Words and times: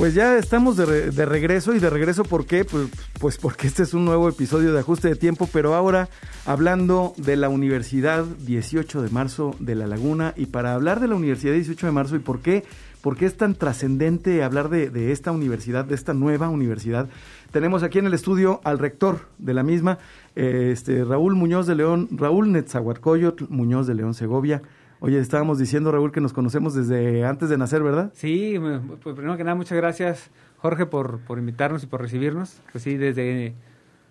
Pues 0.00 0.14
ya 0.14 0.38
estamos 0.38 0.78
de, 0.78 1.10
de, 1.10 1.26
regreso 1.26 1.74
y 1.74 1.78
de 1.78 1.90
regreso 1.90 2.24
¿por 2.24 2.46
qué? 2.46 2.64
Pues, 2.64 2.88
pues 3.20 3.36
porque 3.36 3.66
este 3.66 3.82
es 3.82 3.92
un 3.92 4.06
nuevo 4.06 4.30
episodio 4.30 4.72
de 4.72 4.80
ajuste 4.80 5.08
de 5.08 5.14
tiempo, 5.14 5.46
pero 5.52 5.74
ahora 5.74 6.08
hablando 6.46 7.12
de 7.18 7.36
la 7.36 7.50
Universidad 7.50 8.24
18 8.24 9.02
de 9.02 9.10
marzo 9.10 9.54
de 9.58 9.74
La 9.74 9.86
Laguna 9.86 10.32
y 10.38 10.46
para 10.46 10.72
hablar 10.72 11.00
de 11.00 11.08
la 11.08 11.16
Universidad 11.16 11.52
18 11.52 11.84
de 11.84 11.92
marzo 11.92 12.16
y 12.16 12.20
por 12.20 12.40
qué, 12.40 12.64
por 13.02 13.18
qué 13.18 13.26
es 13.26 13.36
tan 13.36 13.54
trascendente 13.54 14.42
hablar 14.42 14.70
de, 14.70 15.12
esta 15.12 15.32
universidad, 15.32 15.84
de 15.84 15.96
esta 15.96 16.14
nueva 16.14 16.48
universidad, 16.48 17.06
tenemos 17.52 17.82
aquí 17.82 17.98
en 17.98 18.06
el 18.06 18.14
estudio 18.14 18.62
al 18.64 18.78
rector 18.78 19.26
de 19.36 19.52
la 19.52 19.62
misma, 19.62 19.98
eh, 20.34 20.70
este 20.72 21.04
Raúl 21.04 21.34
Muñoz 21.34 21.66
de 21.66 21.74
León, 21.74 22.08
Raúl 22.10 22.52
Netzahuarcoyot 22.52 23.50
Muñoz 23.50 23.86
de 23.86 23.96
León 23.96 24.14
Segovia. 24.14 24.62
Oye, 25.02 25.18
estábamos 25.18 25.58
diciendo, 25.58 25.90
Raúl, 25.90 26.12
que 26.12 26.20
nos 26.20 26.34
conocemos 26.34 26.74
desde 26.74 27.24
antes 27.24 27.48
de 27.48 27.56
nacer, 27.56 27.82
¿verdad? 27.82 28.12
Sí, 28.14 28.60
pues 29.02 29.14
primero 29.16 29.36
que 29.38 29.44
nada, 29.44 29.54
muchas 29.54 29.76
gracias, 29.78 30.30
Jorge, 30.58 30.84
por, 30.84 31.20
por 31.20 31.38
invitarnos 31.38 31.82
y 31.82 31.86
por 31.86 32.02
recibirnos. 32.02 32.60
Pues 32.70 32.84
sí, 32.84 32.98
desde, 32.98 33.54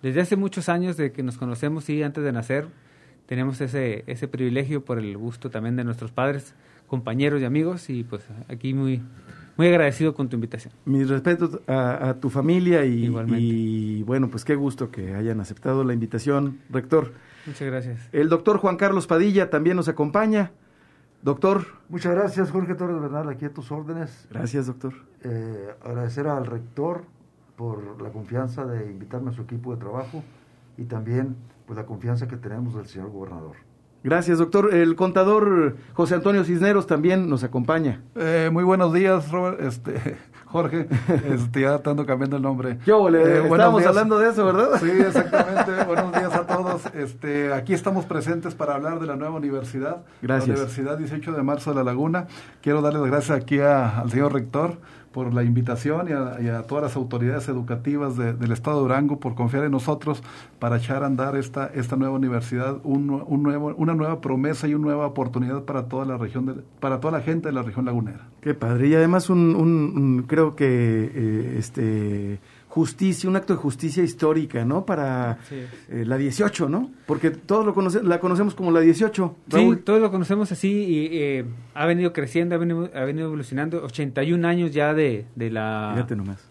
desde 0.02 0.20
hace 0.20 0.34
muchos 0.34 0.68
años 0.68 0.96
de 0.96 1.12
que 1.12 1.22
nos 1.22 1.38
conocemos, 1.38 1.84
sí, 1.84 2.02
antes 2.02 2.24
de 2.24 2.32
nacer, 2.32 2.66
tenemos 3.26 3.60
ese, 3.60 4.02
ese 4.08 4.26
privilegio 4.26 4.84
por 4.84 4.98
el 4.98 5.16
gusto 5.16 5.48
también 5.48 5.76
de 5.76 5.84
nuestros 5.84 6.10
padres, 6.10 6.56
compañeros 6.88 7.40
y 7.40 7.44
amigos, 7.44 7.88
y 7.88 8.02
pues 8.02 8.24
aquí 8.48 8.74
muy, 8.74 9.00
muy 9.56 9.68
agradecido 9.68 10.12
con 10.12 10.28
tu 10.28 10.34
invitación. 10.34 10.74
Mis 10.86 11.08
respetos 11.08 11.60
a, 11.68 12.08
a 12.08 12.14
tu 12.14 12.30
familia 12.30 12.84
y, 12.84 13.08
y, 13.36 14.02
bueno, 14.02 14.28
pues 14.28 14.44
qué 14.44 14.56
gusto 14.56 14.90
que 14.90 15.14
hayan 15.14 15.40
aceptado 15.40 15.84
la 15.84 15.94
invitación, 15.94 16.58
rector. 16.68 17.12
Muchas 17.46 17.68
gracias. 17.68 18.08
El 18.10 18.28
doctor 18.28 18.58
Juan 18.58 18.76
Carlos 18.76 19.06
Padilla 19.06 19.50
también 19.50 19.76
nos 19.76 19.86
acompaña. 19.86 20.50
Doctor. 21.22 21.66
Muchas 21.88 22.14
gracias, 22.14 22.50
Jorge 22.50 22.74
Torres 22.74 23.00
Bernal, 23.00 23.28
aquí 23.28 23.44
a 23.44 23.52
tus 23.52 23.70
órdenes. 23.70 24.26
Gracias, 24.30 24.66
doctor. 24.66 24.94
Eh, 25.22 25.74
agradecer 25.84 26.26
al 26.26 26.46
rector 26.46 27.02
por 27.56 28.00
la 28.00 28.10
confianza 28.10 28.64
de 28.64 28.90
invitarme 28.90 29.30
a 29.30 29.32
su 29.34 29.42
equipo 29.42 29.74
de 29.74 29.80
trabajo 29.80 30.22
y 30.78 30.84
también 30.84 31.36
pues 31.66 31.76
la 31.76 31.84
confianza 31.84 32.26
que 32.26 32.36
tenemos 32.36 32.74
del 32.74 32.86
señor 32.86 33.10
gobernador. 33.10 33.56
Gracias, 34.02 34.38
doctor. 34.38 34.72
El 34.72 34.96
contador 34.96 35.76
José 35.92 36.14
Antonio 36.14 36.42
Cisneros 36.42 36.86
también 36.86 37.28
nos 37.28 37.44
acompaña. 37.44 38.02
Eh, 38.14 38.48
muy 38.50 38.64
buenos 38.64 38.94
días, 38.94 39.30
Robert, 39.30 39.60
este, 39.60 40.16
Jorge. 40.50 40.88
Este, 41.30 41.62
ya 41.62 41.76
estando 41.76 42.06
cambiando 42.06 42.36
el 42.36 42.42
nombre. 42.42 42.78
Yo, 42.86 43.08
le, 43.08 43.22
eh, 43.22 43.42
estábamos 43.44 43.84
hablando 43.84 44.18
de 44.18 44.30
eso, 44.30 44.44
¿verdad? 44.44 44.80
Sí, 44.80 44.90
exactamente. 44.90 45.84
buenos 45.84 46.12
días 46.12 46.34
a 46.34 46.46
todos. 46.46 46.82
Este, 46.94 47.52
aquí 47.52 47.72
estamos 47.72 48.04
presentes 48.04 48.54
para 48.54 48.74
hablar 48.74 49.00
de 49.00 49.06
la 49.06 49.16
nueva 49.16 49.36
universidad. 49.36 49.98
Gracias. 50.22 50.48
La 50.48 50.54
Universidad 50.54 50.98
18 50.98 51.32
de 51.32 51.42
Marzo 51.42 51.70
de 51.70 51.76
La 51.76 51.84
Laguna. 51.84 52.26
Quiero 52.62 52.82
darle 52.82 53.00
las 53.00 53.10
gracias 53.10 53.38
aquí 53.38 53.60
a, 53.60 54.00
al 54.00 54.10
señor 54.10 54.32
rector 54.32 54.78
por 55.12 55.34
la 55.34 55.42
invitación 55.42 56.08
y 56.08 56.12
a, 56.48 56.62
todas 56.62 56.84
las 56.84 56.96
autoridades 56.96 57.48
educativas 57.48 58.16
de, 58.16 58.32
del 58.32 58.52
Estado 58.52 58.76
de 58.76 58.82
Durango 58.82 59.18
por 59.18 59.34
confiar 59.34 59.64
en 59.64 59.72
nosotros 59.72 60.22
para 60.58 60.76
echar 60.76 61.02
a 61.02 61.06
andar 61.06 61.36
esta, 61.36 61.66
esta 61.74 61.96
nueva 61.96 62.14
universidad, 62.14 62.78
un, 62.84 63.10
un 63.26 63.42
nuevo, 63.42 63.74
una 63.76 63.94
nueva 63.94 64.20
promesa 64.20 64.68
y 64.68 64.74
una 64.74 64.86
nueva 64.86 65.06
oportunidad 65.06 65.64
para 65.64 65.88
toda 65.88 66.04
la 66.04 66.16
región, 66.16 66.46
de, 66.46 66.54
para 66.78 67.00
toda 67.00 67.18
la 67.18 67.24
gente 67.24 67.48
de 67.48 67.54
la 67.54 67.62
región 67.62 67.84
lagunera. 67.86 68.28
Qué 68.40 68.54
padre. 68.54 68.88
Y 68.88 68.94
además 68.94 69.30
un, 69.30 69.56
un, 69.56 69.92
un 69.96 70.24
creo 70.28 70.54
que 70.54 70.66
eh, 70.66 71.56
este 71.58 72.38
justicia, 72.70 73.28
un 73.28 73.34
acto 73.34 73.52
de 73.52 73.58
justicia 73.58 74.04
histórica, 74.04 74.64
¿no? 74.64 74.86
Para 74.86 75.38
sí. 75.48 75.56
eh, 75.88 76.04
la 76.06 76.16
18, 76.16 76.68
¿no? 76.68 76.88
Porque 77.04 77.30
todos 77.30 77.66
lo 77.66 77.74
conoce, 77.74 78.00
la 78.00 78.20
conocemos 78.20 78.54
como 78.54 78.70
la 78.70 78.78
18. 78.78 79.36
Raúl. 79.48 79.76
Sí, 79.76 79.82
todos 79.82 80.00
lo 80.00 80.12
conocemos 80.12 80.52
así 80.52 80.70
y 80.70 81.08
eh, 81.18 81.44
ha 81.74 81.84
venido 81.86 82.12
creciendo, 82.12 82.54
ha 82.54 82.58
venido, 82.58 82.88
ha 82.94 83.04
venido, 83.04 83.26
evolucionando. 83.26 83.82
81 83.84 84.46
años 84.46 84.70
ya 84.70 84.94
de, 84.94 85.26
de 85.34 85.50
la 85.50 86.06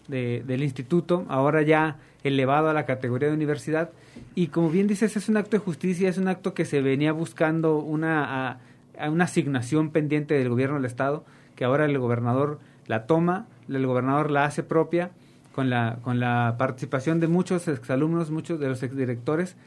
de, 0.09 0.43
del 0.45 0.61
instituto, 0.61 1.25
ahora 1.29 1.61
ya 1.61 1.95
elevado 2.25 2.67
a 2.67 2.73
la 2.73 2.85
categoría 2.85 3.29
de 3.29 3.35
universidad. 3.35 3.91
Y 4.35 4.47
como 4.47 4.69
bien 4.69 4.87
dices, 4.87 5.15
es 5.15 5.29
un 5.29 5.37
acto 5.37 5.51
de 5.51 5.59
justicia, 5.59 6.09
es 6.09 6.17
un 6.17 6.27
acto 6.27 6.53
que 6.53 6.65
se 6.65 6.81
venía 6.81 7.13
buscando 7.13 7.77
una, 7.77 8.49
a, 8.49 8.59
a 8.99 9.09
una 9.09 9.23
asignación 9.23 9.91
pendiente 9.91 10.33
del 10.33 10.49
gobierno 10.49 10.75
del 10.75 10.85
Estado, 10.85 11.23
que 11.55 11.63
ahora 11.63 11.85
el 11.85 11.97
gobernador 11.97 12.59
la 12.87 13.05
toma, 13.05 13.47
el 13.69 13.87
gobernador 13.87 14.31
la 14.31 14.43
hace 14.43 14.63
propia 14.63 15.11
con 15.59 15.69
la, 15.69 15.99
con 16.03 16.21
la 16.21 16.55
participación 16.57 17.19
de 17.19 17.27
muchos 17.27 17.67
exalumnos, 17.67 18.31
muchos 18.31 18.61
de 18.61 18.69
los 18.69 18.81
exdirectores, 18.81 19.57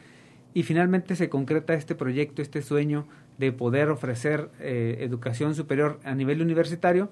y 0.54 0.62
finalmente 0.62 1.16
se 1.16 1.28
concreta 1.28 1.74
este 1.74 1.94
proyecto, 1.94 2.40
este 2.40 2.62
sueño 2.62 3.06
de 3.36 3.52
poder 3.52 3.90
ofrecer 3.90 4.48
eh, 4.58 4.96
educación 5.00 5.54
superior 5.54 6.00
a 6.04 6.14
nivel 6.14 6.40
universitario 6.40 7.10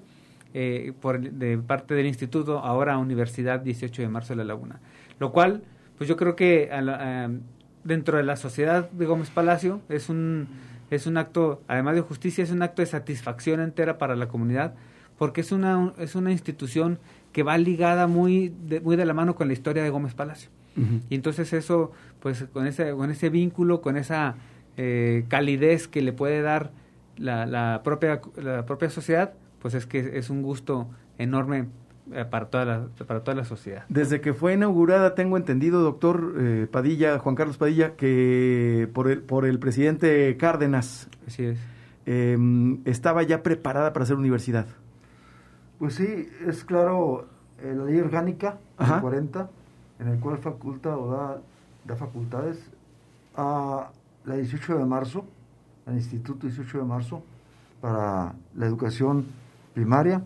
eh, 0.55 0.93
por, 0.99 1.21
de 1.21 1.59
parte 1.59 1.93
del 1.93 2.07
instituto, 2.07 2.57
ahora 2.57 2.97
Universidad 2.97 3.59
18 3.59 4.01
de 4.01 4.07
Marzo 4.07 4.33
de 4.33 4.37
la 4.37 4.45
Laguna. 4.45 4.79
Lo 5.19 5.31
cual, 5.31 5.61
pues 5.99 6.07
yo 6.09 6.17
creo 6.17 6.35
que 6.35 6.67
dentro 7.83 8.17
de 8.17 8.23
la 8.23 8.35
sociedad 8.35 8.89
de 8.89 9.05
Gómez 9.05 9.29
Palacio 9.29 9.79
es 9.89 10.09
un, 10.09 10.47
es 10.89 11.05
un 11.05 11.17
acto, 11.17 11.61
además 11.67 11.93
de 11.93 12.01
justicia, 12.01 12.43
es 12.43 12.49
un 12.49 12.63
acto 12.63 12.81
de 12.81 12.87
satisfacción 12.87 13.59
entera 13.59 13.99
para 13.99 14.15
la 14.15 14.27
comunidad, 14.27 14.73
porque 15.19 15.41
es 15.41 15.51
una, 15.51 15.93
es 15.99 16.15
una 16.15 16.31
institución 16.31 16.97
que 17.31 17.43
va 17.43 17.57
ligada 17.57 18.07
muy 18.07 18.53
de, 18.67 18.81
muy 18.81 18.95
de 18.95 19.05
la 19.05 19.13
mano 19.13 19.35
con 19.35 19.47
la 19.47 19.53
historia 19.53 19.83
de 19.83 19.89
Gómez 19.89 20.13
Palacio. 20.13 20.49
Uh 20.77 20.81
-huh. 20.81 21.01
Y 21.09 21.15
entonces 21.15 21.53
eso, 21.53 21.91
pues 22.19 22.45
con 22.53 22.67
ese, 22.67 22.91
con 22.91 23.11
ese 23.11 23.29
vínculo, 23.29 23.81
con 23.81 23.97
esa 23.97 24.35
eh, 24.77 25.25
calidez 25.27 25.87
que 25.87 26.01
le 26.01 26.13
puede 26.13 26.41
dar 26.41 26.71
la, 27.17 27.45
la, 27.45 27.81
propia, 27.83 28.21
la 28.37 28.65
propia 28.65 28.89
sociedad, 28.89 29.33
pues 29.61 29.73
es 29.73 29.85
que 29.85 30.17
es 30.17 30.29
un 30.29 30.41
gusto 30.41 30.89
enorme 31.17 31.67
eh, 32.13 32.25
para 32.25 32.47
toda 32.47 32.65
la 32.65 32.87
para 33.05 33.23
toda 33.23 33.35
la 33.35 33.45
sociedad. 33.45 33.85
Desde 33.87 34.21
que 34.21 34.33
fue 34.33 34.53
inaugurada 34.53 35.15
tengo 35.15 35.37
entendido, 35.37 35.81
doctor 35.81 36.35
eh, 36.37 36.67
Padilla, 36.69 37.19
Juan 37.19 37.35
Carlos 37.35 37.57
Padilla, 37.57 37.95
que 37.95 38.89
por 38.93 39.09
el 39.09 39.21
por 39.21 39.45
el 39.45 39.59
presidente 39.59 40.35
Cárdenas. 40.37 41.09
Así 41.27 41.43
es. 41.45 41.59
Eh, 42.05 42.37
estaba 42.85 43.23
ya 43.23 43.43
preparada 43.43 43.93
para 43.93 44.05
ser 44.05 44.17
universidad. 44.17 44.65
Pues 45.81 45.95
sí, 45.95 46.29
es 46.47 46.63
claro 46.63 47.25
eh, 47.59 47.73
la 47.75 47.85
ley 47.85 47.99
orgánica 47.99 48.59
del 48.77 49.01
40, 49.01 49.49
en 49.97 50.07
el 50.09 50.19
cual 50.19 50.37
faculta 50.37 50.95
o 50.95 51.11
da, 51.11 51.41
da 51.85 51.95
facultades 51.95 52.59
a 53.35 53.89
la 54.25 54.35
18 54.35 54.77
de 54.77 54.85
marzo, 54.85 55.25
al 55.87 55.95
Instituto 55.95 56.45
18 56.45 56.77
de 56.77 56.83
marzo, 56.83 57.23
para 57.81 58.35
la 58.55 58.65
educación 58.67 59.25
primaria, 59.73 60.21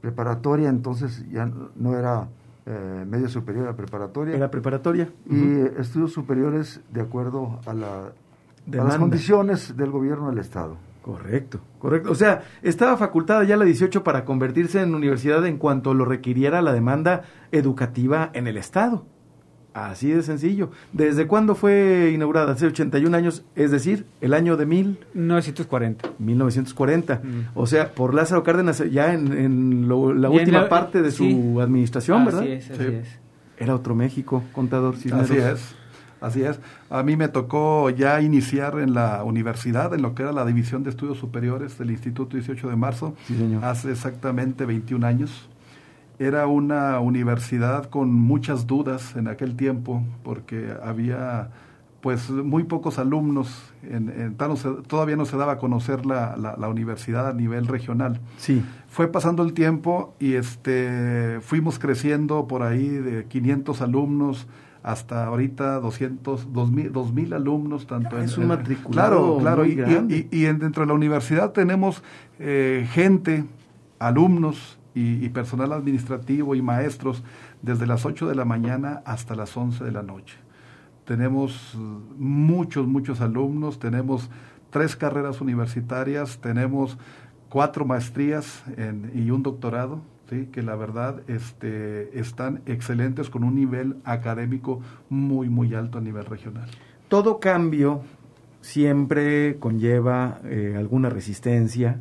preparatoria, 0.00 0.68
entonces 0.68 1.24
ya 1.30 1.48
no 1.76 1.96
era 1.96 2.26
eh, 2.66 3.04
medio 3.06 3.28
superior, 3.28 3.66
era 3.66 3.76
preparatoria. 3.76 4.34
Era 4.34 4.50
preparatoria. 4.50 5.08
Y 5.30 5.36
uh 5.36 5.38
-huh. 5.38 5.80
estudios 5.80 6.12
superiores 6.12 6.80
de 6.92 7.02
acuerdo 7.02 7.60
a, 7.66 7.72
la, 7.72 8.06
a 8.80 8.84
las 8.84 8.98
condiciones 8.98 9.76
del 9.76 9.92
gobierno 9.92 10.28
del 10.30 10.38
Estado. 10.38 10.76
Correcto, 11.06 11.60
correcto. 11.78 12.10
O 12.10 12.16
sea, 12.16 12.42
estaba 12.62 12.96
facultada 12.96 13.44
ya 13.44 13.56
la 13.56 13.64
18 13.64 14.02
para 14.02 14.24
convertirse 14.24 14.82
en 14.82 14.92
universidad 14.92 15.46
en 15.46 15.56
cuanto 15.56 15.94
lo 15.94 16.04
requiriera 16.04 16.60
la 16.62 16.72
demanda 16.72 17.22
educativa 17.52 18.30
en 18.34 18.48
el 18.48 18.56
Estado. 18.56 19.06
Así 19.72 20.10
de 20.10 20.24
sencillo. 20.24 20.72
¿Desde 20.92 21.28
cuándo 21.28 21.54
fue 21.54 22.10
inaugurada? 22.12 22.54
Hace 22.54 22.66
81 22.66 23.16
años, 23.16 23.44
es 23.54 23.70
decir, 23.70 24.06
el 24.20 24.34
año 24.34 24.56
de 24.56 24.66
mil... 24.66 24.98
1940. 25.14 26.10
1940. 26.18 27.20
Mm. 27.22 27.40
O 27.54 27.68
sea, 27.68 27.92
por 27.92 28.12
Lázaro 28.12 28.42
Cárdenas 28.42 28.82
ya 28.90 29.14
en, 29.14 29.32
en 29.32 29.86
lo, 29.86 30.12
la 30.12 30.28
y 30.28 30.38
última 30.38 30.58
en 30.58 30.64
la, 30.64 30.68
parte 30.68 31.02
de 31.02 31.12
sí. 31.12 31.30
su 31.30 31.60
administración, 31.60 32.22
así 32.22 32.26
¿verdad? 32.26 32.46
Es, 32.48 32.68
así 32.68 32.82
sí. 32.82 32.94
es. 32.94 33.20
Era 33.58 33.76
otro 33.76 33.94
México, 33.94 34.42
contador. 34.50 34.96
Cisneros. 34.96 35.30
Así 35.30 35.38
es. 35.38 35.76
Así 36.20 36.42
es. 36.42 36.58
A 36.90 37.02
mí 37.02 37.16
me 37.16 37.28
tocó 37.28 37.90
ya 37.90 38.20
iniciar 38.20 38.78
en 38.78 38.94
la 38.94 39.22
universidad, 39.24 39.92
en 39.94 40.02
lo 40.02 40.14
que 40.14 40.22
era 40.22 40.32
la 40.32 40.44
División 40.44 40.82
de 40.82 40.90
Estudios 40.90 41.18
Superiores 41.18 41.78
del 41.78 41.90
Instituto 41.90 42.36
18 42.36 42.68
de 42.68 42.76
Marzo, 42.76 43.14
sí, 43.26 43.36
señor. 43.36 43.64
hace 43.64 43.90
exactamente 43.90 44.64
21 44.64 45.06
años. 45.06 45.48
Era 46.18 46.46
una 46.46 46.98
universidad 47.00 47.90
con 47.90 48.12
muchas 48.12 48.66
dudas 48.66 49.16
en 49.16 49.28
aquel 49.28 49.54
tiempo, 49.56 50.02
porque 50.22 50.72
había 50.82 51.50
pues 52.00 52.30
muy 52.30 52.62
pocos 52.62 53.00
alumnos, 53.00 53.72
en, 53.82 54.36
todavía 54.86 55.16
no 55.16 55.24
se 55.24 55.36
daba 55.36 55.54
a 55.54 55.58
conocer 55.58 56.06
la, 56.06 56.36
la, 56.36 56.68
universidad 56.68 57.26
a 57.28 57.32
nivel 57.32 57.66
regional. 57.66 58.20
Sí. 58.36 58.62
Fue 58.88 59.08
pasando 59.08 59.42
el 59.42 59.54
tiempo 59.54 60.14
y 60.20 60.34
este, 60.34 61.40
fuimos 61.40 61.80
creciendo 61.80 62.46
por 62.46 62.62
ahí 62.62 62.86
de 62.86 63.24
500 63.24 63.80
alumnos 63.80 64.46
hasta 64.86 65.26
ahorita 65.26 65.80
200, 65.80 66.52
2000, 66.52 66.92
2000 66.92 67.34
alumnos. 67.34 67.86
Tanto 67.86 68.18
es 68.18 68.38
un 68.38 68.46
matriculado 68.46 69.38
Claro, 69.38 69.64
claro. 69.64 69.66
y, 69.66 70.28
y, 70.30 70.42
dentro 70.44 70.84
de 70.84 70.86
la 70.86 70.94
universidad 70.94 71.52
tenemos 71.52 72.02
eh, 72.38 72.86
gente, 72.92 73.44
alumnos 73.98 74.78
y, 74.94 75.24
y 75.24 75.28
personal 75.28 75.72
administrativo 75.72 76.54
y 76.54 76.62
maestros 76.62 77.24
desde 77.62 77.86
las 77.86 78.06
8 78.06 78.28
de 78.28 78.36
la 78.36 78.44
mañana 78.44 79.02
hasta 79.04 79.34
las 79.34 79.56
11 79.56 79.84
de 79.84 79.92
la 79.92 80.02
noche 80.02 80.36
tenemos 81.06 81.78
muchos, 82.18 82.86
muchos 82.86 83.20
alumnos, 83.20 83.78
tenemos 83.78 84.28
tres 84.70 84.96
carreras 84.96 85.40
universitarias, 85.40 86.38
tenemos 86.40 86.98
cuatro 87.48 87.84
maestrías 87.84 88.64
y 89.14 89.30
un 89.30 89.42
doctorado, 89.42 90.00
¿sí? 90.30 90.46
que 90.52 90.62
la 90.62 90.76
verdad 90.76 91.22
este, 91.28 92.18
están 92.18 92.62
excelentes 92.66 93.30
con 93.30 93.44
un 93.44 93.54
nivel 93.54 93.96
académico 94.04 94.80
muy, 95.08 95.48
muy 95.48 95.74
alto 95.74 95.98
a 95.98 96.00
nivel 96.00 96.24
regional. 96.24 96.68
Todo 97.08 97.38
cambio 97.40 98.02
siempre 98.60 99.56
conlleva 99.58 100.40
eh, 100.44 100.74
alguna 100.76 101.08
resistencia, 101.08 102.00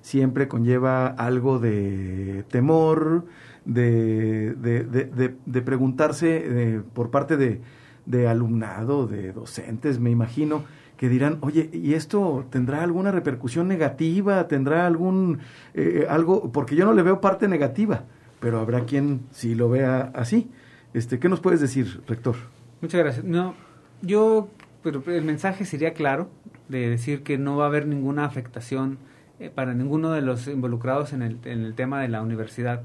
siempre 0.00 0.48
conlleva 0.48 1.06
algo 1.06 1.58
de 1.58 2.44
temor, 2.48 3.26
de, 3.64 4.54
de, 4.54 5.62
preguntarse 5.62 6.42
eh, 6.44 6.82
por 6.92 7.10
parte 7.10 7.36
de, 7.36 7.60
de 8.04 8.28
alumnado, 8.28 9.06
de 9.06 9.32
docentes, 9.32 9.98
me 9.98 10.10
imagino, 10.10 10.64
que 10.96 11.08
dirán, 11.08 11.38
oye, 11.42 11.68
¿y 11.72 11.94
esto 11.94 12.46
tendrá 12.50 12.82
alguna 12.82 13.10
repercusión 13.10 13.68
negativa? 13.68 14.48
¿Tendrá 14.48 14.86
algún, 14.86 15.40
eh, 15.74 16.06
algo? 16.08 16.50
Porque 16.52 16.74
yo 16.74 16.86
no 16.86 16.94
le 16.94 17.02
veo 17.02 17.20
parte 17.20 17.48
negativa, 17.48 18.04
pero 18.40 18.60
habrá 18.60 18.84
quien 18.84 19.20
sí 19.30 19.54
lo 19.54 19.68
vea 19.68 20.10
así. 20.14 20.50
Este, 20.94 21.18
¿Qué 21.18 21.28
nos 21.28 21.40
puedes 21.40 21.60
decir, 21.60 22.00
rector? 22.06 22.36
Muchas 22.80 23.00
gracias. 23.00 23.24
No, 23.24 23.54
yo, 24.00 24.48
pero 24.82 25.02
el 25.06 25.24
mensaje 25.24 25.64
sería 25.64 25.92
claro, 25.92 26.30
de 26.68 26.88
decir 26.88 27.22
que 27.22 27.38
no 27.38 27.56
va 27.56 27.64
a 27.64 27.68
haber 27.68 27.86
ninguna 27.86 28.24
afectación 28.24 28.98
eh, 29.38 29.50
para 29.54 29.74
ninguno 29.74 30.12
de 30.12 30.22
los 30.22 30.46
involucrados 30.48 31.12
en 31.12 31.22
el, 31.22 31.38
en 31.44 31.64
el 31.64 31.74
tema 31.74 32.00
de 32.00 32.08
la 32.08 32.22
universidad, 32.22 32.82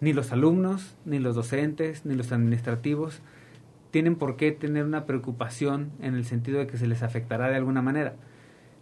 ni 0.00 0.12
los 0.12 0.32
alumnos, 0.32 0.96
ni 1.04 1.18
los 1.18 1.34
docentes, 1.34 2.06
ni 2.06 2.14
los 2.14 2.32
administrativos 2.32 3.20
tienen 3.92 4.16
por 4.16 4.36
qué 4.36 4.50
tener 4.50 4.84
una 4.84 5.04
preocupación 5.04 5.92
en 6.00 6.14
el 6.16 6.24
sentido 6.24 6.58
de 6.58 6.66
que 6.66 6.78
se 6.78 6.88
les 6.88 7.04
afectará 7.04 7.48
de 7.48 7.56
alguna 7.56 7.82
manera. 7.82 8.14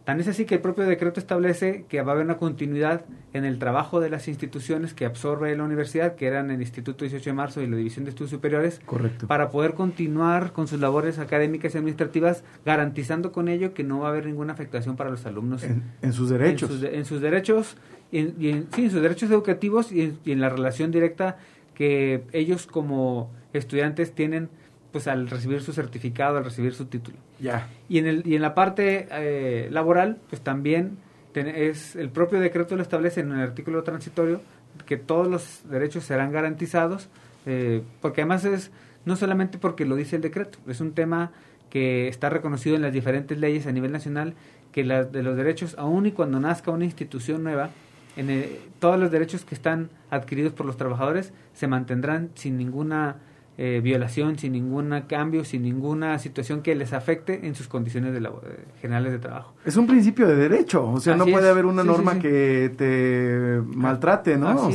Tan 0.05 0.19
es 0.19 0.29
así 0.29 0.47
que 0.47 0.55
el 0.55 0.61
propio 0.61 0.85
decreto 0.85 1.21
establece 1.21 1.85
que 1.89 2.01
va 2.01 2.13
a 2.13 2.15
haber 2.15 2.25
una 2.25 2.39
continuidad 2.39 3.05
en 3.35 3.45
el 3.45 3.59
trabajo 3.59 4.01
de 4.01 4.09
las 4.09 4.29
instituciones 4.29 4.95
que 4.95 5.05
absorbe 5.05 5.55
la 5.55 5.65
universidad, 5.65 6.15
que 6.15 6.27
eran 6.27 6.51
el 6.51 6.63
Instituto 6.63 7.05
18 7.05 7.31
de 7.31 7.35
Marzo 7.35 7.61
y 7.61 7.67
la 7.67 7.77
División 7.77 8.05
de 8.05 8.11
Estudios 8.11 8.31
Superiores, 8.31 8.81
Correcto. 8.87 9.27
para 9.27 9.51
poder 9.51 9.75
continuar 9.75 10.53
con 10.53 10.69
sus 10.69 10.81
labores 10.81 11.19
académicas 11.19 11.75
y 11.75 11.79
administrativas, 11.79 12.45
garantizando 12.65 13.31
con 13.31 13.49
ello 13.49 13.75
que 13.75 13.85
no 13.85 14.01
va 14.01 14.09
a 14.09 14.11
haber 14.11 14.27
ninguna 14.27 14.55
afectación 14.55 14.97
para 14.97 15.11
los 15.11 15.27
alumnos. 15.27 15.65
En, 15.65 16.13
sus 16.13 16.31
derechos. 16.31 16.71
En 16.71 17.05
sus, 17.05 17.21
derechos, 17.21 17.77
y 18.11 18.21
en, 18.21 18.67
sí, 18.73 18.85
en 18.85 18.91
sus 18.91 19.03
derechos 19.03 19.31
educativos 19.31 19.93
y 19.93 20.17
en 20.25 20.41
la 20.41 20.49
relación 20.49 20.93
directa 20.93 21.37
que 21.75 22.25
ellos 22.33 22.67
como 22.67 23.31
estudiantes 23.53 24.15
tienen 24.15 24.49
pues 24.93 25.07
al 25.07 25.29
recibir 25.29 25.63
su 25.63 25.73
certificado, 25.73 26.39
al 26.39 26.45
recibir 26.45 26.75
su 26.75 26.87
título. 26.87 27.17
Ya. 27.39 27.69
Y 27.89 27.99
en 27.99 28.07
el 28.07 28.27
y 28.27 28.35
en 28.35 28.43
la 28.43 28.55
parte 28.55 29.09
eh, 29.11 29.69
laboral, 29.71 30.19
pues 30.29 30.43
también 30.43 30.99
es 31.35 31.97
el 31.97 32.11
propio 32.11 32.41
decreto 32.41 32.77
lo 32.77 32.83
establece 32.83 33.21
en 33.21 33.33
el 33.33 33.41
artículo 33.41 33.83
transitorio 33.85 34.41
que 34.87 34.97
todos 34.97 35.29
los 35.29 35.61
derechos 35.71 36.05
serán 36.05 36.33
garantizados, 36.33 37.09
eh, 37.47 37.83
porque 38.01 38.23
además 38.23 38.45
es 38.45 38.71
no 39.05 39.17
solamente 39.17 39.59
porque 39.59 39.85
lo 39.85 39.97
dice 39.97 40.17
el 40.17 40.23
decreto, 40.23 40.59
es 40.67 40.81
un 40.81 40.93
tema 40.93 41.33
que 41.71 42.09
está 42.09 42.29
reconocido 42.29 42.77
en 42.77 42.83
las 42.83 42.93
diferentes 42.93 43.39
leyes 43.39 43.67
a 43.67 43.73
nivel 43.73 43.93
nacional 43.93 44.35
que 44.73 44.85
la, 44.85 45.05
de 45.05 45.23
los 45.23 45.37
derechos, 45.37 45.75
aun 45.79 46.07
y 46.07 46.13
cuando 46.13 46.41
nazca 46.41 46.71
una 46.71 46.85
institución 46.85 47.43
nueva, 47.43 47.71
en 48.17 48.59
todos 48.81 48.99
los 48.99 49.11
derechos 49.11 49.45
que 49.45 49.55
están 49.55 49.89
adquiridos 50.11 50.53
por 50.53 50.67
los 50.67 50.77
trabajadores 50.77 51.33
se 51.55 51.69
mantendrán 51.69 52.31
sin 52.35 52.59
ninguna 52.59 53.17
eh, 53.63 53.83
violación, 53.83 54.39
sin 54.39 54.53
ningún 54.53 55.03
cambio, 55.07 55.45
sin 55.45 55.61
ninguna 55.61 56.19
situación 56.19 56.63
que 56.63 56.75
les 56.75 56.95
afecte 56.95 57.47
en 57.47 57.55
sus 57.55 57.69
condiciones 57.69 58.15
de 58.15 58.27
generales 58.81 59.13
de 59.13 59.19
trabajo. 59.19 59.53
Es 59.67 59.77
un 59.77 59.87
principio 59.87 60.27
de 60.27 60.35
derecho, 60.35 60.91
o 60.91 60.99
sea, 60.99 61.15
no 61.15 61.27
puede 61.27 61.51
haber 61.51 61.67
una 61.67 61.85
norma 61.85 62.19
que 62.19 62.73
te 62.75 63.61
maltrate, 63.77 64.39
¿no? 64.39 64.71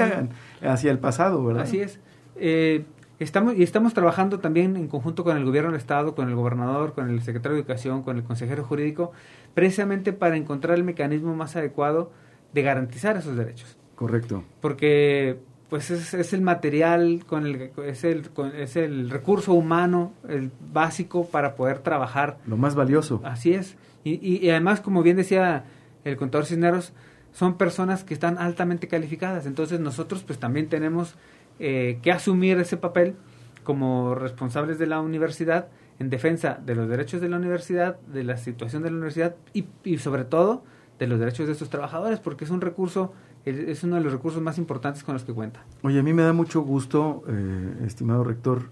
hacia 0.62 0.90
el 0.90 0.98
pasado, 1.00 1.44
¿verdad? 1.44 1.64
Así 1.64 1.80
es. 1.80 2.00
Eh, 2.36 2.86
estamos, 3.18 3.56
y 3.56 3.62
estamos 3.62 3.92
trabajando 3.92 4.40
también 4.40 4.74
en 4.78 4.88
conjunto 4.88 5.22
con 5.22 5.36
el 5.36 5.44
gobierno 5.44 5.72
del 5.72 5.78
Estado, 5.78 6.14
con 6.14 6.30
el 6.30 6.34
gobernador, 6.34 6.94
con 6.94 7.10
el 7.10 7.20
secretario 7.20 7.56
de 7.56 7.60
Educación, 7.60 8.02
con 8.02 8.16
el 8.16 8.22
consejero 8.22 8.64
jurídico, 8.64 9.12
precisamente 9.52 10.14
para 10.14 10.38
encontrar 10.38 10.78
el 10.78 10.84
mecanismo 10.84 11.36
más 11.36 11.56
adecuado 11.56 12.10
de 12.54 12.62
garantizar 12.62 13.18
esos 13.18 13.36
derechos. 13.36 13.76
Correcto. 13.96 14.44
Porque 14.62 15.40
pues 15.74 15.90
es, 15.90 16.32
el 16.32 16.40
material, 16.40 17.24
con 17.26 17.46
el, 17.46 17.72
es, 17.84 18.04
el, 18.04 18.30
es 18.56 18.76
el 18.76 19.10
recurso 19.10 19.54
humano, 19.54 20.12
el 20.28 20.52
básico 20.72 21.26
para 21.26 21.56
poder 21.56 21.80
trabajar. 21.80 22.38
Lo 22.46 22.56
más 22.56 22.76
valioso. 22.76 23.20
Así 23.24 23.54
es. 23.54 23.76
Y, 24.04 24.24
y, 24.24 24.48
además, 24.50 24.80
como 24.80 25.02
bien 25.02 25.16
decía 25.16 25.64
el 26.04 26.16
contador 26.16 26.46
Cisneros, 26.46 26.92
son 27.32 27.58
personas 27.58 28.04
que 28.04 28.14
están 28.14 28.38
altamente 28.38 28.86
calificadas. 28.86 29.46
Entonces 29.46 29.80
nosotros 29.80 30.22
pues 30.22 30.38
también 30.38 30.68
tenemos 30.68 31.16
eh, 31.58 31.98
que 32.02 32.12
asumir 32.12 32.56
ese 32.60 32.76
papel 32.76 33.16
como 33.64 34.14
responsables 34.14 34.78
de 34.78 34.86
la 34.86 35.00
universidad 35.00 35.66
en 35.98 36.08
defensa 36.08 36.56
de 36.64 36.76
los 36.76 36.88
derechos 36.88 37.20
de 37.20 37.28
la 37.28 37.36
universidad, 37.36 37.98
de 38.02 38.22
la 38.22 38.36
situación 38.36 38.84
de 38.84 38.90
la 38.90 38.96
universidad 38.98 39.34
y, 39.52 39.66
y 39.82 39.98
sobre 39.98 40.24
todo 40.24 40.62
de 41.00 41.08
los 41.08 41.18
derechos 41.18 41.48
de 41.48 41.56
sus 41.56 41.68
trabajadores, 41.68 42.20
porque 42.20 42.44
es 42.44 42.50
un 42.52 42.60
recurso 42.60 43.12
es 43.44 43.84
uno 43.84 43.96
de 43.96 44.02
los 44.02 44.12
recursos 44.12 44.42
más 44.42 44.58
importantes 44.58 45.04
con 45.04 45.14
los 45.14 45.24
que 45.24 45.32
cuenta. 45.32 45.64
Oye, 45.82 45.98
a 45.98 46.02
mí 46.02 46.12
me 46.12 46.22
da 46.22 46.32
mucho 46.32 46.62
gusto, 46.62 47.24
eh, 47.28 47.84
estimado 47.86 48.24
rector 48.24 48.70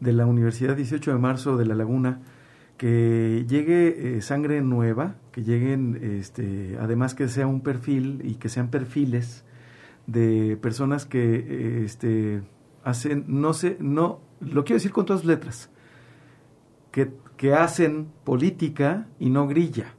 de 0.00 0.12
la 0.12 0.26
Universidad 0.26 0.76
18 0.76 1.12
de 1.12 1.18
Marzo 1.18 1.56
de 1.56 1.66
La 1.66 1.74
Laguna, 1.74 2.20
que 2.76 3.44
llegue 3.48 4.16
eh, 4.16 4.22
sangre 4.22 4.62
nueva, 4.62 5.16
que 5.32 5.42
lleguen, 5.44 5.98
este, 6.02 6.76
además 6.80 7.14
que 7.14 7.28
sea 7.28 7.46
un 7.46 7.60
perfil 7.60 8.22
y 8.24 8.34
que 8.36 8.48
sean 8.48 8.68
perfiles 8.68 9.44
de 10.06 10.56
personas 10.60 11.04
que 11.04 11.36
eh, 11.36 11.82
este, 11.84 12.42
hacen, 12.82 13.24
no 13.28 13.52
sé, 13.52 13.76
no, 13.80 14.20
lo 14.40 14.64
quiero 14.64 14.76
decir 14.78 14.92
con 14.92 15.04
todas 15.04 15.24
letras, 15.24 15.70
que, 16.90 17.12
que 17.36 17.54
hacen 17.54 18.08
política 18.24 19.06
y 19.18 19.30
no 19.30 19.46
grilla 19.46 19.94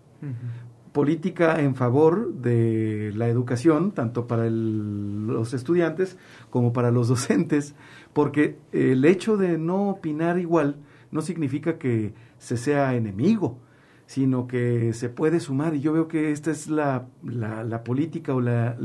política 0.91 1.61
en 1.61 1.75
favor 1.75 2.33
de 2.33 3.11
la 3.15 3.27
educación, 3.27 3.91
tanto 3.91 4.27
para 4.27 4.49
los 4.49 5.53
estudiantes 5.53 6.17
como 6.49 6.73
para 6.73 6.91
los 6.91 7.07
docentes, 7.09 7.75
porque 8.13 8.57
el 8.71 9.05
hecho 9.05 9.37
de 9.37 9.57
no 9.57 9.89
opinar 9.89 10.37
igual 10.37 10.77
no 11.11 11.21
significa 11.21 11.77
que 11.77 12.13
se 12.37 12.57
sea 12.57 12.95
enemigo, 12.95 13.57
sino 14.05 14.47
que 14.47 14.93
se 14.93 15.09
puede 15.09 15.39
sumar. 15.39 15.75
Y 15.75 15.81
yo 15.81 15.93
veo 15.93 16.07
que 16.07 16.31
esta 16.31 16.51
es 16.51 16.67
la, 16.67 17.07
la, 17.23 17.83
política 17.83 18.33
o 18.33 18.41
la, 18.41 18.77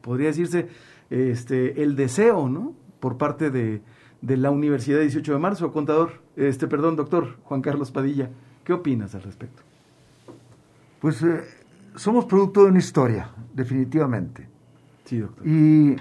podría 0.00 0.28
decirse, 0.28 0.68
este, 1.10 1.82
el 1.82 1.96
deseo, 1.96 2.48
¿no? 2.48 2.74
Por 3.00 3.18
parte 3.18 3.50
de, 3.50 3.82
de 4.22 4.36
la 4.36 4.50
Universidad 4.50 5.00
18 5.00 5.32
de 5.32 5.38
Marzo, 5.38 5.72
contador, 5.72 6.22
este, 6.36 6.66
perdón, 6.66 6.96
doctor 6.96 7.36
Juan 7.44 7.62
Carlos 7.62 7.90
Padilla. 7.90 8.30
¿Qué 8.64 8.72
opinas 8.72 9.14
al 9.14 9.22
respecto? 9.22 9.69
Pues 11.00 11.22
eh, 11.22 11.42
somos 11.96 12.26
producto 12.26 12.64
de 12.64 12.70
una 12.70 12.78
historia, 12.78 13.30
definitivamente. 13.54 14.48
Sí, 15.04 15.18
doctor. 15.18 15.46
Y 15.46 15.96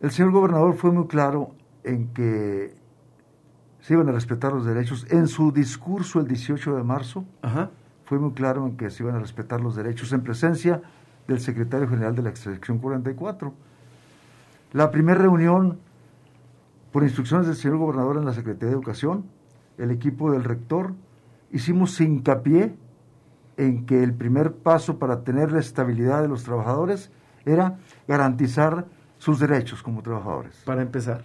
el 0.00 0.10
señor 0.10 0.32
gobernador 0.32 0.74
fue 0.74 0.90
muy 0.90 1.06
claro 1.06 1.54
en 1.84 2.08
que 2.08 2.74
se 3.80 3.94
iban 3.94 4.08
a 4.08 4.12
respetar 4.12 4.52
los 4.52 4.66
derechos. 4.66 5.06
En 5.10 5.28
su 5.28 5.52
discurso 5.52 6.20
el 6.20 6.28
18 6.28 6.76
de 6.76 6.82
marzo, 6.82 7.24
fue 8.04 8.18
muy 8.18 8.32
claro 8.32 8.66
en 8.66 8.76
que 8.76 8.90
se 8.90 9.02
iban 9.02 9.14
a 9.14 9.20
respetar 9.20 9.60
los 9.60 9.76
derechos 9.76 10.12
en 10.12 10.22
presencia 10.22 10.82
del 11.26 11.40
secretario 11.40 11.88
general 11.88 12.14
de 12.14 12.22
la 12.22 12.34
sección 12.34 12.78
44. 12.78 13.54
La 14.72 14.90
primera 14.90 15.18
reunión, 15.18 15.78
por 16.92 17.02
instrucciones 17.02 17.46
del 17.46 17.56
señor 17.56 17.78
gobernador 17.78 18.16
en 18.16 18.24
la 18.24 18.34
Secretaría 18.34 18.68
de 18.68 18.74
Educación, 18.74 19.24
el 19.78 19.90
equipo 19.90 20.32
del 20.32 20.44
rector, 20.44 20.92
hicimos 21.52 22.00
hincapié 22.00 22.74
en 23.58 23.84
que 23.84 24.02
el 24.02 24.14
primer 24.14 24.54
paso 24.54 24.98
para 24.98 25.24
tener 25.24 25.52
la 25.52 25.58
estabilidad 25.58 26.22
de 26.22 26.28
los 26.28 26.44
trabajadores 26.44 27.10
era 27.44 27.76
garantizar 28.06 28.86
sus 29.18 29.40
derechos 29.40 29.82
como 29.82 30.00
trabajadores. 30.00 30.62
Para 30.64 30.80
empezar. 30.80 31.24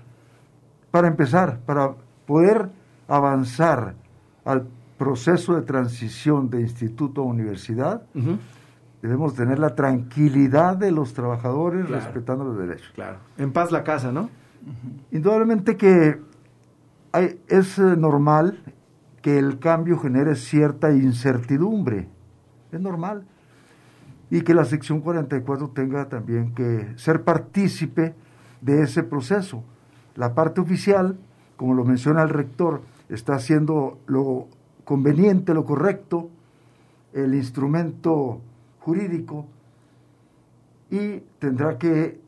Para 0.90 1.08
empezar, 1.08 1.60
para 1.60 1.94
poder 2.26 2.70
avanzar 3.08 3.94
al 4.44 4.68
proceso 4.98 5.56
de 5.56 5.62
transición 5.62 6.50
de 6.50 6.62
instituto 6.62 7.22
a 7.22 7.26
universidad, 7.26 8.02
debemos 9.02 9.36
tener 9.36 9.60
la 9.60 9.76
tranquilidad 9.76 10.76
de 10.76 10.92
los 10.92 11.14
trabajadores 11.14 11.88
respetando 11.88 12.46
los 12.46 12.58
derechos. 12.58 12.92
Claro. 12.96 13.18
En 13.38 13.52
paz 13.52 13.72
la 13.72 13.84
casa, 13.84 14.12
¿no? 14.12 14.30
Indudablemente 15.12 15.78
que 15.78 16.20
hay, 17.12 17.40
es 17.48 17.78
eh, 17.78 17.96
normal 17.98 18.64
que 19.22 19.38
el 19.38 19.60
cambio 19.60 20.00
genere 20.00 20.36
cierta 20.36 20.92
incertidumbre. 20.92 22.10
Es 22.74 22.82
normal. 22.82 23.24
Y 24.30 24.42
que 24.42 24.54
la 24.54 24.66
sección 24.66 25.02
44 25.02 25.70
tenga 25.70 26.10
también 26.10 26.54
que 26.54 26.94
ser 26.98 27.24
partícipe 27.24 28.16
de 28.62 28.82
ese 28.84 29.04
proceso. 29.04 29.64
La 30.16 30.34
parte 30.34 30.62
oficial, 30.62 31.18
como 31.56 31.74
lo 31.74 31.86
menciona 31.86 32.24
el 32.24 32.30
rector, 32.30 32.82
está 33.10 33.36
haciendo 33.36 34.00
lo 34.08 34.48
conveniente, 34.86 35.54
lo 35.54 35.66
correcto, 35.66 36.30
el 37.14 37.36
instrumento 37.36 38.42
jurídico 38.80 39.46
y 40.90 41.22
tendrá 41.40 41.78
que 41.78 42.20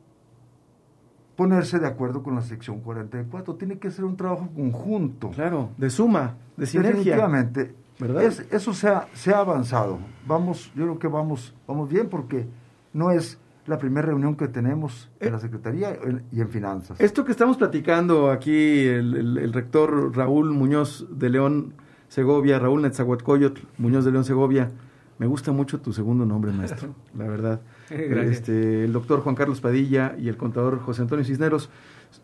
ponerse 1.35 1.79
de 1.79 1.87
acuerdo 1.87 2.23
con 2.23 2.35
la 2.35 2.41
sección 2.41 2.79
44. 2.79 3.55
Tiene 3.55 3.77
que 3.77 3.91
ser 3.91 4.05
un 4.05 4.15
trabajo 4.15 4.49
conjunto. 4.55 5.31
Claro, 5.31 5.71
de 5.77 5.89
suma, 5.89 6.35
de 6.55 6.65
sinergia. 6.65 6.97
Definitivamente. 6.97 7.75
¿Verdad? 7.99 8.23
eso 8.23 8.73
se 8.73 8.87
ha, 8.87 9.07
se 9.13 9.33
ha 9.33 9.39
avanzado. 9.39 9.99
Vamos, 10.27 10.71
yo 10.75 10.83
creo 10.83 10.99
que 10.99 11.07
vamos, 11.07 11.53
vamos 11.67 11.89
bien 11.89 12.09
porque 12.09 12.45
no 12.93 13.11
es 13.11 13.39
la 13.67 13.79
primera 13.79 14.07
reunión 14.07 14.35
que 14.35 14.47
tenemos 14.47 15.09
en 15.19 15.33
la 15.33 15.39
Secretaría 15.39 15.97
y 16.31 16.41
en 16.41 16.49
Finanzas. 16.49 16.99
Esto 16.99 17.25
que 17.25 17.31
estamos 17.31 17.57
platicando 17.57 18.29
aquí, 18.29 18.85
el, 18.85 19.51
rector 19.53 20.15
Raúl 20.15 20.51
Muñoz 20.51 21.07
de 21.09 21.29
León 21.29 21.73
Segovia, 22.07 22.59
Raúl 22.59 22.83
Netzahuatcoyot 22.83 23.59
Muñoz 23.77 24.05
de 24.05 24.11
León 24.11 24.23
Segovia, 24.23 24.71
me 25.17 25.27
gusta 25.27 25.51
mucho 25.51 25.79
tu 25.79 25.93
segundo 25.93 26.25
nombre, 26.25 26.51
maestro, 26.51 26.93
la 27.17 27.27
verdad. 27.27 27.61
Este, 27.87 28.83
el 28.85 28.93
doctor 28.93 29.21
Juan 29.21 29.35
Carlos 29.35 29.61
Padilla 29.61 30.15
y 30.17 30.27
el 30.27 30.37
contador 30.37 30.79
José 30.79 31.03
Antonio 31.03 31.23
Cisneros 31.23 31.69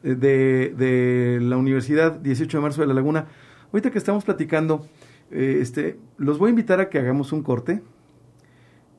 eh, 0.02 0.16
de, 0.16 0.74
de, 0.76 1.40
la 1.40 1.56
Universidad 1.56 2.14
18 2.14 2.58
de 2.58 2.62
marzo 2.64 2.82
de 2.82 2.88
La 2.88 2.96
Laguna. 2.96 3.28
Ahorita 3.72 3.92
que 3.92 4.00
estamos 4.00 4.24
platicando, 4.26 4.88
eh, 5.32 5.60
este, 5.62 5.98
los 6.18 6.38
voy 6.38 6.48
a 6.48 6.50
invitar 6.52 6.80
a 6.80 6.90
que 6.90 7.00
hagamos 7.00 7.32
un 7.32 7.44
corte 7.44 7.82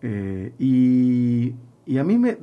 eh, 0.02 0.52
y, 0.58 1.54
a 1.98 2.04
mí 2.04 2.16
me 2.16 2.36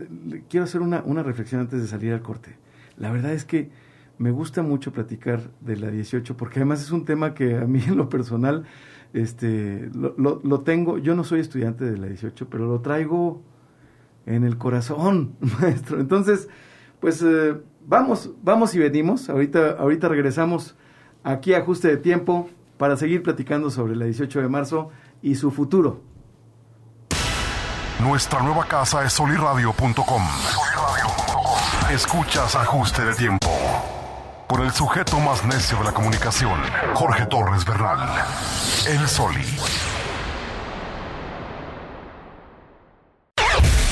quiero 0.48 0.66
hacer 0.66 0.82
una, 0.82 1.24
reflexión 1.24 1.62
antes 1.62 1.82
de 1.82 1.88
salir 1.88 2.14
al 2.14 2.22
corte. 2.22 2.58
La 2.98 3.12
verdad 3.12 3.34
es 3.34 3.46
que 3.46 3.70
me 4.18 4.32
gusta 4.32 4.62
mucho 4.62 4.92
platicar 4.92 5.50
de 5.62 5.76
la 5.76 5.90
18 5.90 6.38
porque 6.38 6.60
además 6.60 6.82
es 6.82 6.92
un 6.92 7.06
tema 7.06 7.34
que 7.34 7.58
a 7.58 7.66
mí 7.66 7.82
en 7.88 7.98
lo 7.98 8.10
personal 8.10 8.66
este, 9.14 9.90
lo, 9.94 10.14
lo, 10.44 10.62
tengo, 10.62 11.00
yo 11.00 11.16
no 11.16 11.24
soy 11.24 11.40
estudiante 11.40 11.84
de 11.84 11.98
la 11.98 12.08
18, 12.08 12.48
pero 12.50 12.68
lo 12.68 12.82
traigo 12.82 13.42
en 14.26 14.44
el 14.44 14.58
corazón, 14.58 15.36
maestro. 15.62 16.00
Entonces, 16.00 16.48
pues 17.00 17.22
eh, 17.24 17.56
vamos, 17.88 18.32
vamos 18.44 18.76
y 18.76 18.80
venimos. 18.80 19.30
Ahorita, 19.30 19.72
ahorita 19.72 20.08
regresamos 20.08 20.76
aquí 21.24 21.54
a 21.54 21.60
ajuste 21.60 21.88
de 21.88 21.98
tiempo 21.98 22.50
para 22.80 22.96
seguir 22.96 23.22
platicando 23.22 23.70
sobre 23.70 23.94
la 23.94 24.06
18 24.06 24.42
de 24.42 24.48
marzo 24.48 24.90
y 25.22 25.36
su 25.36 25.52
futuro. 25.52 26.02
Nuestra 28.00 28.42
nueva 28.42 28.66
casa 28.66 29.04
es 29.04 29.12
soliradio.com. 29.12 30.24
Escuchas 31.92 32.56
ajuste 32.56 33.04
de 33.04 33.14
tiempo 33.16 33.50
por 34.48 34.62
el 34.62 34.72
sujeto 34.72 35.20
más 35.20 35.46
necio 35.46 35.78
de 35.80 35.84
la 35.84 35.92
comunicación, 35.92 36.58
Jorge 36.94 37.26
Torres 37.26 37.66
Bernal, 37.66 38.00
el 38.88 39.08
Soli. 39.10 39.46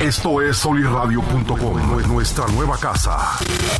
Esto 0.00 0.40
es 0.40 0.56
soliradio.com, 0.56 2.08
nuestra 2.08 2.46
nueva 2.46 2.78
casa. 2.78 3.18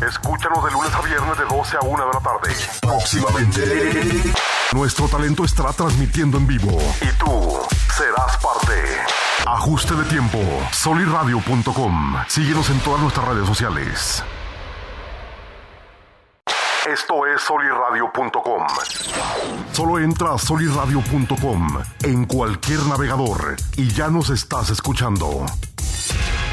Escúchanos 0.07 0.63
de 0.63 0.71
lunes 0.71 0.93
a 0.93 1.01
viernes 1.01 1.39
de 1.39 1.45
12 1.47 1.77
a 1.79 1.81
1 1.81 2.07
de 2.07 2.13
la 2.13 2.21
tarde. 2.21 2.55
Próximamente, 2.83 4.33
nuestro 4.75 5.09
talento 5.09 5.47
estará 5.47 5.73
transmitiendo 5.73 6.37
en 6.37 6.47
vivo 6.47 6.79
y 7.01 7.07
tú 7.19 7.59
serás 7.97 8.37
parte. 8.37 8.75
Ajuste 9.47 9.95
de 9.95 10.05
tiempo. 10.05 10.39
Soliradio.com. 10.73 12.17
Síguenos 12.29 12.69
en 12.69 12.81
todas 12.81 13.01
nuestras 13.01 13.27
redes 13.27 13.47
sociales. 13.47 14.23
Esto 16.93 17.25
es 17.25 17.41
soliradio.com. 17.43 18.67
Solo 19.71 20.01
entra 20.01 20.35
a 20.35 20.39
soliradio.com 20.39 21.79
en 22.03 22.25
cualquier 22.25 22.81
navegador 22.87 23.55
y 23.77 23.89
ya 23.91 24.09
nos 24.09 24.31
estás 24.31 24.71
escuchando. 24.71 25.47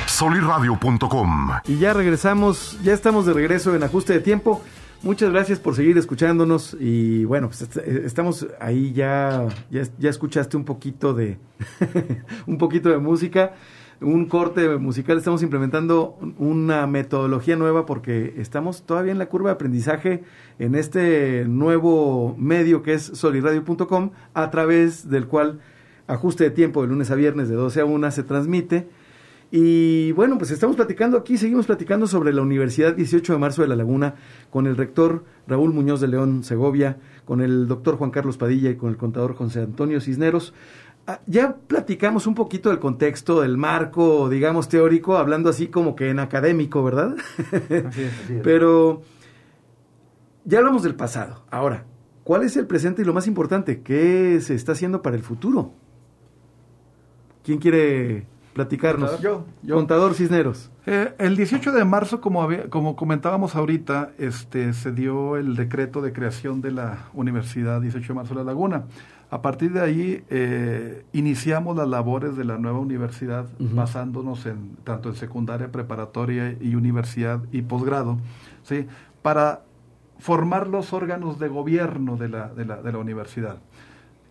Soliradio.com. 0.06 1.52
Y 1.66 1.80
ya 1.80 1.94
regresamos, 1.94 2.78
ya 2.84 2.94
estamos 2.94 3.26
de 3.26 3.34
regreso 3.34 3.76
en 3.76 3.82
ajuste 3.82 4.14
de 4.14 4.20
tiempo. 4.20 4.62
Muchas 5.02 5.32
gracias 5.32 5.60
por 5.60 5.76
seguir 5.76 5.98
escuchándonos 5.98 6.78
y 6.80 7.26
bueno, 7.26 7.48
pues 7.48 7.64
eh, 7.78 8.04
estamos 8.06 8.46
ahí 8.60 8.94
ya, 8.94 9.48
ya, 9.72 10.10
escuchaste 10.10 10.56
un 10.56 10.66
poquito 10.66 11.16
de, 11.16 11.40
un 12.46 12.60
poquito 12.60 12.90
de 12.90 13.00
música, 13.00 13.54
un 14.02 14.26
corte 14.26 14.68
musical, 14.78 15.18
estamos 15.18 15.42
implementando 15.42 16.18
una 16.38 16.86
metodología 16.88 17.56
nueva 17.56 17.86
porque 17.86 18.36
estamos 18.38 18.84
todavía 18.84 19.12
en 19.12 19.18
la 19.18 19.28
curva 19.28 19.50
de 19.50 19.56
aprendizaje 19.56 20.24
en 20.60 20.76
este 20.76 21.46
nuevo 21.48 22.36
medio 22.38 22.84
que 22.84 22.94
es 22.94 23.04
soliradio.com 23.04 24.12
a 24.34 24.52
través 24.52 25.10
del 25.10 25.28
cual 25.28 25.60
ajuste 26.08 26.44
de 26.44 26.52
tiempo 26.52 26.82
de 26.82 26.90
lunes 26.90 27.10
a 27.12 27.16
viernes 27.16 27.50
de 27.50 27.56
12 27.56 27.82
a 27.82 27.86
1 27.86 28.12
se 28.12 28.24
transmite 28.24 28.88
y 29.50 30.12
bueno, 30.12 30.38
pues 30.38 30.52
estamos 30.52 30.76
platicando 30.76 31.18
aquí, 31.18 31.38
seguimos 31.38 31.68
platicando 31.68 32.06
sobre 32.06 32.34
la 32.34 32.42
Universidad 32.42 32.94
18 32.94 33.32
de 33.32 33.40
Marzo 33.40 33.62
de 33.62 33.70
la 33.70 33.78
Laguna 33.78 34.16
con 34.50 34.68
el 34.68 34.76
rector 34.76 35.24
Raúl 35.48 35.74
Muñoz 35.74 36.02
de 36.02 36.10
León 36.10 36.44
Segovia, 36.44 36.98
con 37.24 37.40
el 37.40 37.66
doctor 37.68 37.96
Juan 37.96 38.12
Carlos 38.12 38.38
Padilla 38.38 38.70
y 38.70 38.76
con 38.76 38.90
el 38.90 38.98
contador 38.98 39.36
José 39.36 39.62
Antonio 39.62 40.02
Cisneros. 40.02 40.54
Ah, 41.10 41.22
ya 41.26 41.56
platicamos 41.56 42.28
un 42.28 42.36
poquito 42.36 42.70
del 42.70 42.80
contexto, 42.80 43.42
del 43.42 43.58
marco, 43.58 44.28
digamos, 44.28 44.68
teórico, 44.68 45.16
hablando 45.18 45.50
así 45.50 45.68
como 45.68 45.96
que 45.96 46.10
en 46.10 46.20
académico, 46.20 46.84
¿verdad? 46.84 47.16
Así 47.88 48.04
es, 48.04 48.42
Pero 48.44 49.04
ya 50.44 50.58
hablamos 50.60 50.84
del 50.84 50.96
pasado. 50.96 51.46
Ahora, 51.50 51.86
¿cuál 52.26 52.44
es 52.44 52.58
el 52.58 52.68
presente 52.68 53.04
y 53.04 53.06
lo 53.06 53.14
más 53.14 53.26
importante? 53.26 53.82
¿Qué 53.82 54.40
se 54.42 54.54
está 54.54 54.74
haciendo 54.74 55.02
para 55.02 55.16
el 55.16 55.24
futuro? 55.24 55.72
¿Quién 57.42 57.60
quiere 57.60 58.28
platicarnos. 58.58 59.22
Yo, 59.22 59.46
Contador 59.70 60.16
Cisneros. 60.16 60.72
Eh, 60.88 61.14
el 61.20 61.38
18 61.38 61.72
de 61.72 61.86
marzo, 61.86 62.20
como, 62.20 62.50
como 62.72 62.96
comentábamos 62.96 63.56
ahorita, 63.56 64.14
este, 64.18 64.74
se 64.74 64.92
dio 64.92 65.38
el 65.38 65.56
decreto 65.56 66.02
de 66.02 66.12
creación 66.12 66.60
de 66.60 66.72
la 66.72 67.10
Universidad 67.14 67.80
18 67.80 68.08
de 68.08 68.14
marzo 68.16 68.34
de 68.34 68.40
la 68.40 68.46
Laguna. 68.46 68.86
A 69.30 69.42
partir 69.42 69.74
de 69.74 69.82
ahí 69.82 70.24
eh, 70.30 71.04
iniciamos 71.12 71.76
las 71.76 71.88
labores 71.88 72.38
de 72.38 72.46
la 72.46 72.58
nueva 72.58 72.80
universidad 72.80 73.46
basándonos 73.60 74.46
en 74.46 74.78
tanto 74.86 75.10
en 75.10 75.16
secundaria, 75.16 75.72
preparatoria 75.72 76.56
y 76.62 76.76
universidad 76.76 77.42
y 77.52 77.62
posgrado, 77.62 78.18
¿sí? 78.64 78.88
para 79.22 79.64
formar 80.20 80.68
los 80.68 80.94
órganos 80.94 81.40
de 81.40 81.50
gobierno 81.50 82.16
de 82.16 82.30
la, 82.30 82.48
de 82.50 82.66
la, 82.66 82.82
de 82.82 82.92
la 82.92 82.98
universidad 82.98 83.58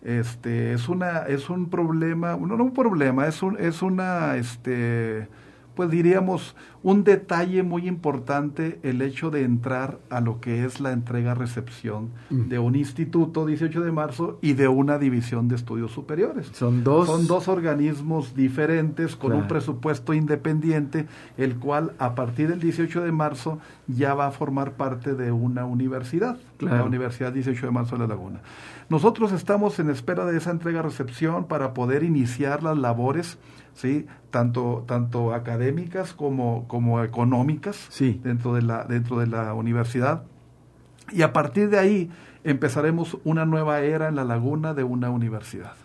este 0.03 0.73
es 0.73 0.89
una 0.89 1.19
es 1.27 1.49
un 1.49 1.69
problema 1.69 2.37
no, 2.37 2.55
no 2.55 2.63
un 2.63 2.73
problema 2.73 3.27
es 3.27 3.41
un 3.41 3.57
es 3.59 3.81
una 3.81 4.37
este 4.37 5.27
pues 5.75 5.89
diríamos 5.89 6.55
un 6.87 7.03
detalle 7.03 7.63
muy 7.63 7.85
importante 7.85 8.79
el 8.81 9.01
hecho 9.01 9.29
de 9.29 9.43
entrar 9.43 9.99
a 10.09 10.21
lo 10.21 10.39
que 10.39 10.63
es 10.63 10.79
la 10.79 10.93
entrega-recepción 10.93 12.11
mm. 12.29 12.47
de 12.47 12.59
un 12.59 12.77
instituto 12.77 13.45
18 13.45 13.81
de 13.81 13.91
marzo 13.91 14.39
y 14.41 14.53
de 14.53 14.69
una 14.69 14.97
división 14.97 15.49
de 15.49 15.57
estudios 15.57 15.91
superiores. 15.91 16.47
Son 16.53 16.85
dos. 16.85 17.07
Son 17.07 17.27
dos 17.27 17.49
organismos 17.49 18.35
diferentes 18.35 19.17
con 19.17 19.33
un 19.33 19.49
presupuesto 19.49 20.13
independiente, 20.13 21.07
el 21.35 21.57
cual 21.57 21.91
a 21.99 22.15
partir 22.15 22.47
del 22.47 22.61
18 22.61 23.03
de 23.03 23.11
marzo 23.11 23.59
ya 23.87 24.13
va 24.13 24.27
a 24.27 24.31
formar 24.31 24.77
parte 24.77 25.13
de 25.13 25.33
una 25.33 25.65
universidad, 25.65 26.37
la 26.59 26.85
Universidad 26.85 27.33
18 27.33 27.65
de 27.65 27.71
marzo 27.73 27.97
de 27.97 28.03
la 28.03 28.07
Laguna. 28.07 28.39
Nosotros 28.87 29.33
estamos 29.33 29.77
en 29.79 29.89
espera 29.89 30.23
de 30.23 30.37
esa 30.37 30.51
entrega-recepción 30.51 31.47
para 31.47 31.73
poder 31.73 32.03
iniciar 32.03 32.63
las 32.63 32.77
labores 32.77 33.37
¿sí? 33.77 34.07
Tanto, 34.31 34.83
tanto 34.87 35.33
académicas 35.33 36.13
como, 36.13 36.67
como 36.67 36.76
económicas 37.03 37.87
sí. 37.89 38.19
dentro, 38.23 38.53
de 38.53 38.61
la, 38.61 38.83
dentro 38.85 39.19
de 39.19 39.27
la 39.27 39.53
universidad. 39.53 40.23
Y 41.11 41.21
a 41.21 41.33
partir 41.33 41.69
de 41.69 41.79
ahí 41.79 42.11
empezaremos 42.43 43.17
una 43.23 43.45
nueva 43.45 43.81
era 43.81 44.07
en 44.07 44.15
la 44.15 44.23
laguna 44.23 44.73
de 44.73 44.83
una 44.83 45.09
universidad. 45.09 45.75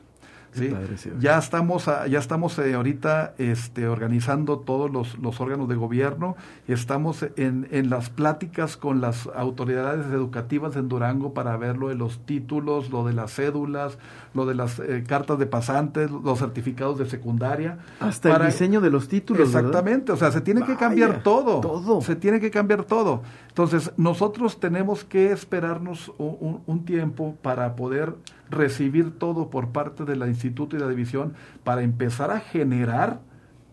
Ya 1.18 1.38
estamos, 1.38 1.87
ya 1.87 2.18
estamos 2.18 2.59
eh, 2.59 2.75
ahorita 2.75 3.35
este, 3.38 3.88
organizando 3.88 4.59
todos 4.59 4.90
los, 4.90 5.18
los, 5.18 5.40
órganos 5.40 5.68
de 5.68 5.76
gobierno, 5.76 6.37
estamos 6.68 7.25
en, 7.37 7.68
en, 7.71 7.88
las 7.88 8.11
pláticas 8.11 8.76
con 8.76 9.00
las 9.00 9.28
autoridades 9.35 10.06
educativas 10.06 10.76
en 10.76 10.88
Durango 10.88 11.32
para 11.32 11.56
ver 11.56 11.78
lo 11.78 11.88
de 11.88 11.94
los 11.94 12.18
títulos, 12.26 12.90
lo 12.90 13.04
de 13.04 13.14
las 13.14 13.35
cédulas, 13.35 13.97
lo 14.35 14.44
de 14.44 14.54
las 14.54 14.78
eh, 14.78 15.04
cartas 15.06 15.38
de 15.38 15.47
pasantes, 15.47 16.11
los 16.11 16.38
certificados 16.38 16.99
de 16.99 17.06
secundaria. 17.06 17.78
Hasta 18.00 18.37
el 18.37 18.47
diseño 18.47 18.80
de 18.80 18.90
los 18.90 19.09
títulos. 19.09 19.49
Exactamente, 19.49 20.12
o 20.12 20.16
sea, 20.16 20.30
se 20.32 20.42
tiene 20.42 20.62
que 20.64 20.76
cambiar 20.76 21.23
todo. 21.23 21.61
Todo. 21.61 22.00
Se 22.02 22.16
tiene 22.16 22.40
que 22.40 22.50
cambiar 22.50 22.85
todo. 22.85 23.23
Entonces, 23.52 23.92
nosotros 23.99 24.61
tenemos 24.61 25.04
que 25.04 25.30
esperarnos 25.30 26.11
un, 26.16 26.85
tiempo 26.87 27.37
para 27.42 27.76
poder 27.76 28.14
recibir 28.49 29.18
todo 29.18 29.50
por 29.50 29.68
parte 29.68 30.06
del 30.06 30.26
instituto 30.26 30.75
y 30.75 30.78
la 30.78 30.88
división 30.88 31.35
para 31.62 31.82
empezar 31.82 32.30
a 32.30 32.40
generar 32.40 33.21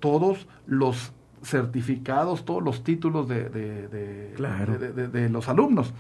todos 0.02 0.50
los 0.68 1.14
certificados, 1.44 2.44
todos 2.44 2.62
los 2.62 2.84
títulos 2.84 3.30
de, 3.30 3.48
de, 3.48 5.08
de 5.08 5.30
los 5.30 5.48
alumnos. 5.48 5.94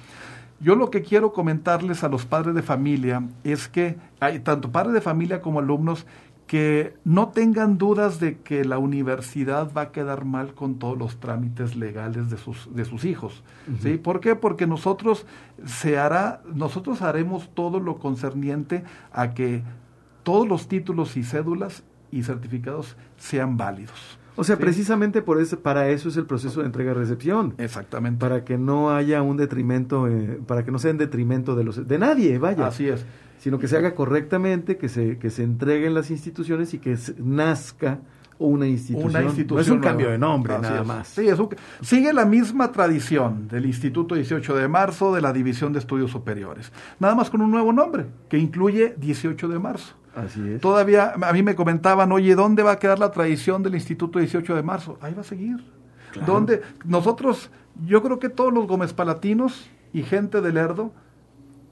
Yo 0.59 0.75
lo 0.75 0.89
que 0.89 1.01
quiero 1.01 1.31
comentarles 1.31 2.03
a 2.03 2.09
los 2.09 2.25
padres 2.25 2.53
de 2.53 2.61
familia 2.61 3.23
es 3.45 3.69
que 3.69 3.95
hay 4.19 4.39
tanto 4.39 4.73
padres 4.73 4.93
de 4.93 4.99
familia 4.99 5.41
como 5.41 5.59
alumnos 5.59 6.05
que 6.49 6.95
no 7.05 7.27
tengan 7.27 7.77
dudas 7.77 8.19
de 8.19 8.39
que 8.39 8.65
la 8.65 8.79
universidad 8.79 9.71
va 9.71 9.81
a 9.81 9.91
quedar 9.91 10.25
mal 10.25 10.55
con 10.55 10.79
todos 10.79 10.97
los 10.97 11.19
trámites 11.19 11.75
legales 11.75 12.31
de 12.31 12.37
sus, 12.39 12.73
de 12.73 12.85
sus 12.85 13.05
hijos. 13.05 13.43
¿sí? 13.83 13.97
¿Por 13.97 14.19
qué? 14.19 14.35
Porque 14.35 14.65
nosotros 14.65 15.27
se 15.63 15.99
hará, 15.99 16.41
nosotros 16.51 17.03
haremos 17.03 17.51
todo 17.53 17.79
lo 17.79 17.99
concerniente 17.99 18.83
a 19.13 19.35
que 19.35 19.61
todos 20.23 20.47
los 20.47 20.67
títulos 20.67 21.17
y 21.17 21.23
cédulas 21.23 21.83
y 22.09 22.23
certificados 22.23 22.97
sean 23.15 23.55
válidos. 23.55 24.17
O 24.39 24.43
sea, 24.45 24.57
precisamente 24.57 25.21
por 25.21 25.41
eso, 25.41 25.59
para 25.59 25.89
eso 25.89 26.07
es 26.07 26.15
el 26.15 26.25
proceso 26.25 26.61
de 26.61 26.67
entrega-recepción. 26.67 27.55
Exactamente. 27.57 28.19
Para 28.19 28.45
que 28.45 28.57
no 28.57 28.91
haya 28.91 29.21
un 29.21 29.35
detrimento, 29.35 30.07
eh, 30.07 30.39
para 30.47 30.63
que 30.63 30.71
no 30.71 30.79
sea 30.79 30.91
en 30.91 30.97
detrimento 30.97 31.55
de 31.55 31.65
los 31.65 31.87
de 31.87 31.99
nadie, 31.99 32.37
vaya. 32.37 32.67
Así 32.67 32.87
es. 32.87 33.05
Sino 33.39 33.59
que 33.59 33.67
se 33.67 33.77
haga 33.77 33.95
correctamente, 33.95 34.77
que 34.77 34.87
se 34.87 35.17
que 35.17 35.29
se 35.29 35.43
entreguen 35.43 35.93
las 35.93 36.09
instituciones 36.09 36.73
y 36.73 36.79
que 36.79 36.97
nazca 37.17 37.99
una 38.39 38.67
institución. 38.67 39.09
Una 39.09 39.23
institución. 39.23 39.57
No 39.57 39.61
es 39.61 39.69
un 39.69 39.79
cambio 39.79 40.09
de 40.09 40.17
nombre, 40.17 40.57
nada 40.57 40.83
más. 40.83 41.09
Sí, 41.09 41.27
sigue 41.81 42.13
la 42.13 42.25
misma 42.25 42.71
tradición 42.71 43.49
del 43.49 43.65
Instituto 43.65 44.15
18 44.15 44.55
de 44.55 44.67
marzo 44.67 45.13
de 45.13 45.21
la 45.21 45.33
División 45.33 45.73
de 45.73 45.79
Estudios 45.79 46.11
Superiores. 46.11 46.71
Nada 46.99 47.15
más 47.15 47.29
con 47.29 47.41
un 47.41 47.51
nuevo 47.51 47.73
nombre, 47.73 48.05
que 48.29 48.37
incluye 48.37 48.95
18 48.97 49.47
de 49.49 49.59
marzo. 49.59 49.95
Así 50.25 50.53
es. 50.53 50.61
Todavía 50.61 51.13
a 51.21 51.33
mí 51.33 51.43
me 51.43 51.55
comentaban, 51.55 52.11
oye, 52.11 52.35
¿dónde 52.35 52.63
va 52.63 52.73
a 52.73 52.79
quedar 52.79 52.99
la 52.99 53.11
tradición 53.11 53.63
del 53.63 53.75
Instituto 53.75 54.19
18 54.19 54.55
de 54.55 54.63
marzo? 54.63 54.97
Ahí 55.01 55.13
va 55.13 55.21
a 55.21 55.25
seguir. 55.25 55.57
¿Dónde? 56.25 56.61
Nosotros, 56.85 57.49
yo 57.85 58.01
creo 58.01 58.19
que 58.19 58.29
todos 58.29 58.53
los 58.53 58.67
Gómez 58.67 58.93
Palatinos 58.93 59.69
y 59.93 60.03
gente 60.03 60.41
del 60.41 60.55
Lerdo 60.55 60.91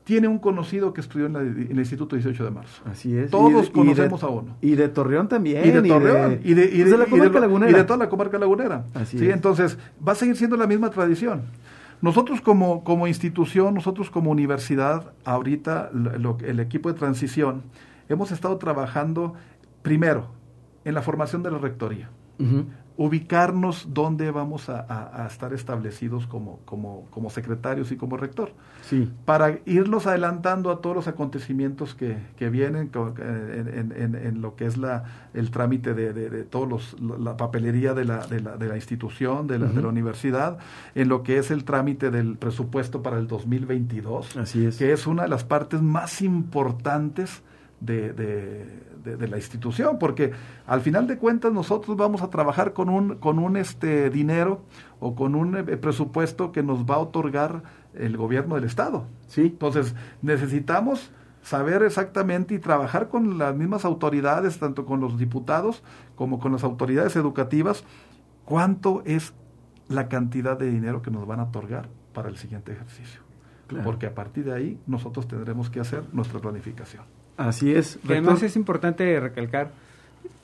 tiene 0.03 0.29
un 0.29 0.39
conocido 0.39 0.93
que 0.93 1.01
estudió 1.01 1.25
en, 1.25 1.35
el 1.35 1.77
Instituto 1.77 2.15
18 2.15 2.45
de 2.45 2.49
marzo. 2.49 2.81
Así 2.85 3.13
es. 3.17 3.29
Todos 3.29 3.69
conocemos 3.69 4.23
a 4.23 4.27
uno. 4.27 4.55
Y 4.61 4.75
de 4.75 4.87
Torreón 4.87 5.27
también. 5.27 5.65
Y 5.65 5.71
de 5.71 5.81
Torreón. 5.81 6.39
Y 6.45 6.53
de, 6.53 6.97
la 6.97 7.05
comarca 7.07 7.41
lagunera. 7.41 7.71
Y 7.71 7.75
de 7.75 7.83
toda 7.83 7.97
la 7.97 8.09
comarca 8.09 8.37
lagunera. 8.37 8.85
Así 8.93 9.19
¿sí? 9.19 9.29
Entonces, 9.29 9.77
va 10.05 10.13
a 10.13 10.15
seguir 10.15 10.37
siendo 10.37 10.55
la 10.55 10.65
misma 10.65 10.89
tradición. 10.91 11.41
Nosotros 12.01 12.39
como, 12.39 12.85
como 12.85 13.05
institución, 13.07 13.73
nosotros 13.73 14.09
como 14.09 14.31
universidad, 14.31 15.11
ahorita 15.25 15.91
el 16.45 16.59
equipo 16.61 16.91
de 16.91 16.97
transición, 16.97 17.63
hemos 18.09 18.31
estado 18.31 18.57
trabajando 18.57 19.33
primero 19.81 20.27
en 20.83 20.93
la 20.93 21.01
formación 21.01 21.43
de 21.43 21.51
la 21.51 21.57
rectoría. 21.57 22.09
Ubicarnos 22.97 23.89
dónde 23.93 24.31
vamos 24.31 24.69
a, 24.69 25.27
estar 25.29 25.53
establecidos 25.53 26.27
como, 26.27 26.59
como, 26.65 27.07
como, 27.09 27.29
secretarios 27.29 27.91
y 27.91 27.97
como 27.97 28.15
rector. 28.17 28.53
Sí. 28.81 29.11
Para 29.25 29.59
irlos 29.65 30.07
adelantando 30.07 30.71
a 30.71 30.81
todos 30.81 30.95
los 30.95 31.07
acontecimientos 31.07 31.93
que, 31.93 32.17
que 32.37 32.49
vienen 32.49 32.89
en, 32.93 34.41
lo 34.41 34.55
que 34.55 34.65
es 34.65 34.77
la, 34.77 35.29
el 35.33 35.51
trámite 35.51 35.93
de, 35.93 36.13
de, 36.13 36.43
todos 36.43 36.67
los, 36.69 37.19
la 37.19 37.37
papelería 37.37 37.93
de 37.93 38.05
la, 38.05 38.25
de 38.25 38.39
la, 38.39 38.57
de 38.57 38.67
la 38.67 38.75
institución, 38.75 39.45
de 39.45 39.59
la, 39.59 39.67
de 39.67 39.81
la 39.81 39.87
universidad, 39.89 40.57
en 40.95 41.09
lo 41.09 41.21
que 41.21 41.37
es 41.37 41.51
el 41.51 41.65
trámite 41.65 42.11
del 42.11 42.37
presupuesto 42.37 43.03
para 43.03 43.17
el 43.17 43.27
2022. 43.27 44.37
Así 44.37 44.65
es. 44.65 44.77
Que 44.77 44.91
es 44.91 45.05
una 45.05 45.23
de 45.23 45.29
las 45.29 45.43
partes 45.43 45.81
más 45.81 46.21
importantes 46.21 47.43
de, 47.79 48.13
de, 48.13 49.27
la 49.27 49.37
institución, 49.37 49.97
porque 49.99 50.31
al 50.65 50.81
final 50.81 51.07
de 51.07 51.17
cuentas 51.17 51.53
nosotros 51.53 51.95
vamos 51.95 52.21
a 52.21 52.29
trabajar 52.29 52.73
con 52.73 52.89
un, 52.89 53.15
con 53.15 53.39
un 53.39 53.55
este 53.55 54.09
dinero 54.09 54.61
o 54.99 55.15
con 55.15 55.35
un 55.35 55.55
eh, 55.55 55.63
presupuesto 55.77 56.51
que 56.51 56.63
nos 56.63 56.85
va 56.85 56.95
a 56.95 56.99
otorgar 56.99 57.63
el 57.93 58.17
gobierno 58.17 58.55
del 58.55 58.65
Estado. 58.65 59.05
¿sí? 59.27 59.41
Entonces 59.41 59.95
necesitamos 60.21 61.11
saber 61.41 61.83
exactamente 61.83 62.55
y 62.55 62.59
trabajar 62.59 63.07
con 63.07 63.37
las 63.37 63.55
mismas 63.55 63.85
autoridades, 63.85 64.59
tanto 64.59 64.85
con 64.85 64.99
los 64.99 65.17
diputados 65.17 65.83
como 66.15 66.39
con 66.39 66.51
las 66.51 66.63
autoridades 66.63 67.15
educativas, 67.15 67.85
cuánto 68.43 69.03
es 69.05 69.33
la 69.87 70.09
cantidad 70.09 70.57
de 70.57 70.69
dinero 70.69 71.01
que 71.01 71.11
nos 71.11 71.25
van 71.25 71.39
a 71.39 71.43
otorgar 71.43 71.87
para 72.13 72.27
el 72.27 72.37
siguiente 72.37 72.73
ejercicio. 72.73 73.21
Porque 73.83 74.07
a 74.07 74.15
partir 74.15 74.45
de 74.45 74.53
ahí 74.53 74.79
nosotros 74.87 75.27
tendremos 75.27 75.69
que 75.69 75.79
hacer 75.79 76.03
nuestra 76.13 76.39
planificación. 76.39 77.03
Así 77.37 77.73
es. 77.73 77.99
además 78.05 78.41
es 78.43 78.55
importante 78.55 79.19
recalcar, 79.19 79.71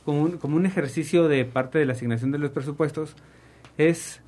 como 0.06 0.22
un, 0.22 0.38
como 0.38 0.56
un 0.56 0.66
ejercicio 0.66 1.28
de 1.28 1.44
parte 1.44 1.80
de 1.80 1.86
la 1.86 1.94
asignación 1.94 2.32
de 2.32 2.38
los 2.38 2.52
presupuestos, 2.52 3.16
es 3.78 4.22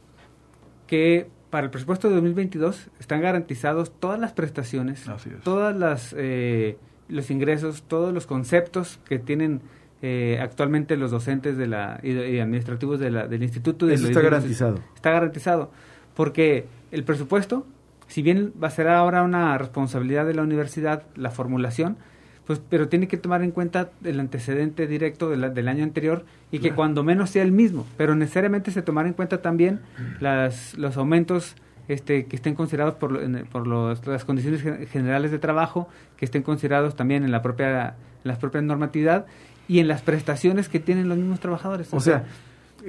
que 0.87 1.27
para 1.49 1.65
el 1.65 1.71
presupuesto 1.71 2.09
de 2.09 2.15
2022 2.15 2.89
están 2.99 3.21
garantizados 3.21 3.91
todas 3.99 4.19
las 4.19 4.33
prestaciones, 4.33 5.05
todas 5.43 5.75
las 5.75 6.13
eh, 6.17 6.77
los 7.07 7.29
ingresos, 7.29 7.83
todos 7.83 8.13
los 8.13 8.25
conceptos 8.25 8.99
que 9.07 9.19
tienen 9.19 9.61
eh, 10.01 10.39
actualmente 10.41 10.97
los 10.97 11.11
docentes 11.11 11.57
de 11.57 11.67
la 11.67 11.99
y, 12.03 12.39
administrativos 12.39 12.99
de 12.99 13.11
la, 13.11 13.27
del 13.27 13.43
instituto. 13.43 13.89
Eso 13.89 14.07
está 14.07 14.21
garantizado. 14.21 14.79
Está 14.95 15.11
garantizado 15.11 15.71
porque 16.15 16.65
el 16.91 17.03
presupuesto, 17.03 17.65
si 18.07 18.21
bien 18.21 18.53
va 18.61 18.67
a 18.67 18.71
ser 18.71 18.87
ahora 18.87 19.23
una 19.23 19.57
responsabilidad 19.57 20.25
de 20.25 20.33
la 20.33 20.41
universidad 20.41 21.03
la 21.15 21.29
formulación, 21.29 21.97
pues 22.45 22.61
pero 22.69 22.87
tiene 22.87 23.07
que 23.07 23.17
tomar 23.17 23.41
en 23.43 23.51
cuenta 23.51 23.89
el 24.03 24.19
antecedente 24.19 24.87
directo 24.87 25.29
del 25.29 25.67
año 25.67 25.83
anterior 25.83 26.25
y 26.51 26.59
que 26.59 26.73
cuando 26.73 27.03
menos 27.03 27.29
sea 27.31 27.43
el 27.43 27.51
mismo, 27.51 27.85
pero 27.97 28.15
necesariamente 28.15 28.71
se 28.71 28.81
tomará 28.81 29.07
en 29.07 29.13
cuenta 29.13 29.41
también 29.41 29.81
las, 30.19 30.77
los 30.77 30.97
aumentos 30.97 31.55
este, 31.87 32.25
que 32.25 32.35
estén 32.35 32.55
considerados 32.55 32.95
por, 32.95 33.19
por 33.47 33.67
las 33.67 34.25
condiciones 34.25 34.61
generales 34.89 35.31
de 35.31 35.39
trabajo, 35.39 35.87
que 36.17 36.25
estén 36.25 36.43
considerados 36.43 36.95
también 36.95 37.23
en 37.23 37.31
la 37.31 37.41
propia, 37.41 37.95
en 38.23 38.31
la 38.31 38.37
propia 38.37 38.61
normatividad 38.61 39.25
y 39.67 39.79
en 39.79 39.87
las 39.87 40.01
prestaciones 40.01 40.69
que 40.69 40.79
tienen 40.79 41.09
los 41.09 41.17
mismos 41.17 41.39
trabajadores. 41.39 41.93
O, 41.93 41.99
sea 41.99 42.25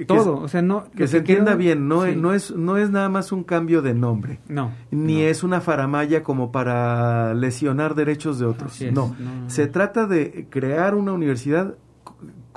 todo, 0.05 0.39
o 0.39 0.47
sea, 0.47 0.61
no 0.61 0.85
que 0.95 1.07
se 1.07 1.17
entienda 1.17 1.55
bien, 1.55 1.87
no, 1.87 2.05
no 2.07 2.33
es 2.33 2.51
no 2.51 2.77
es 2.77 2.89
nada 2.89 3.09
más 3.09 3.31
un 3.31 3.43
cambio 3.43 3.81
de 3.81 3.93
nombre. 3.93 4.39
No. 4.47 4.71
Ni 4.91 5.23
es 5.23 5.43
una 5.43 5.61
faramaya 5.61 6.23
como 6.23 6.51
para 6.51 7.33
lesionar 7.33 7.95
derechos 7.95 8.39
de 8.39 8.45
otros. 8.45 8.81
No. 8.91 9.15
Se 9.47 9.67
trata 9.67 10.05
de 10.07 10.47
crear 10.49 10.95
una 10.95 11.13
universidad 11.13 11.75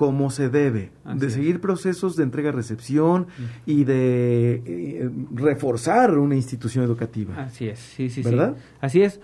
como 0.01 0.31
se 0.31 0.49
debe, 0.49 0.93
de 1.15 1.29
seguir 1.29 1.61
procesos 1.61 2.17
de 2.17 2.23
entrega-recepción 2.23 3.27
y 3.67 3.85
de 3.85 4.63
eh, 4.65 5.11
reforzar 5.35 6.17
una 6.17 6.37
institución 6.37 6.85
educativa. 6.85 7.35
Así 7.37 7.69
es, 7.69 7.79
sí, 7.79 8.09
sí, 8.09 8.23
¿verdad? 8.23 8.57
Así 8.81 9.03
es, 9.03 9.21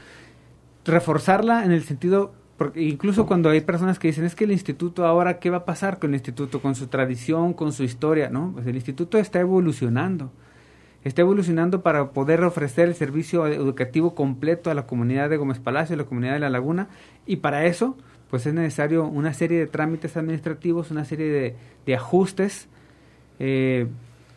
reforzarla 0.84 1.64
en 1.64 1.72
el 1.72 1.82
sentido 1.82 2.34
porque 2.56 2.82
incluso 2.82 3.26
cuando 3.26 3.50
hay 3.50 3.60
personas 3.60 3.98
que 3.98 4.08
dicen, 4.08 4.24
es 4.24 4.34
que 4.34 4.44
el 4.44 4.52
instituto 4.52 5.04
ahora, 5.04 5.38
¿qué 5.38 5.50
va 5.50 5.58
a 5.58 5.64
pasar 5.64 5.98
con 5.98 6.10
el 6.10 6.14
instituto? 6.14 6.62
Con 6.62 6.74
su 6.74 6.86
tradición, 6.86 7.52
con 7.52 7.72
su 7.72 7.84
historia, 7.84 8.30
¿no? 8.30 8.52
Pues 8.54 8.66
el 8.66 8.76
instituto 8.76 9.18
está 9.18 9.40
evolucionando. 9.40 10.30
Está 11.04 11.20
evolucionando 11.20 11.82
para 11.82 12.10
poder 12.10 12.42
ofrecer 12.42 12.88
el 12.88 12.94
servicio 12.94 13.46
educativo 13.46 14.14
completo 14.14 14.70
a 14.70 14.74
la 14.74 14.86
comunidad 14.86 15.28
de 15.28 15.36
Gómez 15.36 15.58
Palacio, 15.58 15.94
a 15.94 15.98
la 15.98 16.04
comunidad 16.04 16.32
de 16.32 16.40
La 16.40 16.50
Laguna, 16.50 16.88
y 17.26 17.36
para 17.36 17.66
eso, 17.66 17.96
pues 18.30 18.46
es 18.46 18.54
necesario 18.54 19.04
una 19.04 19.34
serie 19.34 19.58
de 19.58 19.66
trámites 19.66 20.16
administrativos, 20.16 20.90
una 20.90 21.04
serie 21.04 21.54
de, 21.84 21.94
ajustes 21.94 22.68
eh, 23.38 23.86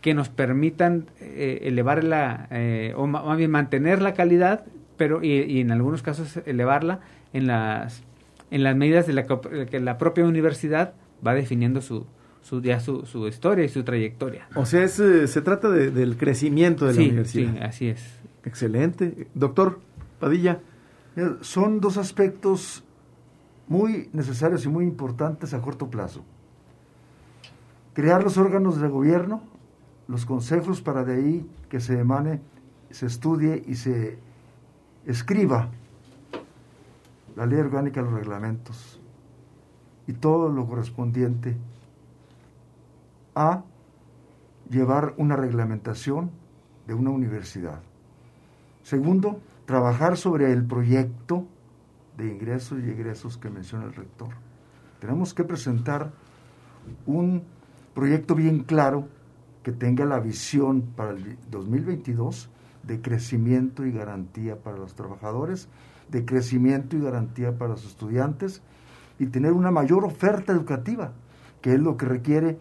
que 0.02 0.14
nos 0.14 0.30
permitan 0.30 1.08
eh, 1.22 1.62
elevar 1.64 2.04
la, 2.04 2.48
eh, 2.52 2.94
o 2.96 3.08
más 3.08 3.38
bien 3.38 3.50
mantener 3.50 4.02
la 4.02 4.14
calidad, 4.14 4.66
pero 4.98 5.24
y, 5.24 5.42
y 5.42 5.62
en 5.62 5.72
algunos 5.72 6.04
casos 6.04 6.38
elevarla 6.46 7.00
en 7.34 7.48
las 7.48 8.04
en 8.52 8.64
las 8.64 8.76
medidas 8.76 9.08
de 9.08 9.14
la 9.14 9.26
que 9.26 9.80
la 9.80 9.98
propia 9.98 10.26
universidad 10.26 10.94
va 11.26 11.34
definiendo 11.34 11.82
su, 11.82 12.06
su, 12.42 12.62
ya 12.62 12.80
su, 12.80 13.06
su 13.06 13.28
historia 13.28 13.66
y 13.66 13.70
su 13.70 13.84
trayectoria. 13.84 14.48
O 14.56 14.66
sea, 14.66 14.84
es, 14.84 15.00
eh, 15.00 15.28
se 15.28 15.42
trata 15.42 15.70
de, 15.70 15.92
del 15.92 16.18
crecimiento 16.18 16.86
de 16.86 16.94
la 16.94 17.02
universidad. 17.02 17.54
Sí, 17.54 17.60
así 17.60 17.88
es. 17.90 18.20
Excelente. 18.46 19.28
Doctor 19.34 19.80
Padilla. 20.20 20.60
Son 21.42 21.82
dos 21.82 21.98
aspectos 21.98 22.84
muy 23.68 24.10
necesarios 24.14 24.64
y 24.66 24.70
muy 24.70 24.86
importantes 24.86 25.54
a 25.54 25.62
corto 25.62 25.90
plazo. 25.90 26.24
Crear 27.94 28.24
los 28.24 28.38
órganos 28.38 28.80
de 28.80 28.88
gobierno, 28.88 29.44
los 30.08 30.26
consejos 30.26 30.82
para 30.82 31.04
de 31.04 31.16
ahí 31.16 31.46
que 31.68 31.82
se 31.82 32.00
emane, 32.00 32.40
se 32.90 33.06
estudie 33.06 33.64
y 33.68 33.76
se 33.76 34.18
escriba 35.06 35.70
la 37.36 37.46
ley 37.46 37.60
orgánica, 37.60 38.02
los 38.02 38.14
reglamentos 38.14 39.00
y 40.08 40.14
todo 40.14 40.50
lo 40.50 40.66
correspondiente 40.68 41.56
a 43.36 43.64
llevar 44.70 45.14
una 45.18 45.36
reglamentación 45.36 46.32
de 46.88 46.94
una 46.94 47.12
universidad. 47.12 47.82
Segundo, 48.84 49.40
trabajar 49.66 50.18
sobre 50.18 50.52
el 50.52 50.66
proyecto 50.66 51.46
de 52.18 52.28
ingresos 52.28 52.80
y 52.84 52.90
egresos 52.90 53.38
que 53.38 53.50
menciona 53.50 53.86
el 53.86 53.94
rector. 53.94 54.30
Tenemos 55.00 55.34
que 55.34 55.44
presentar 55.44 56.12
un 57.06 57.44
proyecto 57.94 58.36
bien 58.36 58.64
claro 58.64 59.08
que 59.64 59.72
tenga 59.72 60.06
la 60.06 60.20
visión 60.20 60.82
para 60.96 61.12
el 61.12 61.38
2022 61.52 62.50
de 62.84 63.02
crecimiento 63.02 63.86
y 63.86 63.92
garantía 63.92 64.58
para 64.58 64.78
los 64.78 64.96
trabajadores 64.96 65.68
de 66.10 66.26
crecimiento 66.26 66.96
y 66.96 67.02
garantía 67.02 67.58
para 67.58 67.72
los 67.72 67.86
estudiantes 67.86 68.62
y 69.20 69.28
tener 69.28 69.54
una 69.54 69.72
mayor 69.72 70.06
oferta 70.06 70.52
educativa, 70.52 71.12
que 71.62 71.74
es 71.74 71.80
lo 71.80 71.98
que 71.98 72.06
requiere 72.06 72.58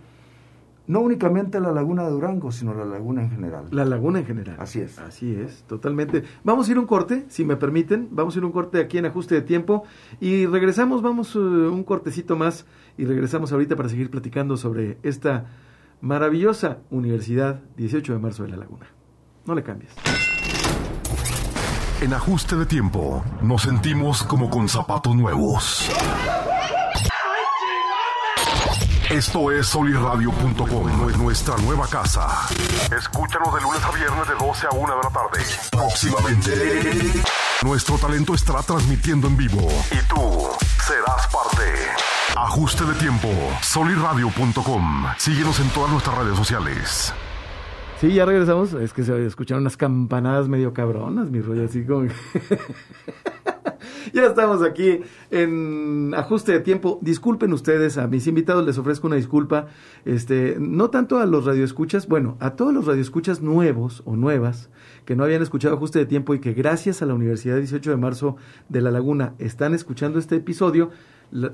no 0.88 1.00
únicamente 1.00 1.60
la 1.60 1.70
laguna 1.70 2.04
de 2.04 2.10
Durango, 2.10 2.50
sino 2.50 2.72
la 2.72 2.86
laguna 2.86 3.22
en 3.22 3.30
general. 3.30 3.66
La 3.70 3.84
laguna 3.84 4.20
en 4.20 4.26
general. 4.26 4.56
Así 4.58 4.80
es. 4.80 4.98
Así 4.98 5.34
es, 5.34 5.62
totalmente. 5.64 6.24
Vamos 6.44 6.66
a 6.66 6.72
ir 6.72 6.78
un 6.78 6.86
corte, 6.86 7.26
si 7.28 7.44
me 7.44 7.56
permiten. 7.56 8.08
Vamos 8.10 8.34
a 8.34 8.38
ir 8.38 8.44
un 8.46 8.52
corte 8.52 8.80
aquí 8.80 8.96
en 8.96 9.04
ajuste 9.04 9.34
de 9.34 9.42
tiempo 9.42 9.84
y 10.18 10.46
regresamos, 10.46 11.02
vamos 11.02 11.36
uh, 11.36 11.40
un 11.40 11.84
cortecito 11.84 12.36
más 12.36 12.64
y 12.96 13.04
regresamos 13.04 13.52
ahorita 13.52 13.76
para 13.76 13.90
seguir 13.90 14.10
platicando 14.10 14.56
sobre 14.56 14.96
esta 15.02 15.44
maravillosa 16.00 16.78
Universidad 16.90 17.60
18 17.76 18.14
de 18.14 18.18
marzo 18.18 18.44
de 18.44 18.48
la 18.48 18.56
Laguna. 18.56 18.86
No 19.44 19.54
le 19.54 19.62
cambies. 19.62 19.92
En 22.00 22.14
ajuste 22.14 22.54
de 22.54 22.64
tiempo, 22.64 23.24
nos 23.42 23.62
sentimos 23.62 24.22
como 24.22 24.48
con 24.48 24.68
zapatos 24.68 25.16
nuevos. 25.16 25.90
Esto 29.10 29.50
es 29.50 29.66
soliradio.com, 29.66 31.18
nuestra 31.18 31.56
nueva 31.56 31.88
casa. 31.88 32.28
Escúchanos 32.96 33.52
de 33.52 33.60
lunes 33.62 33.82
a 33.82 33.90
viernes 33.90 34.28
de 34.28 34.34
12 34.34 34.66
a 34.66 34.70
1 34.76 34.96
de 34.96 35.02
la 35.02 35.10
tarde. 35.10 35.44
Próximamente, 35.72 37.22
nuestro 37.62 37.98
talento 37.98 38.34
estará 38.34 38.62
transmitiendo 38.62 39.26
en 39.26 39.36
vivo 39.36 39.68
y 39.90 40.08
tú 40.08 40.48
serás 40.86 41.26
parte. 41.26 41.64
Ajuste 42.36 42.84
de 42.84 42.94
tiempo, 42.94 43.28
soliradio.com. 43.62 45.06
Síguenos 45.16 45.58
en 45.58 45.70
todas 45.70 45.90
nuestras 45.90 46.16
redes 46.18 46.36
sociales. 46.36 47.12
Sí, 48.00 48.14
ya 48.14 48.24
regresamos. 48.24 48.72
Es 48.74 48.92
que 48.92 49.02
se 49.02 49.26
escucharon 49.26 49.64
unas 49.64 49.76
campanadas 49.76 50.48
medio 50.48 50.72
cabronas, 50.72 51.32
mi 51.32 51.40
rollo, 51.40 51.64
así 51.64 51.84
como... 51.84 52.06
ya 54.12 54.24
estamos 54.24 54.62
aquí 54.62 55.00
en 55.32 56.14
ajuste 56.16 56.52
de 56.52 56.60
tiempo. 56.60 57.00
Disculpen 57.02 57.52
ustedes, 57.52 57.98
a 57.98 58.06
mis 58.06 58.28
invitados 58.28 58.64
les 58.64 58.78
ofrezco 58.78 59.08
una 59.08 59.16
disculpa. 59.16 59.66
Este, 60.04 60.58
no 60.60 60.90
tanto 60.90 61.18
a 61.18 61.26
los 61.26 61.44
radioescuchas, 61.44 62.06
bueno, 62.06 62.36
a 62.38 62.50
todos 62.50 62.72
los 62.72 62.86
radioescuchas 62.86 63.42
nuevos 63.42 64.02
o 64.04 64.14
nuevas 64.14 64.70
que 65.04 65.16
no 65.16 65.24
habían 65.24 65.42
escuchado 65.42 65.74
ajuste 65.74 65.98
de 65.98 66.06
tiempo 66.06 66.34
y 66.34 66.38
que 66.38 66.52
gracias 66.52 67.02
a 67.02 67.06
la 67.06 67.14
Universidad 67.14 67.56
18 67.56 67.90
de 67.90 67.96
Marzo 67.96 68.36
de 68.68 68.80
La 68.80 68.92
Laguna 68.92 69.34
están 69.40 69.74
escuchando 69.74 70.20
este 70.20 70.36
episodio 70.36 70.90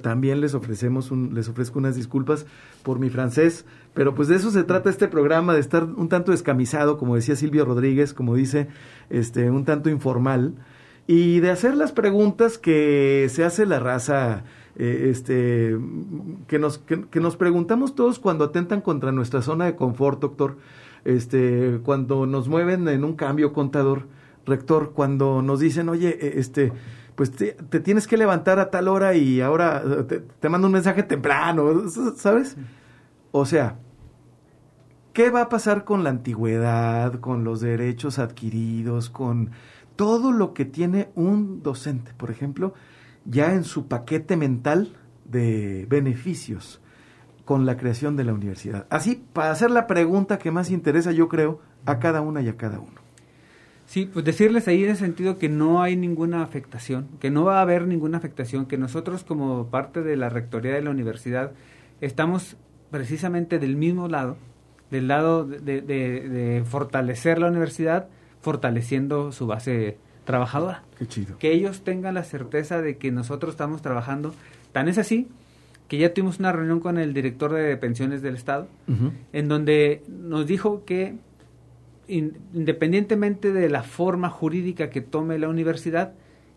también 0.02 0.40
les 0.40 0.54
ofrecemos 0.54 1.10
un, 1.10 1.34
les 1.34 1.48
ofrezco 1.48 1.78
unas 1.78 1.96
disculpas 1.96 2.46
por 2.82 2.98
mi 2.98 3.10
francés, 3.10 3.64
pero 3.94 4.14
pues 4.14 4.28
de 4.28 4.36
eso 4.36 4.50
se 4.50 4.64
trata 4.64 4.90
este 4.90 5.06
programa, 5.06 5.54
de 5.54 5.60
estar 5.60 5.84
un 5.84 6.08
tanto 6.08 6.32
descamisado, 6.32 6.98
como 6.98 7.14
decía 7.14 7.36
Silvio 7.36 7.64
Rodríguez, 7.64 8.12
como 8.12 8.34
dice, 8.34 8.66
este, 9.08 9.50
un 9.50 9.64
tanto 9.64 9.88
informal, 9.88 10.54
y 11.06 11.38
de 11.38 11.50
hacer 11.50 11.76
las 11.76 11.92
preguntas 11.92 12.58
que 12.58 13.28
se 13.30 13.44
hace 13.44 13.66
la 13.66 13.78
raza, 13.78 14.42
eh, 14.76 15.08
este, 15.10 15.78
que 16.48 16.58
nos, 16.58 16.78
que, 16.78 17.20
nos 17.20 17.36
preguntamos 17.36 17.94
todos 17.94 18.18
cuando 18.18 18.44
atentan 18.44 18.80
contra 18.80 19.12
nuestra 19.12 19.42
zona 19.42 19.66
de 19.66 19.76
confort, 19.76 20.20
doctor, 20.20 20.56
este, 21.04 21.78
cuando 21.84 22.26
nos 22.26 22.48
mueven 22.48 22.88
en 22.88 23.04
un 23.04 23.14
cambio 23.14 23.52
contador, 23.52 24.08
rector, 24.44 24.92
cuando 24.92 25.40
nos 25.40 25.60
dicen, 25.60 25.88
oye, 25.88 26.18
e, 26.20 26.40
este, 26.40 26.72
pues 27.14 27.30
te, 27.30 27.52
tienes 27.52 28.08
que 28.08 28.16
levantar 28.16 28.58
a 28.58 28.70
tal 28.70 28.88
hora 28.88 29.14
y 29.14 29.40
ahora 29.40 29.84
te, 30.08 30.18
te 30.18 30.48
mando 30.48 30.66
un 30.66 30.72
mensaje 30.72 31.04
temprano, 31.04 31.88
¿sabes? 32.16 32.56
O 33.30 33.46
sea, 33.46 33.78
¿qué 35.14 35.30
va 35.30 35.42
a 35.42 35.48
pasar 35.48 35.84
con 35.84 36.04
la 36.04 36.10
antigüedad, 36.10 37.20
con 37.20 37.44
los 37.44 37.60
derechos 37.60 38.18
adquiridos, 38.18 39.08
con 39.08 39.52
todo 39.96 40.32
lo 40.32 40.52
que 40.52 40.64
tiene 40.64 41.08
un 41.14 41.62
docente, 41.62 42.12
por 42.16 42.30
ejemplo, 42.30 42.74
ya 43.24 43.54
en 43.54 43.62
su 43.64 43.86
paquete 43.86 44.36
mental 44.36 44.96
de 45.24 45.86
beneficios 45.88 46.82
con 47.44 47.64
la 47.64 47.76
creación 47.76 48.16
de 48.16 48.24
la 48.24 48.34
universidad? 48.34 48.86
Así, 48.90 49.24
para 49.32 49.52
hacer 49.52 49.70
la 49.70 49.86
pregunta 49.86 50.38
que 50.38 50.50
más 50.50 50.70
interesa, 50.70 51.12
yo 51.12 51.28
creo, 51.28 51.60
a 51.86 52.00
cada 52.00 52.20
una 52.20 52.42
y 52.42 52.48
a 52.48 52.56
cada 52.56 52.80
uno. 52.80 53.00
Sí, 53.86 54.10
pues 54.12 54.24
decirles 54.24 54.66
ahí 54.66 54.82
en 54.82 54.90
el 54.90 54.96
sentido 54.96 55.38
que 55.38 55.48
no 55.48 55.80
hay 55.80 55.94
ninguna 55.94 56.42
afectación, 56.42 57.06
que 57.20 57.30
no 57.30 57.44
va 57.44 57.58
a 57.58 57.62
haber 57.62 57.86
ninguna 57.86 58.18
afectación, 58.18 58.66
que 58.66 58.78
nosotros 58.78 59.22
como 59.22 59.68
parte 59.68 60.02
de 60.02 60.16
la 60.16 60.28
rectoría 60.28 60.74
de 60.74 60.82
la 60.82 60.90
universidad 60.90 61.52
estamos 62.00 62.56
precisamente 62.90 63.58
del 63.60 63.76
mismo 63.76 64.08
lado, 64.08 64.38
del 64.94 65.08
lado 65.08 65.44
de, 65.44 66.62
fortalecer 66.64 67.40
la 67.40 67.48
universidad, 67.48 68.06
fortaleciendo 68.40 69.32
su 69.32 69.48
base 69.48 69.98
trabajadora. 70.24 70.84
Qué 70.98 71.06
chido. 71.08 71.36
Que 71.38 71.52
ellos 71.52 71.82
tengan 71.82 72.14
la 72.14 72.22
certeza 72.22 72.80
de 72.80 72.96
que 72.96 73.10
nosotros 73.10 73.54
estamos 73.54 73.82
trabajando. 73.82 74.32
Tan 74.72 74.88
es 74.88 74.98
así 74.98 75.26
que 75.88 75.98
ya 75.98 76.14
tuvimos 76.14 76.38
una 76.38 76.52
reunión 76.52 76.78
con 76.78 76.96
el 76.96 77.12
director 77.12 77.52
de 77.52 77.76
pensiones 77.76 78.22
del 78.22 78.36
Estado, 78.36 78.68
en 79.32 79.48
donde 79.48 80.02
nos 80.08 80.46
dijo 80.46 80.84
que 80.84 81.16
independientemente 82.06 83.52
de 83.52 83.68
la 83.68 83.82
forma 83.82 84.30
jurídica 84.30 84.90
que 84.90 85.00
tome 85.00 85.38
la 85.38 85.48
universidad, 85.48 86.12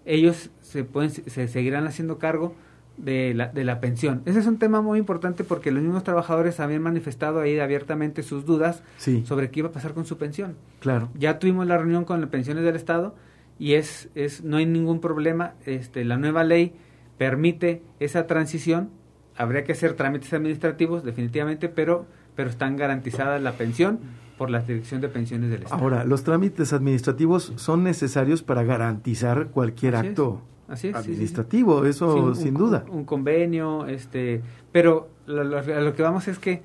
ellos 0.05 0.51
se, 0.61 0.83
pueden, 0.83 1.09
se 1.09 1.47
seguirán 1.47 1.87
haciendo 1.87 2.19
cargo 2.19 2.53
de 2.97 3.33
la, 3.33 3.47
de 3.47 3.63
la 3.63 3.79
pensión. 3.79 4.23
Ese 4.25 4.39
es 4.39 4.47
un 4.47 4.57
tema 4.57 4.81
muy 4.81 4.99
importante 4.99 5.43
porque 5.43 5.71
los 5.71 5.81
mismos 5.83 6.03
trabajadores 6.03 6.59
habían 6.59 6.81
manifestado 6.81 7.39
ahí 7.39 7.59
abiertamente 7.59 8.23
sus 8.23 8.45
dudas 8.45 8.83
sobre 9.23 9.51
qué 9.51 9.59
iba 9.59 9.69
a 9.69 9.71
pasar 9.71 9.93
con 9.93 10.05
su 10.05 10.17
pensión. 10.17 10.55
Claro. 10.79 11.09
Ya 11.17 11.39
tuvimos 11.39 11.67
la 11.67 11.77
reunión 11.77 12.05
con 12.05 12.19
las 12.21 12.29
pensiones 12.29 12.63
del 12.63 12.75
Estado 12.75 13.15
y 13.59 13.73
es, 13.73 14.09
es 14.15 14.43
no 14.43 14.57
hay 14.57 14.65
ningún 14.65 14.99
problema. 14.99 15.53
Este, 15.65 16.03
la 16.03 16.17
nueva 16.17 16.43
ley 16.43 16.73
permite 17.17 17.83
esa 17.99 18.27
transición. 18.27 18.89
Habría 19.35 19.63
que 19.63 19.73
hacer 19.73 19.93
trámites 19.93 20.33
administrativos, 20.33 21.03
definitivamente, 21.03 21.69
pero, 21.69 22.07
pero 22.35 22.49
están 22.49 22.75
garantizadas 22.75 23.41
la 23.41 23.53
pensión 23.53 23.99
por 24.37 24.49
la 24.49 24.59
Dirección 24.59 25.01
de 25.01 25.09
Pensiones 25.09 25.49
del 25.49 25.63
Estado. 25.63 25.81
Ahora, 25.81 26.03
los 26.03 26.23
trámites 26.23 26.73
administrativos 26.73 27.53
son 27.55 27.83
necesarios 27.83 28.43
para 28.43 28.63
garantizar 28.63 29.47
cualquier 29.47 29.95
acto 29.95 30.41
administrativo, 30.67 31.85
eso 31.85 32.35
sin 32.35 32.53
duda. 32.53 32.85
Un, 32.89 33.05
convenio, 33.05 33.87
este, 33.87 34.41
pero 34.71 35.09
lo, 35.25 35.57
a 35.57 35.61
lo 35.61 35.95
que 35.95 36.01
vamos 36.01 36.27
es 36.27 36.39
que 36.39 36.61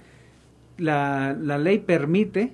la, 0.78 1.36
la 1.38 1.58
ley 1.58 1.78
permite 1.78 2.52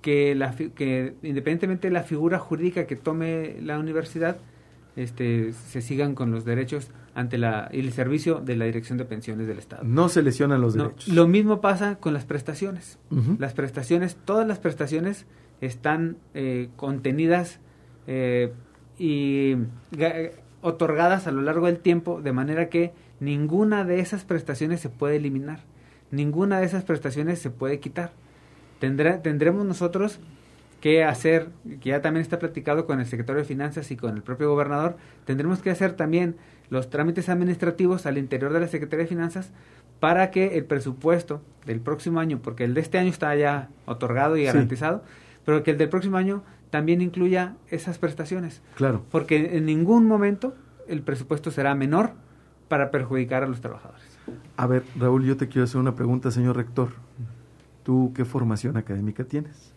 que, 0.00 0.34
la, 0.34 0.54
que 0.54 1.14
independientemente 1.22 1.88
de 1.88 1.92
la 1.92 2.04
figura 2.04 2.38
jurídica 2.38 2.86
que 2.86 2.94
tome 2.94 3.56
la 3.60 3.78
universidad, 3.78 4.36
este, 4.94 5.52
se 5.52 5.80
sigan 5.82 6.14
con 6.14 6.30
los 6.30 6.44
derechos 6.44 6.90
ante 7.14 7.38
la, 7.38 7.66
el 7.72 7.92
servicio 7.92 8.40
de 8.40 8.56
la 8.56 8.66
Dirección 8.66 8.98
de 8.98 9.04
Pensiones 9.04 9.46
del 9.46 9.58
Estado. 9.58 9.82
No 9.84 10.08
se 10.08 10.22
lesionan 10.22 10.60
los 10.60 10.74
derechos. 10.74 11.08
Lo 11.08 11.26
mismo 11.26 11.60
pasa 11.60 11.96
con 11.96 12.14
las 12.14 12.24
prestaciones. 12.24 12.98
Las 13.38 13.52
prestaciones, 13.54 14.16
todas 14.24 14.46
las 14.46 14.58
prestaciones 14.58 15.26
están 15.60 16.18
eh, 16.34 16.68
contenidas 16.76 17.58
eh, 18.06 18.52
y 18.98 19.56
otorgadas 20.66 21.28
a 21.28 21.30
lo 21.30 21.42
largo 21.42 21.66
del 21.66 21.78
tiempo 21.78 22.20
de 22.20 22.32
manera 22.32 22.68
que 22.68 22.92
ninguna 23.20 23.84
de 23.84 24.00
esas 24.00 24.24
prestaciones 24.24 24.80
se 24.80 24.88
puede 24.88 25.14
eliminar, 25.14 25.60
ninguna 26.10 26.58
de 26.58 26.66
esas 26.66 26.82
prestaciones 26.82 27.38
se 27.38 27.50
puede 27.50 27.78
quitar. 27.78 28.10
tendremos 28.80 29.64
nosotros 29.64 30.18
que 30.80 31.04
hacer, 31.04 31.50
que 31.80 31.90
ya 31.90 32.02
también 32.02 32.22
está 32.22 32.40
platicado 32.40 32.84
con 32.84 32.98
el 32.98 33.06
secretario 33.06 33.42
de 33.42 33.48
Finanzas 33.48 33.92
y 33.92 33.96
con 33.96 34.16
el 34.16 34.22
propio 34.22 34.50
gobernador, 34.50 34.96
tendremos 35.24 35.60
que 35.60 35.70
hacer 35.70 35.92
también 35.92 36.34
los 36.68 36.90
trámites 36.90 37.28
administrativos 37.28 38.04
al 38.04 38.18
interior 38.18 38.52
de 38.52 38.58
la 38.58 38.66
Secretaría 38.66 39.04
de 39.04 39.08
Finanzas 39.08 39.52
para 40.00 40.32
que 40.32 40.58
el 40.58 40.64
presupuesto 40.64 41.42
del 41.64 41.78
próximo 41.78 42.18
año, 42.18 42.40
porque 42.42 42.64
el 42.64 42.74
de 42.74 42.80
este 42.80 42.98
año 42.98 43.10
está 43.10 43.34
ya 43.36 43.68
otorgado 43.86 44.36
y 44.36 44.44
garantizado, 44.44 45.04
pero 45.44 45.62
que 45.62 45.70
el 45.70 45.78
del 45.78 45.88
próximo 45.88 46.16
año 46.16 46.42
también 46.70 47.00
incluya 47.00 47.56
esas 47.68 47.98
prestaciones. 47.98 48.62
Claro. 48.74 49.02
Porque 49.10 49.56
en 49.56 49.66
ningún 49.66 50.06
momento 50.06 50.54
el 50.88 51.02
presupuesto 51.02 51.50
será 51.50 51.74
menor 51.74 52.12
para 52.68 52.90
perjudicar 52.90 53.42
a 53.42 53.46
los 53.46 53.60
trabajadores. 53.60 54.04
A 54.56 54.66
ver, 54.66 54.82
Raúl, 54.98 55.24
yo 55.24 55.36
te 55.36 55.48
quiero 55.48 55.64
hacer 55.64 55.80
una 55.80 55.94
pregunta, 55.94 56.30
señor 56.30 56.56
rector. 56.56 56.90
¿Tú 57.84 58.12
qué 58.14 58.24
formación 58.24 58.76
académica 58.76 59.24
tienes? 59.24 59.72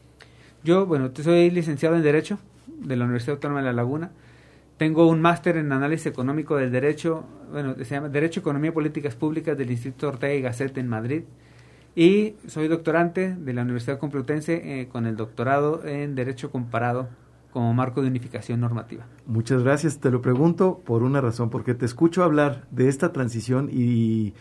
Yo, 0.63 0.86
bueno, 0.86 1.12
soy 1.21 1.52
licenciado 1.52 1.95
en 1.95 2.02
Derecho 2.02 2.39
de 2.67 2.95
la 2.95 3.06
Universidad 3.06 3.36
Autónoma 3.36 3.60
de 3.60 3.67
La 3.67 3.73
Laguna. 3.73 4.12
Tengo 4.78 5.08
un 5.08 5.21
máster 5.21 5.58
en 5.58 5.71
análisis 5.71 6.08
económico 6.08 6.56
del 6.56 6.71
derecho, 6.71 7.25
bueno, 7.52 7.75
se 7.75 7.84
llama 7.84 8.10
Derecho, 8.10 8.39
Economía 8.39 8.69
y 8.69 8.73
Políticas 8.73 9.13
Públicas 9.13 9.58
del 9.58 9.71
Instituto 9.71 10.08
Ortega 10.08 10.34
y 10.34 10.41
Gasset 10.41 10.78
en 10.78 10.88
Madrid. 10.88 11.23
Y 11.95 12.36
soy 12.47 12.67
doctorante 12.67 13.36
de 13.36 13.54
la 13.54 13.63
Universidad 13.63 13.99
Complutense 13.99 14.82
eh, 14.82 14.88
con 14.88 15.06
el 15.06 15.15
doctorado 15.15 15.86
en 15.86 16.15
Derecho 16.15 16.52
Comparado 16.52 17.10
como 17.52 17.73
marco 17.73 18.02
de 18.02 18.08
unificación 18.08 18.60
normativa. 18.60 19.06
Muchas 19.25 19.63
gracias. 19.63 19.99
Te 19.99 20.12
lo 20.12 20.21
pregunto 20.21 20.82
por 20.86 21.04
una 21.04 21.19
razón, 21.19 21.49
porque 21.49 21.73
te 21.73 21.86
escucho 21.86 22.23
hablar 22.23 22.67
de 22.71 22.88
esta 22.89 23.12
transición 23.12 23.69
y, 23.71 24.34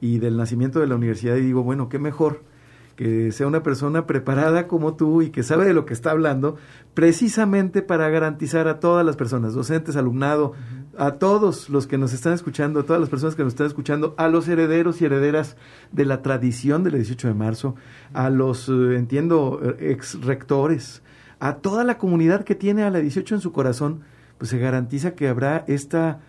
y 0.00 0.18
del 0.18 0.36
nacimiento 0.36 0.80
de 0.80 0.88
la 0.88 0.96
universidad 0.96 1.36
y 1.36 1.42
digo, 1.42 1.62
bueno, 1.62 1.88
qué 1.88 1.98
mejor 1.98 2.42
que 2.96 3.30
sea 3.30 3.46
una 3.46 3.62
persona 3.62 4.06
preparada 4.06 4.66
como 4.66 4.94
tú 4.94 5.20
y 5.20 5.30
que 5.30 5.42
sabe 5.42 5.66
de 5.66 5.74
lo 5.74 5.84
que 5.84 5.92
está 5.92 6.10
hablando, 6.10 6.56
precisamente 6.94 7.82
para 7.82 8.08
garantizar 8.08 8.68
a 8.68 8.80
todas 8.80 9.04
las 9.04 9.16
personas, 9.16 9.52
docentes, 9.52 9.96
alumnado, 9.96 10.54
a 10.96 11.12
todos 11.12 11.68
los 11.68 11.86
que 11.86 11.98
nos 11.98 12.14
están 12.14 12.32
escuchando, 12.32 12.80
a 12.80 12.82
todas 12.84 13.00
las 13.00 13.10
personas 13.10 13.34
que 13.34 13.44
nos 13.44 13.52
están 13.52 13.66
escuchando, 13.66 14.14
a 14.16 14.28
los 14.28 14.48
herederos 14.48 15.00
y 15.00 15.04
herederas 15.04 15.56
de 15.92 16.06
la 16.06 16.22
tradición 16.22 16.82
del 16.84 16.94
18 16.94 17.28
de 17.28 17.34
marzo, 17.34 17.76
a 18.14 18.30
los, 18.30 18.70
eh, 18.70 18.96
entiendo, 18.96 19.60
ex 19.78 20.18
rectores, 20.22 21.02
a 21.38 21.56
toda 21.56 21.84
la 21.84 21.98
comunidad 21.98 22.44
que 22.44 22.54
tiene 22.54 22.82
a 22.82 22.90
la 22.90 23.00
18 23.00 23.34
en 23.34 23.40
su 23.42 23.52
corazón, 23.52 24.00
pues 24.38 24.50
se 24.50 24.58
garantiza 24.58 25.14
que 25.14 25.28
habrá 25.28 25.64
esta, 25.68 26.20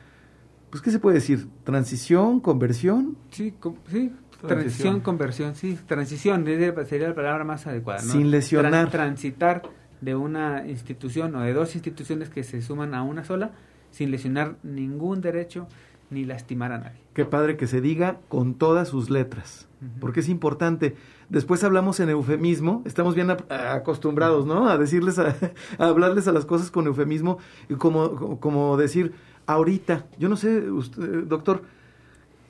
pues, 0.70 0.82
¿qué 0.82 0.92
se 0.92 1.00
puede 1.00 1.16
decir? 1.16 1.48
¿Transición? 1.64 2.42
¿Conversión? 2.42 3.18
Sí, 3.32 3.54
sí, 3.90 4.12
transición, 4.46 5.00
conversión, 5.02 5.56
sí, 5.56 5.78
transición 5.88 6.46
sería 6.46 7.08
la 7.10 7.16
palabra 7.16 7.44
más 7.44 7.68
adecuada. 7.68 8.00
Sin 8.00 8.32
lesionar. 8.32 8.90
transitar 8.90 9.64
de 10.02 10.16
una 10.16 10.68
institución 10.68 11.36
o 11.36 11.42
de 11.42 11.54
dos 11.54 11.76
instituciones 11.76 12.30
que 12.30 12.44
se 12.44 12.62
suman 12.62 12.94
a 12.94 13.04
una 13.04 13.24
sola 13.24 13.52
sin 13.92 14.12
lesionar 14.12 14.58
ningún 14.64 15.22
derecho 15.22 15.68
ni 16.10 16.24
lastimar 16.24 16.72
a 16.72 16.78
nadie. 16.78 17.00
Qué 17.14 17.26
padre 17.26 17.58
que 17.58 17.68
se 17.68 17.82
diga 17.82 18.20
con 18.30 18.54
todas 18.54 18.88
sus 18.88 19.10
letras, 19.10 19.68
porque 20.00 20.22
es 20.22 20.30
importante. 20.30 20.96
Después 21.30 21.64
hablamos 21.64 22.00
en 22.00 22.10
eufemismo, 22.10 22.84
estamos 22.86 23.16
bien 23.16 23.30
acostumbrados, 23.50 24.46
¿no? 24.46 24.70
A 24.70 24.78
decirles, 24.78 25.20
a, 25.20 25.36
hablarles 25.78 26.28
a 26.28 26.32
las 26.32 26.46
cosas 26.46 26.72
con 26.72 26.88
eufemismo 26.88 27.40
y 27.70 27.76
como, 27.76 28.40
como 28.40 28.78
decir, 28.78 29.14
ahorita, 29.48 30.06
yo 30.18 30.30
no 30.30 30.38
sé, 30.38 30.70
usted, 30.72 31.24
doctor, 31.24 31.64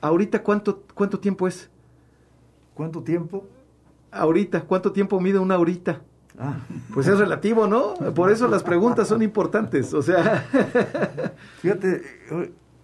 ahorita 0.00 0.42
cuánto, 0.42 0.84
cuánto 0.94 1.18
tiempo 1.18 1.48
es. 1.48 1.70
¿Cuánto 2.78 3.02
tiempo? 3.02 3.44
Ahorita, 4.12 4.60
¿cuánto 4.60 4.92
tiempo 4.92 5.20
mide 5.20 5.36
una 5.40 5.56
ahorita? 5.56 6.00
Ah. 6.38 6.58
Pues 6.94 7.08
es 7.08 7.18
relativo, 7.18 7.66
¿no? 7.66 7.94
Por 8.14 8.30
eso 8.30 8.46
las 8.46 8.62
preguntas 8.62 9.08
son 9.08 9.20
importantes, 9.20 9.92
o 9.92 10.00
sea. 10.00 10.46
Fíjate, 11.60 12.02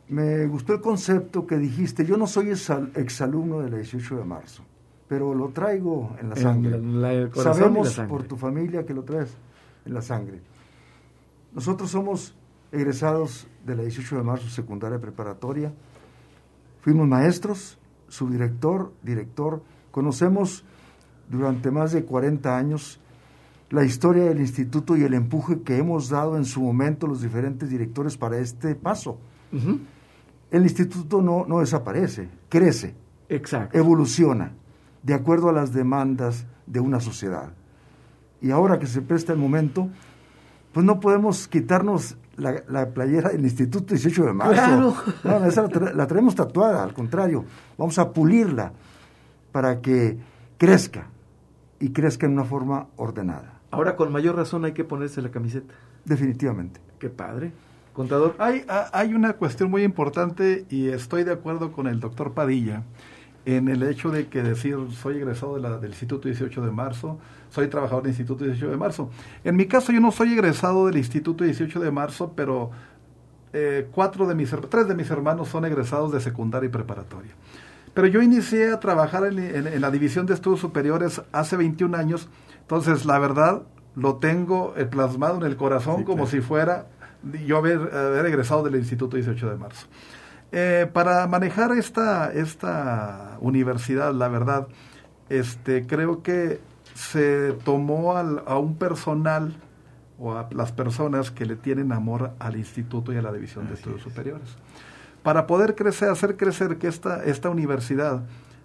me 0.08 0.48
gustó 0.48 0.74
el 0.74 0.80
concepto 0.80 1.46
que 1.46 1.58
dijiste. 1.58 2.04
Yo 2.04 2.16
no 2.16 2.26
soy 2.26 2.50
exalumno 2.50 3.60
del 3.60 3.76
18 3.76 4.16
de 4.16 4.24
marzo, 4.24 4.64
pero 5.06 5.32
lo 5.32 5.50
traigo 5.50 6.16
en 6.20 6.30
la 6.30 6.34
sangre. 6.34 7.30
Sabemos 7.36 7.96
por 8.08 8.24
tu 8.24 8.36
familia 8.36 8.84
que 8.84 8.94
lo 8.94 9.04
traes 9.04 9.36
en 9.86 9.94
la 9.94 10.02
sangre. 10.02 10.40
Nosotros 11.52 11.88
somos 11.88 12.34
egresados 12.72 13.46
de 13.64 13.76
la 13.76 13.84
18 13.84 14.16
de 14.16 14.22
marzo 14.24 14.48
secundaria 14.48 14.98
preparatoria. 14.98 15.72
Fuimos 16.80 17.06
maestros, 17.06 17.78
subdirector, 18.08 18.92
director. 19.04 19.62
Conocemos 19.94 20.64
durante 21.30 21.70
más 21.70 21.92
de 21.92 22.04
40 22.04 22.58
años 22.58 22.98
la 23.70 23.84
historia 23.84 24.24
del 24.24 24.40
instituto 24.40 24.96
y 24.96 25.04
el 25.04 25.14
empuje 25.14 25.62
que 25.62 25.76
hemos 25.76 26.08
dado 26.08 26.36
en 26.36 26.44
su 26.44 26.60
momento 26.60 27.06
los 27.06 27.22
diferentes 27.22 27.70
directores 27.70 28.16
para 28.16 28.38
este 28.38 28.74
paso. 28.74 29.20
El 30.50 30.64
instituto 30.64 31.22
no, 31.22 31.46
no 31.46 31.60
desaparece, 31.60 32.28
crece, 32.48 32.96
Exacto. 33.28 33.78
evoluciona 33.78 34.50
de 35.04 35.14
acuerdo 35.14 35.48
a 35.48 35.52
las 35.52 35.72
demandas 35.72 36.44
de 36.66 36.80
una 36.80 36.98
sociedad. 36.98 37.52
Y 38.42 38.50
ahora 38.50 38.80
que 38.80 38.88
se 38.88 39.00
presta 39.00 39.32
el 39.32 39.38
momento, 39.38 39.90
pues 40.72 40.84
no 40.84 40.98
podemos 40.98 41.46
quitarnos 41.46 42.16
la, 42.36 42.88
playera 42.88 43.28
del 43.28 43.44
Instituto 43.44 43.94
18 43.94 44.24
de 44.24 44.32
Marzo. 44.32 44.96
No, 45.22 45.46
esa 45.46 45.68
la, 45.68 45.92
la, 45.92 46.06
traemos 46.08 46.34
tatuada, 46.34 46.82
al 46.82 46.92
contrario, 46.92 47.44
vamos 47.78 47.96
a 48.00 48.12
pulirla 48.12 48.72
para 49.54 49.80
que 49.80 50.18
crezca 50.58 51.06
y 51.78 51.90
crezca 51.90 52.26
en 52.26 52.32
una 52.32 52.42
forma 52.42 52.88
ordenada. 52.96 53.60
Ahora 53.70 53.94
con 53.94 54.10
mayor 54.10 54.34
razón 54.34 54.64
hay 54.64 54.72
que 54.72 54.82
ponerse 54.82 55.22
la 55.22 55.30
camiseta. 55.30 55.72
Definitivamente. 56.04 56.80
Qué 56.98 57.08
padre. 57.08 57.52
Contador. 57.92 58.34
Hay, 58.38 58.66
hay 58.66 59.14
una 59.14 59.34
cuestión 59.34 59.70
muy 59.70 59.84
importante 59.84 60.66
y 60.70 60.88
estoy 60.88 61.22
de 61.22 61.30
acuerdo 61.30 61.70
con 61.70 61.86
el 61.86 62.00
doctor 62.00 62.32
Padilla 62.32 62.82
en 63.44 63.68
el 63.68 63.84
hecho 63.84 64.10
de 64.10 64.26
que 64.26 64.42
decir 64.42 64.76
soy 64.90 65.18
egresado 65.18 65.54
de 65.54 65.60
la, 65.60 65.78
del 65.78 65.92
Instituto 65.92 66.26
18 66.26 66.60
de 66.60 66.72
Marzo, 66.72 67.20
soy 67.50 67.68
trabajador 67.68 68.02
del 68.02 68.10
Instituto 68.10 68.42
18 68.42 68.70
de 68.70 68.76
Marzo. 68.76 69.10
En 69.44 69.54
mi 69.54 69.66
caso 69.66 69.92
yo 69.92 70.00
no 70.00 70.10
soy 70.10 70.32
egresado 70.32 70.86
del 70.86 70.96
Instituto 70.96 71.44
18 71.44 71.78
de 71.78 71.92
Marzo, 71.92 72.32
pero 72.34 72.72
eh, 73.52 73.86
cuatro 73.92 74.26
de 74.26 74.34
mis, 74.34 74.50
tres 74.68 74.88
de 74.88 74.96
mis 74.96 75.08
hermanos 75.12 75.46
son 75.46 75.64
egresados 75.64 76.10
de 76.10 76.20
secundaria 76.20 76.66
y 76.66 76.72
preparatoria. 76.72 77.30
Pero 77.94 78.08
yo 78.08 78.20
inicié 78.20 78.72
a 78.72 78.80
trabajar 78.80 79.24
en, 79.24 79.38
en 79.38 79.80
la 79.80 79.90
División 79.90 80.26
de 80.26 80.34
Estudios 80.34 80.60
Superiores 80.60 81.22
hace 81.32 81.56
21 81.56 81.96
años 81.96 82.28
entonces, 82.64 83.04
la 83.04 83.18
verdad, 83.18 83.62
lo 83.94 84.16
tengo 84.16 84.74
eh, 84.76 84.86
plasmado 84.86 85.36
en 85.36 85.42
el 85.42 85.56
corazón 85.56 86.04
como 86.04 86.26
si 86.26 86.40
fuera 86.40 86.86
yo 87.46 87.58
haber, 87.58 87.94
haber, 87.94 88.26
egresado 88.26 88.62
del 88.62 88.76
Instituto 88.76 89.16
18 89.16 89.50
de 89.50 89.56
marzo. 89.56 89.86
Eh, 90.50 90.88
para 90.90 91.26
manejar 91.26 91.72
esta, 91.72 92.32
esta 92.32 93.36
universidad, 93.40 94.14
la 94.14 94.28
verdad, 94.28 94.68
este, 95.28 95.86
creo 95.86 96.22
que 96.22 96.60
se 96.94 97.52
tomó 97.64 98.16
a 98.16 98.58
un 98.58 98.76
personal 98.76 99.54
o 100.18 100.32
a 100.32 100.48
las 100.52 100.72
personas 100.72 101.30
que 101.30 101.44
le 101.44 101.56
tienen 101.56 101.92
amor 101.92 102.32
al 102.38 102.56
instituto 102.56 103.12
y 103.12 103.16
a 103.16 103.22
la 103.22 103.32
división 103.32 103.68
de 103.68 103.74
estudios 103.74 104.00
superiores. 104.00 104.56
Para 105.24 105.46
poder 105.46 105.74
crecer, 105.74 106.10
hacer 106.10 106.36
crecer 106.36 106.76
que 106.76 106.86
esta, 106.86 107.24
esta 107.24 107.48
universidad 107.48 108.24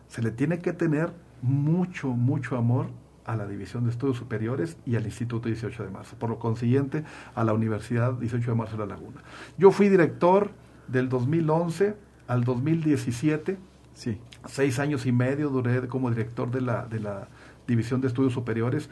se 0.09 0.21
le 0.21 0.29
tiene 0.29 0.59
que 0.59 0.73
tener 0.73 1.13
mucho, 1.41 2.09
mucho 2.09 2.57
amor 2.57 2.87
a 3.23 3.37
la 3.37 3.47
División 3.47 3.85
de 3.85 3.91
Estudios 3.91 4.17
Superiores 4.17 4.75
y 4.85 4.97
al 4.97 5.05
Instituto 5.05 5.47
18 5.47 5.83
de 5.83 5.89
Marzo, 5.89 6.17
por 6.19 6.29
lo 6.29 6.37
consiguiente 6.37 7.05
a 7.33 7.45
la 7.45 7.53
Universidad 7.53 8.11
18 8.11 8.51
de 8.51 8.57
Marzo 8.57 8.73
de 8.73 8.79
La 8.79 8.95
Laguna. 8.95 9.21
Yo 9.57 9.71
fui 9.71 9.87
director 9.87 10.51
del 10.89 11.07
2011 11.07 11.95
al 12.27 12.43
2017, 12.43 13.57
sí. 13.93 14.19
seis 14.45 14.79
años 14.79 15.05
y 15.05 15.13
medio 15.13 15.49
duré 15.51 15.87
como 15.87 16.09
director 16.09 16.51
de 16.51 16.59
la, 16.59 16.87
de 16.87 16.99
la 16.99 17.29
División 17.67 18.01
de 18.01 18.07
Estudios 18.07 18.33
Superiores 18.33 18.89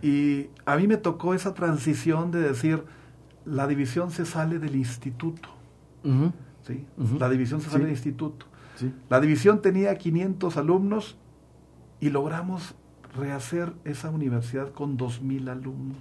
y 0.00 0.46
a 0.64 0.76
mí 0.76 0.86
me 0.86 0.96
tocó 0.96 1.34
esa 1.34 1.52
transición 1.52 2.30
de 2.30 2.40
decir, 2.40 2.82
la 3.44 3.66
división 3.66 4.10
se 4.10 4.24
sale 4.24 4.58
del 4.58 4.74
instituto. 4.74 5.50
¿Sí? 6.70 6.86
La 7.18 7.28
división 7.28 7.60
se 7.60 7.70
sale 7.70 7.84
del 7.84 7.92
instituto. 7.92 8.46
La 9.10 9.20
división 9.20 9.60
tenía 9.60 9.94
500 9.96 10.56
alumnos 10.56 11.18
y 12.00 12.08
logramos 12.08 12.74
rehacer 13.14 13.74
esa 13.84 14.10
universidad 14.10 14.72
con 14.72 14.96
2.000 14.96 15.50
alumnos, 15.50 15.98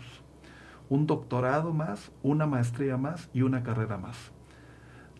un 0.87 1.07
doctorado 1.07 1.73
más, 1.73 2.11
una 2.23 2.45
maestría 2.45 2.97
más 2.97 3.29
y 3.33 3.41
una 3.41 3.63
carrera 3.63 3.97
más. 3.97 4.31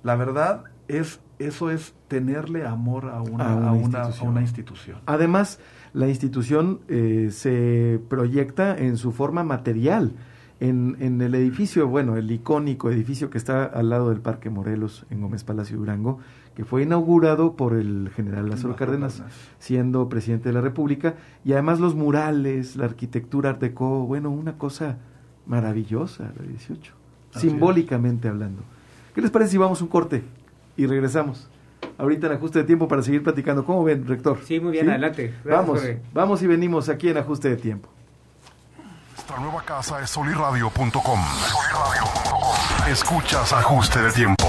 la 0.03 0.15
verdad 0.15 0.63
es 0.87 1.19
eso 1.39 1.71
es 1.71 1.95
tenerle 2.09 2.65
amor 2.65 3.05
a 3.05 3.21
una, 3.21 3.53
a 3.53 3.71
una, 3.71 4.41
institución. 4.41 4.99
Además, 5.05 5.59
la 5.93 6.09
institución 6.09 6.81
eh, 6.89 7.29
se 7.31 8.01
proyecta 8.09 8.77
en 8.77 8.97
su 8.97 9.13
forma 9.13 9.43
material. 9.43 10.11
En, 10.61 10.97
en, 10.99 11.21
el 11.21 11.35
edificio, 11.35 11.87
bueno, 11.87 12.17
el 12.17 12.29
icónico 12.29 12.91
edificio 12.91 13.29
que 13.29 13.37
está 13.37 13.63
al 13.63 13.89
lado 13.89 14.09
del 14.09 14.19
Parque 14.19 14.49
Morelos 14.49 15.05
en 15.09 15.21
Gómez 15.21 15.45
Palacio 15.45 15.77
Durango, 15.77 16.19
que 16.59 16.65
fue 16.65 16.83
inaugurado 16.83 17.55
por 17.55 17.73
el 17.73 18.11
general 18.13 18.49
Lázaro 18.49 18.75
Cárdenas, 18.75 19.23
siendo 19.59 20.09
presidente 20.09 20.49
de 20.49 20.53
la 20.53 20.59
República, 20.59 21.15
y 21.45 21.53
además 21.53 21.79
los 21.79 21.95
murales, 21.95 22.75
la 22.75 22.83
arquitectura 22.83 23.51
art 23.51 23.61
deco, 23.61 24.05
bueno, 24.05 24.29
una 24.29 24.57
cosa 24.57 24.97
maravillosa, 25.45 26.33
la 26.37 26.45
18, 26.45 26.93
simbólicamente 27.31 28.27
hablando. 28.27 28.61
¿Qué 29.15 29.21
les 29.21 29.31
parece 29.31 29.51
si 29.51 29.57
vamos 29.57 29.81
un 29.81 29.87
corte 29.87 30.23
y 30.75 30.85
regresamos? 30.85 31.47
Ahorita 31.97 32.27
en 32.27 32.33
ajuste 32.33 32.59
de 32.59 32.65
tiempo 32.65 32.89
para 32.89 33.01
seguir 33.01 33.23
platicando. 33.23 33.63
¿Cómo 33.63 33.83
ven, 33.83 34.05
rector? 34.05 34.39
Sí, 34.43 34.59
muy 34.59 34.73
bien, 34.73 34.89
adelante. 34.89 35.33
vamos, 35.45 35.81
vamos 36.13 36.43
y 36.43 36.47
venimos 36.47 36.89
aquí 36.89 37.07
en 37.07 37.17
ajuste 37.17 37.49
de 37.49 37.55
tiempo. 37.55 37.89
Nuestra 39.19 39.37
nueva 39.37 39.61
casa 39.63 39.99
es 39.99 40.09
soliradio.com. 40.11 41.19
Escuchas 42.87 43.51
ajuste 43.51 44.01
de 44.01 44.11
tiempo 44.13 44.45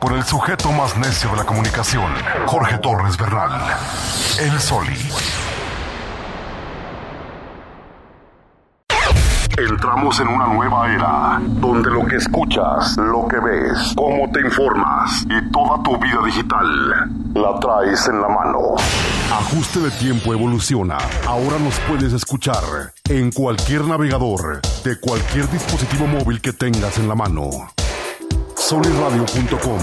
por 0.00 0.12
el 0.12 0.22
sujeto 0.22 0.70
más 0.70 0.96
necio 0.96 1.30
de 1.30 1.38
la 1.38 1.44
comunicación, 1.44 2.08
Jorge 2.46 2.78
Torres 2.78 3.16
Bernal, 3.16 3.50
el 4.38 4.60
Soli. 4.60 4.96
Entramos 9.58 10.20
en 10.20 10.28
una 10.28 10.46
nueva 10.46 10.94
era, 10.94 11.40
donde 11.42 11.90
lo 11.90 12.06
que 12.06 12.14
escuchas, 12.14 12.96
lo 12.96 13.26
que 13.26 13.40
ves, 13.40 13.92
cómo 13.96 14.30
te 14.30 14.40
informas 14.40 15.26
y 15.28 15.50
toda 15.50 15.82
tu 15.82 15.98
vida 15.98 16.20
digital 16.24 17.10
la 17.34 17.58
traes 17.58 18.06
en 18.06 18.20
la 18.20 18.28
mano. 18.28 18.76
Ajuste 19.34 19.80
de 19.80 19.90
tiempo 19.90 20.32
evoluciona. 20.32 20.96
Ahora 21.26 21.58
nos 21.58 21.78
puedes 21.80 22.12
escuchar 22.12 22.94
en 23.08 23.32
cualquier 23.32 23.84
navegador, 23.84 24.60
de 24.84 25.00
cualquier 25.00 25.50
dispositivo 25.50 26.06
móvil 26.06 26.40
que 26.40 26.52
tengas 26.52 26.98
en 26.98 27.08
la 27.08 27.16
mano 27.16 27.50
soliradio.com. 28.56 29.78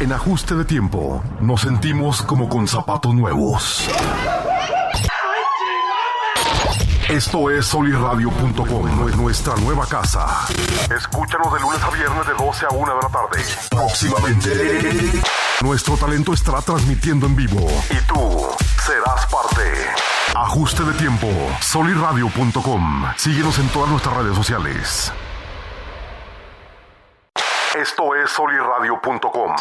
En 0.00 0.12
ajuste 0.12 0.54
de 0.54 0.64
tiempo, 0.64 1.22
nos 1.40 1.62
sentimos 1.62 2.22
como 2.22 2.48
con 2.48 2.68
zapatos 2.68 3.14
nuevos. 3.14 3.88
Esto 7.08 7.50
es 7.50 7.66
soliradio.com, 7.66 9.16
nuestra 9.16 9.54
nueva 9.56 9.86
casa. 9.86 10.26
Escúchanos 10.92 11.52
de 11.52 11.60
lunes 11.60 11.80
a 11.80 11.90
viernes 11.90 12.26
de 12.26 12.34
12 12.34 12.66
a 12.66 12.74
1 12.74 12.96
de 12.96 13.02
la 13.02 13.08
tarde. 13.08 13.44
Próximamente, 13.70 15.22
nuestro 15.62 15.96
talento 15.96 16.32
estará 16.32 16.60
transmitiendo 16.62 17.26
en 17.26 17.36
vivo 17.36 17.68
y 17.90 18.06
tú 18.08 18.48
serás 18.84 19.24
parte. 19.26 19.62
Ajuste 20.34 20.82
de 20.82 20.94
tiempo, 20.94 21.28
soliradio.com. 21.60 23.04
Síguenos 23.16 23.56
en 23.60 23.68
todas 23.68 23.88
nuestras 23.88 24.16
redes 24.16 24.34
sociales. 24.34 25.12
Esto 27.80 28.16
es 28.16 28.30
soliradio.com. 28.30 29.54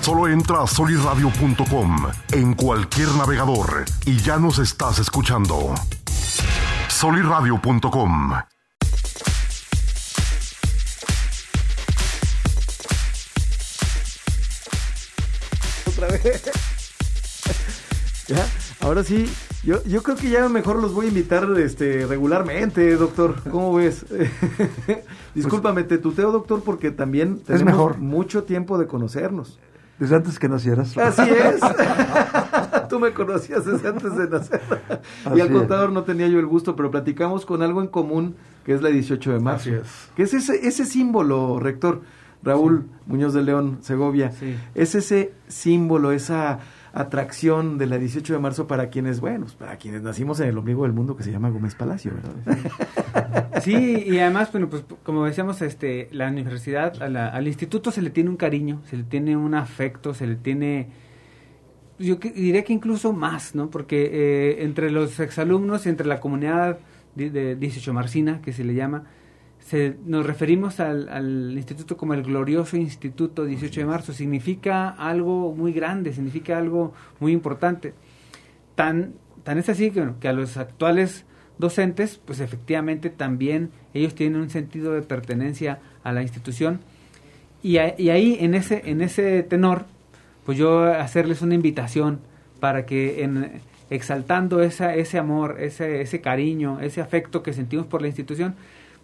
Solo 0.00 0.28
entra 0.28 0.62
a 0.62 0.66
soliradio.com 0.68 2.06
en 2.30 2.54
cualquier 2.54 3.08
navegador 3.16 3.84
y 4.04 4.18
ya 4.18 4.36
nos 4.36 4.60
estás 4.60 5.00
escuchando. 5.00 5.74
soliradio.com. 6.88 8.32
Otra 15.86 16.08
vez. 16.08 16.42
¿Ya? 18.28 18.46
Ahora 18.80 19.04
sí, 19.04 19.28
yo, 19.62 19.82
yo 19.84 20.02
creo 20.02 20.16
que 20.16 20.30
ya 20.30 20.48
mejor 20.48 20.80
los 20.80 20.94
voy 20.94 21.06
a 21.06 21.08
invitar 21.08 21.48
este, 21.58 22.06
regularmente, 22.06 22.94
doctor. 22.96 23.42
¿Cómo 23.50 23.74
ves? 23.74 24.06
Discúlpame, 25.34 25.82
te 25.84 25.98
tuteo, 25.98 26.32
doctor, 26.32 26.62
porque 26.62 26.90
también 26.90 27.40
tenemos 27.40 27.64
mejor. 27.64 27.98
mucho 27.98 28.44
tiempo 28.44 28.78
de 28.78 28.86
conocernos. 28.86 29.58
Desde 29.98 30.16
antes 30.16 30.38
que 30.38 30.48
nacieras. 30.48 30.96
Así 30.98 31.22
es. 31.22 31.60
Tú 32.88 33.00
me 33.00 33.12
conocías 33.12 33.64
desde 33.64 33.88
antes 33.88 34.16
de 34.16 34.28
nacer. 34.28 34.60
y 35.34 35.40
al 35.40 35.50
contador 35.50 35.90
no 35.90 36.04
tenía 36.04 36.28
yo 36.28 36.38
el 36.38 36.46
gusto, 36.46 36.76
pero 36.76 36.90
platicamos 36.90 37.46
con 37.46 37.62
algo 37.62 37.80
en 37.80 37.88
común, 37.88 38.36
que 38.64 38.74
es 38.74 38.82
la 38.82 38.90
18 38.90 39.32
de 39.32 39.40
marzo. 39.40 39.70
Así 39.70 39.72
es. 39.72 40.10
Que 40.14 40.22
es 40.24 40.34
ese, 40.34 40.66
ese 40.66 40.84
símbolo, 40.84 41.58
rector. 41.58 42.02
Raúl 42.42 42.86
Muñoz 43.06 43.34
de 43.34 43.42
León, 43.42 43.78
Segovia. 43.80 44.32
Es 44.74 44.94
ese 44.94 45.32
símbolo, 45.48 46.12
esa 46.12 46.60
atracción 46.96 47.76
de 47.76 47.84
la 47.84 47.98
18 47.98 48.32
de 48.32 48.38
marzo 48.38 48.66
para 48.66 48.88
quienes, 48.88 49.20
bueno, 49.20 49.40
pues, 49.40 49.54
para 49.54 49.76
quienes 49.76 50.00
nacimos 50.00 50.40
en 50.40 50.48
el 50.48 50.56
ombligo 50.56 50.84
del 50.84 50.94
mundo 50.94 51.14
que 51.14 51.22
se 51.22 51.30
llama 51.30 51.50
Gómez 51.50 51.74
Palacio, 51.74 52.12
¿verdad? 52.14 53.52
Sí, 53.62 54.04
y 54.06 54.18
además, 54.18 54.50
bueno, 54.52 54.68
pues 54.68 54.84
como 55.02 55.24
decíamos, 55.24 55.60
este, 55.62 56.08
la 56.12 56.28
universidad, 56.28 57.02
al 57.02 57.46
instituto 57.46 57.90
se 57.90 58.00
le 58.00 58.10
tiene 58.10 58.30
un 58.30 58.36
cariño, 58.36 58.82
se 58.88 58.96
le 58.96 59.02
tiene 59.02 59.36
un 59.36 59.54
afecto, 59.54 60.14
se 60.14 60.26
le 60.26 60.36
tiene, 60.36 60.88
yo 61.98 62.16
diría 62.16 62.64
que 62.64 62.72
incluso 62.72 63.12
más, 63.12 63.54
¿no? 63.54 63.70
Porque 63.70 64.10
eh, 64.12 64.64
entre 64.64 64.90
los 64.90 65.20
exalumnos 65.20 65.86
y 65.86 65.88
entre 65.88 66.06
la 66.06 66.20
comunidad 66.20 66.78
de, 67.14 67.30
de 67.30 67.56
18 67.56 67.92
Marcina, 67.92 68.40
que 68.42 68.52
se 68.52 68.62
le 68.62 68.74
llama, 68.74 69.04
nos 70.04 70.24
referimos 70.24 70.80
al, 70.80 71.52
instituto 71.56 71.96
como 71.96 72.14
el 72.14 72.22
glorioso 72.22 72.76
Instituto 72.76 73.44
18 73.44 73.80
de 73.80 73.86
Marzo. 73.86 74.12
Significa 74.12 74.90
algo 74.90 75.52
muy 75.54 75.72
grande, 75.72 76.12
significa 76.12 76.58
algo 76.58 76.94
muy 77.18 77.32
importante. 77.32 77.94
Tan, 78.74 79.14
tan 79.42 79.58
es 79.58 79.68
así 79.68 79.90
que, 79.90 80.06
que 80.20 80.28
a 80.28 80.32
los 80.32 80.56
actuales 80.56 81.24
docentes, 81.58 82.20
pues 82.24 82.40
efectivamente 82.40 83.10
también 83.10 83.70
ellos 83.94 84.14
tienen 84.14 84.40
un 84.40 84.50
sentido 84.50 84.92
de 84.92 85.02
pertenencia 85.02 85.80
a 86.04 86.12
la 86.12 86.22
institución. 86.22 86.80
Y, 87.62 87.78
ahí, 87.78 88.36
en 88.40 88.54
ese, 88.54 88.82
en 88.84 89.00
ese 89.00 89.42
tenor, 89.42 89.86
pues 90.44 90.56
yo 90.56 90.84
hacerles 90.84 91.42
una 91.42 91.54
invitación 91.54 92.20
para 92.60 92.86
que 92.86 93.24
en, 93.24 93.60
exaltando 93.90 94.62
esa, 94.62 94.94
ese 94.94 95.18
amor, 95.18 95.56
ese, 95.58 96.00
ese 96.00 96.20
cariño, 96.20 96.78
ese 96.80 97.00
afecto 97.00 97.42
que 97.42 97.52
sentimos 97.52 97.86
por 97.86 98.02
la 98.02 98.06
institución, 98.06 98.54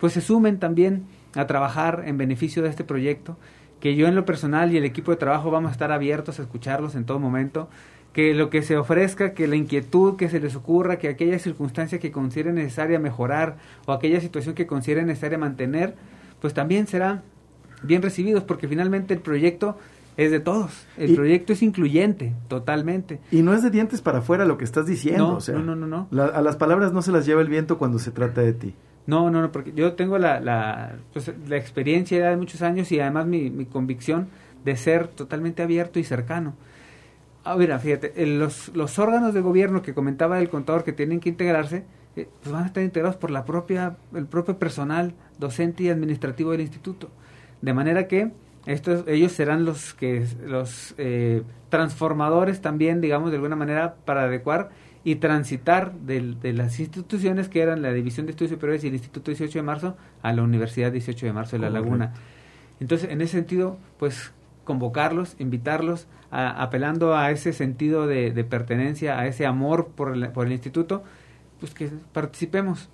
pues 0.03 0.15
se 0.15 0.21
sumen 0.21 0.59
también 0.59 1.05
a 1.37 1.47
trabajar 1.47 2.03
en 2.07 2.19
beneficio 2.19 2.61
de 2.65 2.69
este 2.69 2.83
proyecto, 2.83 3.37
que 3.79 3.95
yo 3.95 4.09
en 4.09 4.17
lo 4.17 4.25
personal 4.25 4.73
y 4.73 4.77
el 4.77 4.85
equipo 4.85 5.13
de 5.13 5.17
trabajo 5.17 5.53
vamos 5.53 5.69
a 5.69 5.73
estar 5.73 5.93
abiertos 5.93 6.41
a 6.41 6.43
escucharlos 6.43 6.97
en 6.97 7.05
todo 7.05 7.21
momento, 7.21 7.69
que 8.13 8.35
lo 8.35 8.51
que 8.51 8.63
se 8.63 8.77
ofrezca, 8.77 9.33
que 9.33 9.47
la 9.47 9.55
inquietud 9.55 10.17
que 10.17 10.29
se 10.29 10.41
les 10.41 10.57
ocurra, 10.57 10.99
que 10.99 11.07
aquella 11.07 11.39
circunstancia 11.39 12.01
que 12.01 12.11
consideren 12.11 12.57
necesaria 12.57 12.99
mejorar 12.99 13.59
o 13.87 13.93
aquella 13.93 14.21
situación 14.21 14.57
que 14.57 14.67
consideren 14.67 15.07
necesaria 15.07 15.39
mantener, 15.39 15.95
pues 16.41 16.53
también 16.53 16.89
será 16.89 17.23
bien 17.85 18.03
recibidos, 18.03 18.43
porque 18.43 18.67
finalmente 18.67 19.15
el 19.15 19.21
proyecto 19.21 19.79
es 20.17 20.33
de 20.33 20.41
todos. 20.41 20.85
El 20.99 21.15
proyecto 21.15 21.53
es 21.53 21.63
incluyente, 21.63 22.35
totalmente. 22.49 23.21
Y 23.31 23.43
no 23.43 23.55
es 23.55 23.63
de 23.63 23.71
dientes 23.71 24.01
para 24.01 24.19
afuera 24.19 24.47
lo 24.47 24.59
que 24.59 24.65
estás 24.65 24.85
diciendo. 24.85 25.39
No, 25.47 25.63
no, 25.63 25.77
no, 25.77 26.09
no. 26.11 26.25
a 26.25 26.43
las 26.43 26.57
palabras 26.57 26.93
no 26.93 27.03
se 27.03 27.13
las 27.13 27.25
lleva 27.25 27.41
el 27.41 27.49
viento 27.49 27.79
cuando 27.79 28.01
se 28.01 28.11
trata 28.11 28.41
de 28.41 28.53
ti. 28.53 28.75
No, 29.07 29.31
no, 29.31 29.41
no, 29.43 29.51
porque 29.51 29.73
yo 29.73 29.95
tengo 29.95 30.19
la, 30.19 30.41
la, 30.41 30.97
pues, 31.13 31.33
la 31.49 31.57
experiencia 31.57 32.31
de 32.31 32.37
muchos 32.37 32.63
años 32.63 32.93
y 32.93 33.01
además 33.01 33.27
mi, 33.27 33.51
mi 33.51 33.67
convicción 33.67 34.29
de 34.65 34.77
ser 34.77 35.09
totalmente 35.09 35.63
abierto 35.63 35.99
y 35.99 36.05
cercano. 36.05 36.55
Ah, 37.45 37.57
mira, 37.57 37.79
fíjate, 37.81 38.13
los, 38.27 38.69
los 38.77 38.99
órganos 39.01 39.35
de 39.35 39.41
gobierno 39.41 39.83
que 39.83 39.95
comentaba 39.95 40.39
el 40.39 40.49
contador 40.49 40.85
que 40.85 40.93
tienen 40.93 41.19
que 41.19 41.31
integrarse, 41.31 41.85
eh, 42.15 42.29
pues 42.41 42.53
van 42.53 42.63
a 42.63 42.67
estar 42.67 42.85
integrados 42.85 43.17
por 43.17 43.33
la 43.33 43.45
propia, 43.45 43.97
el 44.15 44.27
propio 44.27 44.59
personal 44.59 45.15
docente 45.39 45.83
y 45.83 45.89
administrativo 45.89 46.53
del 46.53 46.61
instituto. 46.61 47.11
De 47.61 47.75
manera 47.75 48.07
que 48.07 48.31
estos, 48.67 49.05
ellos 49.09 49.33
serán 49.33 49.65
los 49.65 49.95
que 49.95 50.25
los 50.47 50.95
eh, 50.99 51.43
transformadores 51.69 52.61
también, 52.61 53.01
digamos, 53.01 53.31
de 53.31 53.37
alguna 53.39 53.57
manera, 53.57 53.97
para 54.05 54.23
adecuar 54.25 54.71
y 55.05 55.17
transitar 55.17 55.93
de, 55.95 56.37
de, 56.41 56.53
las 56.53 56.79
instituciones 56.79 57.49
que 57.49 57.61
eran 57.61 57.83
la 57.83 57.93
División 57.93 58.27
de 58.27 58.31
Estudios 58.31 58.53
Superiores 58.53 58.85
y 58.85 58.89
el 58.89 58.95
Instituto 58.95 59.31
18 59.31 59.59
de 59.59 59.63
Marzo 59.63 59.97
a 60.23 60.33
la 60.33 60.43
Universidad 60.43 60.93
18 60.93 61.27
de 61.27 61.33
Marzo 61.33 61.57
de 61.57 61.63
La 61.63 61.71
Laguna. 61.71 62.15
Entonces, 62.79 63.11
en 63.11 63.21
ese 63.21 63.33
sentido, 63.33 63.79
pues 63.99 64.33
convocarlos, 64.65 65.37
invitarlos, 65.39 66.07
apelando 66.31 67.17
a 67.17 67.31
ese 67.31 67.53
sentido 67.53 68.07
de, 68.07 68.45
pertenencia, 68.45 69.19
a 69.19 69.27
ese 69.27 69.45
amor 69.45 69.89
por 69.89 70.15
el, 70.15 70.29
por 70.31 70.47
el 70.47 70.53
instituto, 70.53 71.03
pues 71.61 71.75
que 71.75 71.91
participemos, 72.13 72.89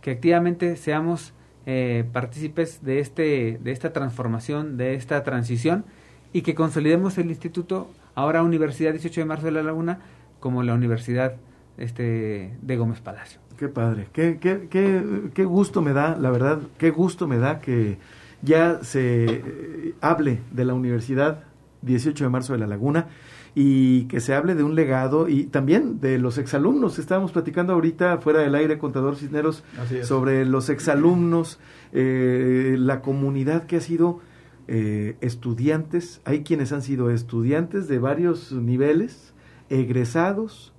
que 0.00 0.12
activamente 0.12 0.76
seamos 0.76 1.32
eh, 1.66 2.04
partícipes 2.12 2.84
de, 2.84 3.00
este, 3.00 3.58
de 3.62 3.72
esta 3.72 3.92
transformación, 3.92 4.76
de 4.76 4.94
esta 4.94 5.22
transición 5.24 5.84
y 6.32 6.42
que 6.42 6.54
consolidemos 6.54 7.16
el 7.18 7.30
instituto, 7.30 7.90
ahora 8.14 8.42
Universidad 8.42 8.92
18 8.92 9.22
de 9.22 9.24
Marzo 9.24 9.46
de 9.46 9.52
La 9.52 9.62
Laguna, 9.62 10.00
como 10.40 10.62
la 10.62 10.74
Universidad 10.74 11.36
este, 11.78 12.56
de 12.60 12.76
Gómez 12.76 13.00
Palacio. 13.00 13.40
Qué 13.56 13.68
padre, 13.68 14.08
qué, 14.12 14.38
qué, 14.40 14.66
qué, 14.68 15.30
qué 15.32 15.44
gusto 15.44 15.80
me 15.80 15.92
da, 15.92 16.16
la 16.16 16.30
verdad, 16.30 16.60
qué 16.76 16.90
gusto 16.90 17.28
me 17.28 17.38
da 17.38 17.60
que 17.60 17.98
ya 18.42 18.82
se 18.82 19.24
eh, 19.24 19.94
hable 20.00 20.40
de 20.50 20.64
la 20.64 20.74
Universidad 20.74 21.44
18 21.82 22.24
de 22.24 22.30
marzo 22.30 22.52
de 22.52 22.58
La 22.58 22.66
Laguna 22.66 23.06
y 23.54 24.04
que 24.04 24.20
se 24.20 24.34
hable 24.34 24.54
de 24.54 24.64
un 24.64 24.74
legado 24.74 25.28
y 25.28 25.44
también 25.44 26.00
de 26.00 26.18
los 26.18 26.38
exalumnos. 26.38 26.98
Estábamos 26.98 27.32
platicando 27.32 27.72
ahorita 27.72 28.18
fuera 28.18 28.40
del 28.40 28.54
aire, 28.54 28.78
contador 28.78 29.16
Cisneros, 29.16 29.62
sobre 30.02 30.44
los 30.44 30.68
exalumnos, 30.68 31.60
eh, 31.92 32.74
la 32.78 33.00
comunidad 33.00 33.66
que 33.66 33.76
ha 33.76 33.80
sido 33.80 34.20
eh, 34.66 35.16
estudiantes. 35.20 36.20
Hay 36.24 36.42
quienes 36.42 36.72
han 36.72 36.82
sido 36.82 37.10
estudiantes 37.10 37.86
de 37.86 37.98
varios 37.98 38.50
niveles, 38.50 39.32
egresados, 39.70 40.73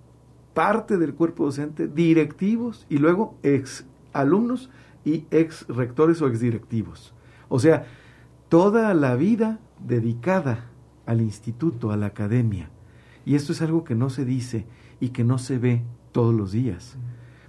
parte 0.56 0.98
del 0.98 1.14
cuerpo 1.14 1.46
docente, 1.46 1.88
directivos 1.88 2.88
y 2.90 2.98
luego 2.98 3.38
ex 3.44 3.86
alumnos 4.14 4.72
y 5.04 5.26
ex 5.30 5.68
rectores 5.68 6.22
o 6.24 6.28
ex 6.28 6.40
directivos. 6.40 7.14
O 7.50 7.60
sea, 7.60 7.86
toda 8.50 8.96
la 8.96 9.16
vida 9.16 9.60
dedicada 9.86 10.66
al 11.06 11.22
instituto, 11.22 11.92
a 11.92 11.98
la 11.98 12.08
academia. 12.08 12.70
Y 13.26 13.36
esto 13.36 13.52
es 13.52 13.62
algo 13.62 13.84
que 13.84 13.94
no 13.94 14.10
se 14.10 14.26
dice 14.26 14.66
y 15.00 15.10
que 15.10 15.24
no 15.24 15.38
se 15.38 15.60
ve 15.60 15.84
todos 16.12 16.34
los 16.34 16.52
días. 16.54 16.98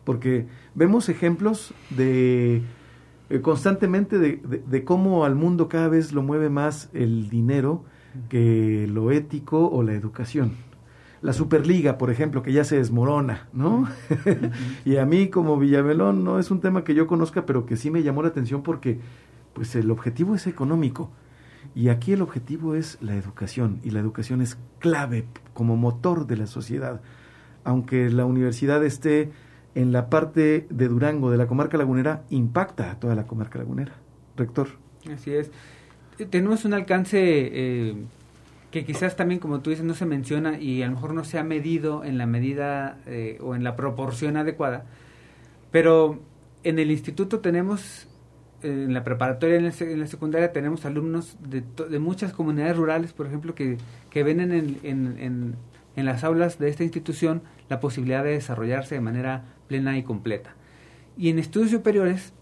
Porque 0.04 0.46
vemos 0.74 1.08
ejemplos 1.08 1.72
de 1.90 2.62
eh, 3.30 3.40
constantemente 3.40 4.18
de, 4.18 4.36
de, 4.66 4.84
cómo 4.84 5.24
al 5.24 5.36
mundo 5.36 5.68
cada 5.68 5.88
vez 5.88 6.12
lo 6.12 6.22
mueve 6.22 6.50
más 6.50 6.90
el 6.92 7.30
dinero 7.30 7.84
que 8.28 8.88
lo 8.92 9.10
ético 9.12 9.68
o 9.68 9.82
la 9.82 9.92
educación. 9.92 10.65
La 11.26 11.32
Superliga, 11.32 11.98
por 11.98 12.12
ejemplo, 12.12 12.44
que 12.44 12.52
ya 12.52 12.62
se 12.62 12.76
desmorona, 12.76 13.48
¿no? 13.52 13.88
y 14.84 14.98
a 14.98 15.04
mí 15.06 15.28
como 15.28 15.58
Villamelón 15.58 16.22
no 16.22 16.38
es 16.38 16.52
un 16.52 16.60
tema 16.60 16.84
que 16.84 16.94
yo 16.94 17.08
conozca, 17.08 17.44
pero 17.44 17.66
que 17.66 17.76
sí 17.76 17.90
me 17.90 18.04
llamó 18.04 18.22
la 18.22 18.28
atención 18.28 18.62
porque 18.62 19.00
pues 19.52 19.74
el 19.74 19.90
objetivo 19.90 20.36
es 20.36 20.46
económico. 20.46 21.10
Y 21.74 21.88
aquí 21.88 22.12
el 22.12 22.22
objetivo 22.22 22.76
es 22.76 22.98
la 23.00 23.16
educación, 23.16 23.80
y 23.82 23.90
la 23.90 23.98
educación 23.98 24.40
es 24.40 24.56
clave 24.78 25.26
como 25.52 25.76
motor 25.76 26.28
de 26.28 26.36
la 26.36 26.46
sociedad. 26.46 27.00
Aunque 27.64 28.08
la 28.08 28.24
universidad 28.24 28.84
esté 28.84 29.32
en 29.74 29.90
la 29.90 30.08
parte 30.08 30.68
de 30.70 30.86
Durango, 30.86 31.32
de 31.32 31.38
la 31.38 31.48
comarca 31.48 31.76
lagunera, 31.76 32.22
impacta 32.30 32.92
a 32.92 33.00
toda 33.00 33.16
la 33.16 33.26
comarca 33.26 33.58
lagunera. 33.58 33.94
Rector. 34.36 34.68
Así 35.12 35.32
es. 35.32 35.50
Tenemos 36.30 36.64
un 36.64 36.72
alcance 36.72 37.18
eh, 37.20 37.96
que 38.70 38.84
quizás 38.84 39.16
también, 39.16 39.40
como 39.40 39.60
tú 39.60 39.70
dices, 39.70 39.84
no 39.84 39.94
se 39.94 40.06
menciona 40.06 40.58
y 40.58 40.82
a 40.82 40.86
lo 40.86 40.94
mejor 40.94 41.14
no 41.14 41.24
se 41.24 41.38
ha 41.38 41.44
medido 41.44 42.04
en 42.04 42.18
la 42.18 42.26
medida 42.26 42.98
eh, 43.06 43.38
o 43.40 43.54
en 43.54 43.64
la 43.64 43.76
proporción 43.76 44.36
adecuada, 44.36 44.84
pero 45.70 46.20
en 46.64 46.78
el 46.78 46.90
instituto 46.90 47.40
tenemos 47.40 48.08
en 48.62 48.94
la 48.94 49.04
preparatoria, 49.04 49.56
en, 49.56 49.66
en 49.66 50.00
la 50.00 50.06
secundaria, 50.06 50.52
tenemos 50.52 50.84
alumnos 50.84 51.36
de, 51.40 51.62
muchas 51.98 52.32
comunidades 52.32 52.76
rurales, 52.76 53.12
por 53.12 53.26
ejemplo, 53.26 53.54
que, 53.54 53.78
que 54.10 54.22
ven 54.22 54.40
en, 54.40 54.52
en, 54.52 54.78
en, 54.82 55.54
en, 55.94 56.04
las 56.04 56.24
aulas 56.24 56.58
de 56.58 56.68
esta 56.68 56.82
institución 56.82 57.42
la 57.68 57.80
posibilidad 57.80 58.24
de 58.24 58.30
desarrollarse 58.30 58.94
de 58.94 59.00
manera 59.00 59.44
plena 59.68 59.96
y 59.98 60.02
completa. 60.02 60.54
Y 61.16 61.30
en 61.30 61.38
estudios 61.38 61.70
superiores 61.70 62.32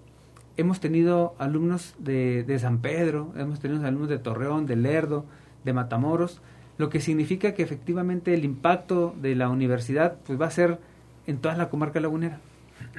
hemos 0.57 0.81
tenido 0.81 1.35
alumnos 1.39 1.95
de, 1.99 2.45
de 2.45 2.59
San 2.59 2.81
Pedro, 2.81 3.33
hemos 3.37 3.61
tenido 3.61 3.85
alumnos 3.87 4.09
de 4.09 4.19
Torreón, 4.19 4.67
de 4.67 4.77
Lerdo, 4.77 5.27
de 5.65 5.73
Matamoros, 5.73 6.41
lo 6.79 6.89
que 6.91 7.01
significa 7.01 7.55
que 7.55 7.63
efectivamente 7.63 8.35
el 8.35 8.45
impacto 8.45 9.15
de 9.21 9.35
la 9.35 9.49
universidad 9.49 10.19
pues 10.27 10.41
va 10.41 10.47
a 10.47 10.51
ser 10.51 10.79
en 11.27 11.39
toda 11.39 11.57
la 11.57 11.69
comarca 11.69 12.01
lagunera. 12.01 12.41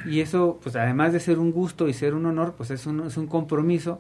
Y 0.06 0.22
eso, 0.22 0.60
pues 0.64 0.76
además 0.76 1.14
de 1.14 1.20
ser 1.20 1.40
un 1.40 1.52
gusto 1.52 1.88
y 1.88 1.94
ser 1.94 2.14
un 2.14 2.26
honor, 2.26 2.54
pues 2.56 2.72
es 2.72 2.86
un, 2.86 3.02
es 3.02 3.18
un 3.18 3.28
compromiso, 3.28 4.00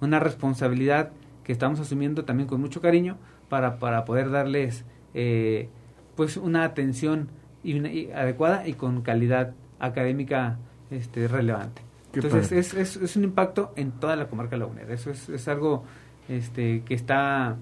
una 0.00 0.20
responsabilidad 0.20 1.10
que 1.44 1.52
estamos 1.52 1.80
asumiendo 1.80 2.24
también 2.24 2.48
con 2.48 2.60
mucho 2.60 2.80
cariño 2.80 3.16
para, 3.48 3.78
para 3.78 4.04
poder 4.04 4.30
darles 4.30 4.84
eh, 5.14 5.68
pues 6.14 6.36
una 6.36 6.64
atención 6.64 7.28
y 7.62 8.10
adecuada 8.10 8.66
y 8.66 8.74
con 8.74 9.02
calidad 9.02 9.54
académica 9.78 10.58
este, 10.90 11.28
relevante. 11.28 11.82
Entonces 12.12 12.52
es, 12.52 12.74
es, 12.74 12.96
es, 12.96 13.16
un 13.16 13.24
impacto 13.24 13.72
en 13.76 13.92
toda 13.92 14.16
la 14.16 14.28
comarca 14.28 14.56
lagunera. 14.56 14.92
Eso 14.94 15.10
es, 15.10 15.28
es 15.28 15.48
algo 15.48 15.84
este, 16.28 16.82
que 16.82 16.94
está 16.94 17.56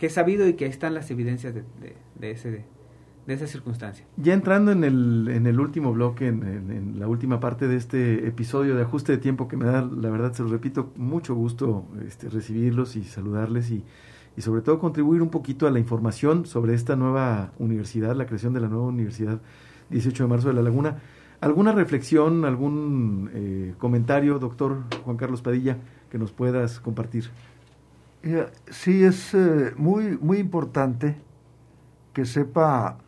que 0.00 0.06
es 0.06 0.14
sabido 0.14 0.48
y 0.48 0.54
que 0.54 0.64
están 0.64 0.94
las 0.94 1.10
evidencias 1.10 1.54
de, 1.54 1.62
de, 2.18 2.30
ese 2.30 2.64
de 3.26 3.34
esa 3.34 3.46
circunstancia. 3.46 4.06
Ya 4.16 4.32
entrando 4.32 4.72
en 4.72 4.82
el, 4.82 5.28
en 5.30 5.46
el 5.46 5.60
último 5.60 5.92
bloque, 5.92 6.26
en, 6.26 6.98
la 6.98 7.06
última 7.06 7.38
parte 7.38 7.68
de 7.68 7.76
este 7.76 8.26
episodio 8.26 8.76
de 8.76 8.82
ajuste 8.82 9.12
de 9.12 9.18
tiempo 9.18 9.46
que 9.46 9.58
me 9.58 9.66
da, 9.66 9.82
la 9.82 10.08
verdad 10.08 10.32
se 10.32 10.42
lo 10.42 10.48
repito, 10.48 10.90
mucho 10.96 11.34
gusto 11.34 11.84
este, 12.06 12.30
recibirlos 12.30 12.96
y 12.96 13.04
saludarles 13.04 13.70
y, 13.70 13.84
y 14.38 14.40
sobre 14.40 14.62
todo 14.62 14.78
contribuir 14.78 15.20
un 15.20 15.28
poquito 15.28 15.66
a 15.66 15.70
la 15.70 15.78
información 15.78 16.46
sobre 16.46 16.72
esta 16.72 16.96
nueva 16.96 17.52
universidad, 17.58 18.16
la 18.16 18.24
creación 18.24 18.54
de 18.54 18.60
la 18.60 18.68
nueva 18.68 18.86
universidad 18.86 19.42
18 19.90 20.22
de 20.22 20.28
marzo 20.30 20.48
de 20.48 20.54
la 20.54 20.62
Laguna. 20.62 20.96
¿Alguna 21.42 21.72
reflexión, 21.72 22.46
algún 22.46 23.30
eh, 23.34 23.74
comentario, 23.76 24.38
doctor 24.38 24.78
Juan 25.04 25.18
Carlos 25.18 25.42
Padilla, 25.42 25.76
que 26.08 26.16
nos 26.16 26.32
puedas 26.32 26.80
compartir? 26.80 27.28
Sí, 28.70 29.02
es 29.02 29.32
eh, 29.32 29.72
muy, 29.76 30.18
muy 30.18 30.38
importante 30.38 31.16
que 32.12 32.26
sepa 32.26 32.98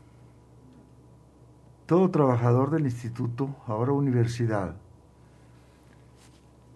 todo 1.86 2.10
trabajador 2.10 2.70
del 2.70 2.84
instituto, 2.86 3.54
ahora 3.66 3.92
universidad, 3.92 4.74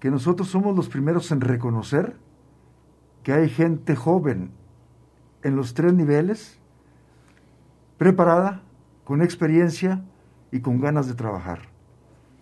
que 0.01 0.11
nosotros 0.11 0.49
somos 0.49 0.77
los 0.77 0.91
primeros 0.91 1.33
en 1.33 1.41
reconocer 1.41 2.17
que 3.23 3.33
hay 3.33 3.49
gente 3.49 3.97
joven 3.97 4.51
en 5.43 5.57
los 5.57 5.73
tres 5.73 5.95
niveles, 5.95 6.59
preparada, 7.97 8.63
con 9.05 9.23
experiencia 9.23 10.03
y 10.53 10.61
con 10.61 10.81
ganas 10.81 11.07
de 11.09 11.15
trabajar. 11.15 11.61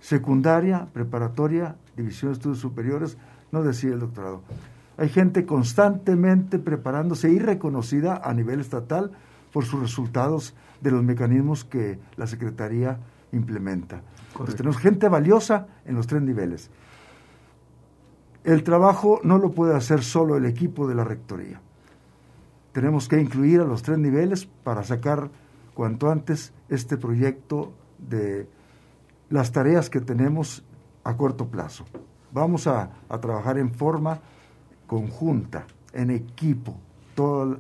Secundaria, 0.01 0.89
preparatoria, 0.93 1.77
división 1.97 2.33
de 2.33 2.35
estudios 2.35 2.59
superiores, 2.59 3.17
no 3.53 3.63
decía 3.63 3.93
el 3.93 4.01
doctorado. 4.01 4.43
Hay 4.97 5.09
gente 5.09 5.45
constantemente 5.45 6.59
preparándose 6.59 7.31
y 7.31 7.39
reconocida 7.39 8.21
a 8.23 8.33
nivel 8.33 8.61
estatal 8.61 9.13
por 9.53 9.65
sus 9.65 9.81
resultados 9.81 10.55
de 10.81 10.91
los 10.91 11.03
mecanismos 11.03 11.65
que 11.65 11.99
la 12.17 12.27
Secretaría 12.27 12.99
implementa. 13.33 14.03
tenemos 14.57 14.79
gente 14.79 15.09
valiosa 15.09 15.67
en 15.85 15.95
los 15.95 16.07
tres 16.07 16.23
niveles. 16.23 16.71
El 18.45 18.63
trabajo 18.63 19.21
no 19.25 19.39
lo 19.39 19.53
puede 19.53 19.75
hacer 19.75 20.03
solo 20.03 20.37
el 20.37 20.45
equipo 20.45 20.87
de 20.87 20.95
la 20.95 21.05
Rectoría. 21.05 21.61
Tenemos 22.73 23.09
que 23.09 23.21
incluir 23.21 23.61
a 23.61 23.65
los 23.65 23.83
tres 23.83 23.99
niveles 23.99 24.47
para 24.47 24.85
sacar 24.85 25.31
cuanto 25.73 26.11
antes 26.11 26.53
este 26.69 26.97
proyecto 26.97 27.73
de 27.99 28.49
las 29.31 29.53
tareas 29.53 29.89
que 29.89 30.01
tenemos 30.01 30.65
a 31.05 31.17
corto 31.17 31.49
plazo. 31.49 31.85
Vamos 32.33 32.67
a, 32.67 32.91
a 33.09 33.21
trabajar 33.21 33.59
en 33.59 33.73
forma 33.73 34.21
conjunta, 34.87 35.67
en 35.93 36.11
equipo, 36.11 36.79
todos 37.15 37.59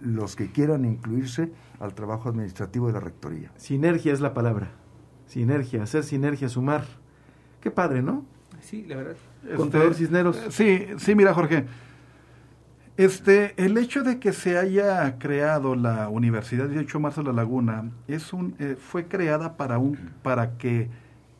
los 0.00 0.36
que 0.36 0.50
quieran 0.50 0.84
incluirse 0.84 1.50
al 1.80 1.94
trabajo 1.94 2.28
administrativo 2.28 2.86
de 2.86 2.94
la 2.94 3.00
Rectoría. 3.00 3.50
Sinergia 3.56 4.12
es 4.12 4.20
la 4.20 4.34
palabra. 4.34 4.70
Sinergia, 5.26 5.82
hacer 5.82 6.04
sinergia, 6.04 6.48
sumar. 6.48 6.84
Qué 7.60 7.70
padre, 7.70 8.02
¿no? 8.02 8.24
Sí, 8.60 8.84
la 8.86 8.96
verdad. 8.96 9.16
Contador 9.56 9.92
este, 9.92 10.04
Cisneros. 10.04 10.40
Sí, 10.50 10.86
sí, 10.98 11.14
mira, 11.14 11.34
Jorge. 11.34 11.66
Este, 12.96 13.54
el 13.56 13.76
hecho 13.76 14.04
de 14.04 14.20
que 14.20 14.32
se 14.32 14.56
haya 14.56 15.18
creado 15.18 15.74
la 15.74 16.08
Universidad 16.08 16.68
18 16.68 16.98
de 16.98 17.02
Marzo 17.02 17.22
de 17.22 17.26
la 17.28 17.32
Laguna 17.32 17.90
es 18.06 18.32
un, 18.32 18.54
eh, 18.60 18.76
fue 18.78 19.08
creada 19.08 19.56
para, 19.56 19.78
un, 19.78 19.98
para 20.22 20.56
que 20.56 20.88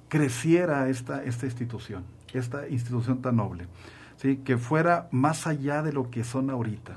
creciera 0.09 0.89
esta, 0.89 1.23
esta 1.23 1.47
institución, 1.47 2.05
esta 2.33 2.69
institución 2.69 3.23
tan 3.23 3.37
noble, 3.37 3.69
¿sí? 4.25 4.39
que 4.39 4.57
fuera 4.57 5.09
más 5.11 5.47
allá 5.47 5.83
de 5.83 5.93
lo 5.93 6.11
que 6.11 6.25
son 6.25 6.49
ahorita. 6.49 6.97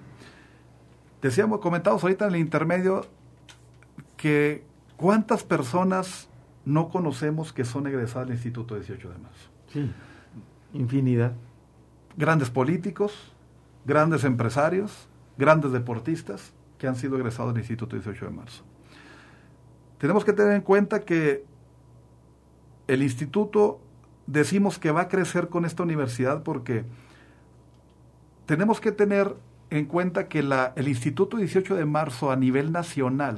Decíamos, 1.21 1.59
comentamos 1.59 2.01
ahorita 2.01 2.28
en 2.28 2.36
el 2.36 2.39
intermedio 2.39 3.05
que 4.15 4.63
cuántas 4.95 5.43
personas 5.43 6.30
no 6.63 6.88
conocemos 6.88 7.51
que 7.51 7.65
son 7.65 7.86
egresadas 7.86 8.30
del 8.30 8.38
Instituto 8.38 8.75
18 8.75 9.09
de 9.09 9.17
Marzo. 9.17 9.49
Sí, 9.73 9.91
infinidad. 10.73 11.34
Grandes 12.15 12.49
políticos, 12.49 13.34
grandes 13.86 14.23
empresarios, 14.23 15.09
grandes 15.38 15.73
deportistas 15.73 16.53
que 16.78 16.88
han 16.88 16.95
sido 16.95 17.17
egresados 17.17 17.53
del 17.53 17.61
Instituto 17.61 17.97
18 17.97 18.25
de 18.25 18.32
Marzo. 18.32 18.63
Tenemos 19.97 20.23
que 20.23 20.32
tener 20.32 20.53
en 20.53 20.61
cuenta 20.61 21.01
que 21.01 21.43
el 22.88 23.03
instituto 23.03 23.82
decimos 24.28 24.80
que 24.80 24.91
va 24.91 25.01
a 25.01 25.07
crecer 25.09 25.49
con 25.49 25.65
esta 25.65 25.84
universidad 25.84 26.43
porque 26.43 26.86
tenemos 28.47 28.81
que 28.81 28.91
tener 28.91 29.35
en 29.69 29.85
cuenta 29.85 30.27
que 30.27 30.41
la, 30.41 30.73
el 30.75 30.87
Instituto 30.87 31.37
18 31.37 31.75
de 31.75 31.85
Marzo 31.85 32.31
a 32.31 32.35
nivel 32.35 32.71
nacional 32.71 33.37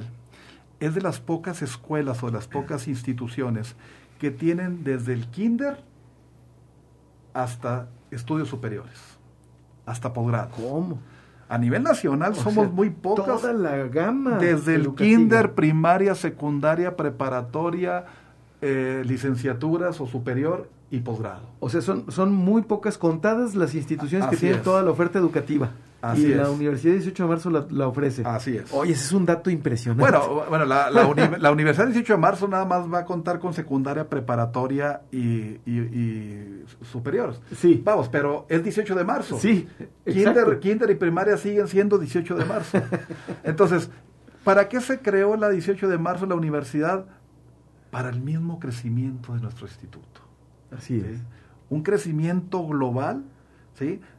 es 0.78 0.94
de 0.94 1.02
las 1.02 1.20
pocas 1.20 1.60
escuelas 1.60 2.22
o 2.22 2.26
de 2.26 2.32
las 2.32 2.46
pocas 2.46 2.88
instituciones 2.88 3.74
que 4.18 4.30
tienen 4.30 4.84
desde 4.84 5.12
el 5.12 5.26
kinder 5.26 5.82
hasta 7.34 7.88
estudios 8.10 8.48
superiores 8.48 9.18
hasta 9.84 10.12
posgrado. 10.12 10.50
¿Cómo? 10.50 11.00
A 11.48 11.58
nivel 11.58 11.82
nacional 11.82 12.36
somos 12.36 12.72
muy 12.72 12.90
pocas. 12.90 13.26
Toda 13.26 13.52
la 13.52 13.76
gama. 13.88 14.38
Desde 14.38 14.76
el 14.76 14.94
kinder, 14.94 15.54
primaria, 15.54 16.14
secundaria, 16.14 16.96
preparatoria, 16.96 18.04
eh, 18.60 19.02
licenciaturas 19.04 20.00
o 20.00 20.06
superior 20.06 20.68
y 20.90 21.00
posgrado. 21.00 21.42
O 21.60 21.70
sea, 21.70 21.80
son, 21.80 22.10
son 22.10 22.32
muy 22.32 22.62
pocas, 22.62 22.98
contadas 22.98 23.54
las 23.54 23.74
instituciones 23.74 24.28
que 24.28 24.36
tienen 24.36 24.62
toda 24.62 24.82
la 24.82 24.90
oferta 24.90 25.18
educativa. 25.18 25.70
Así 26.02 26.28
y 26.28 26.34
la 26.34 26.50
Universidad 26.50 26.94
18 26.94 27.22
de 27.22 27.28
Marzo 27.28 27.50
la, 27.50 27.86
ofrece. 27.86 28.22
Así 28.24 28.56
es. 28.56 28.72
Oye, 28.72 28.92
ese 28.92 29.04
es 29.04 29.12
un 29.12 29.26
dato 29.26 29.50
impresionante. 29.50 30.00
Bueno, 30.00 30.44
bueno 30.48 30.64
la, 30.64 30.90
la, 30.90 31.50
Universidad 31.50 31.86
18 31.86 32.14
de 32.14 32.18
Marzo 32.18 32.48
nada 32.48 32.64
más 32.64 32.90
va 32.90 33.00
a 33.00 33.04
contar 33.04 33.38
con 33.38 33.52
secundaria, 33.52 34.08
preparatoria 34.08 35.02
y, 35.12 35.58
y, 35.66 36.64
superior. 36.90 37.36
Sí. 37.54 37.80
Vamos, 37.84 38.08
pero 38.08 38.46
es 38.48 38.64
18 38.64 38.94
de 38.94 39.04
marzo. 39.04 39.38
Sí. 39.38 39.68
Kinder, 40.06 40.58
kinder 40.58 40.90
y 40.90 40.94
primaria 40.94 41.36
siguen 41.36 41.68
siendo 41.68 41.98
18 41.98 42.34
de 42.34 42.44
marzo. 42.46 42.78
Entonces, 43.44 43.90
¿para 44.42 44.68
qué 44.68 44.80
se 44.80 45.00
creó 45.00 45.36
la 45.36 45.50
18 45.50 45.86
de 45.86 45.98
marzo 45.98 46.24
la 46.24 46.34
universidad? 46.34 47.04
Para 47.90 48.08
el 48.08 48.20
mismo 48.20 48.58
crecimiento 48.58 49.34
de 49.34 49.40
nuestro 49.40 49.66
instituto. 49.66 50.19
Así 50.76 50.98
es. 50.98 51.20
Un 51.68 51.82
crecimiento 51.82 52.66
global 52.66 53.24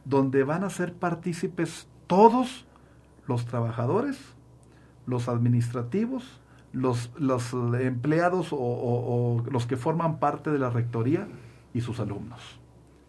donde 0.04 0.44
van 0.44 0.64
a 0.64 0.70
ser 0.70 0.92
partícipes 0.94 1.86
todos 2.06 2.66
los 3.26 3.46
trabajadores, 3.46 4.18
los 5.06 5.28
administrativos, 5.28 6.40
los, 6.72 7.10
los 7.18 7.52
empleados 7.80 8.48
o, 8.50 9.42
los 9.50 9.66
que 9.66 9.76
forman 9.76 10.18
parte 10.18 10.50
de 10.50 10.58
la 10.58 10.70
rectoría 10.70 11.28
y 11.74 11.80
sus 11.80 12.00
alumnos. 12.00 12.40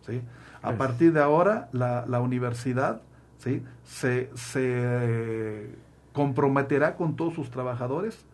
¿sí? 0.06 0.22
A 0.62 0.74
partir 0.74 1.14
de 1.14 1.22
ahora, 1.22 1.70
la, 1.72 2.06
la 2.08 2.20
universidad 2.22 3.02
¿sí? 3.40 3.64
se, 3.84 4.30
se 4.36 5.70
comprometerá 6.14 6.96
con 6.96 7.16
todos 7.16 7.34
sus 7.34 7.50
trabajadores 7.50 8.26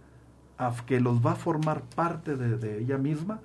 a 0.57 0.73
que 0.85 0.99
los 0.99 1.25
va 1.25 1.31
a 1.31 1.35
formar 1.35 1.83
parte 1.95 2.35
de, 2.35 2.57
de 2.57 2.79
ella 2.79 2.97
misma 2.97 3.39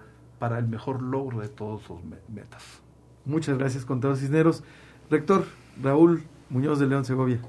para 0.44 0.58
el 0.58 0.68
mejor 0.68 1.00
logro 1.00 1.40
de 1.40 1.48
todas 1.48 1.80
sus 1.86 2.04
metas. 2.28 2.82
Muchas 3.24 3.56
gracias, 3.56 3.86
contador 3.86 4.18
Cisneros. 4.18 4.62
Rector 5.10 5.46
Raúl 5.82 6.24
Muñoz 6.50 6.78
de 6.78 6.86
León 6.86 7.06
Segovia. 7.06 7.40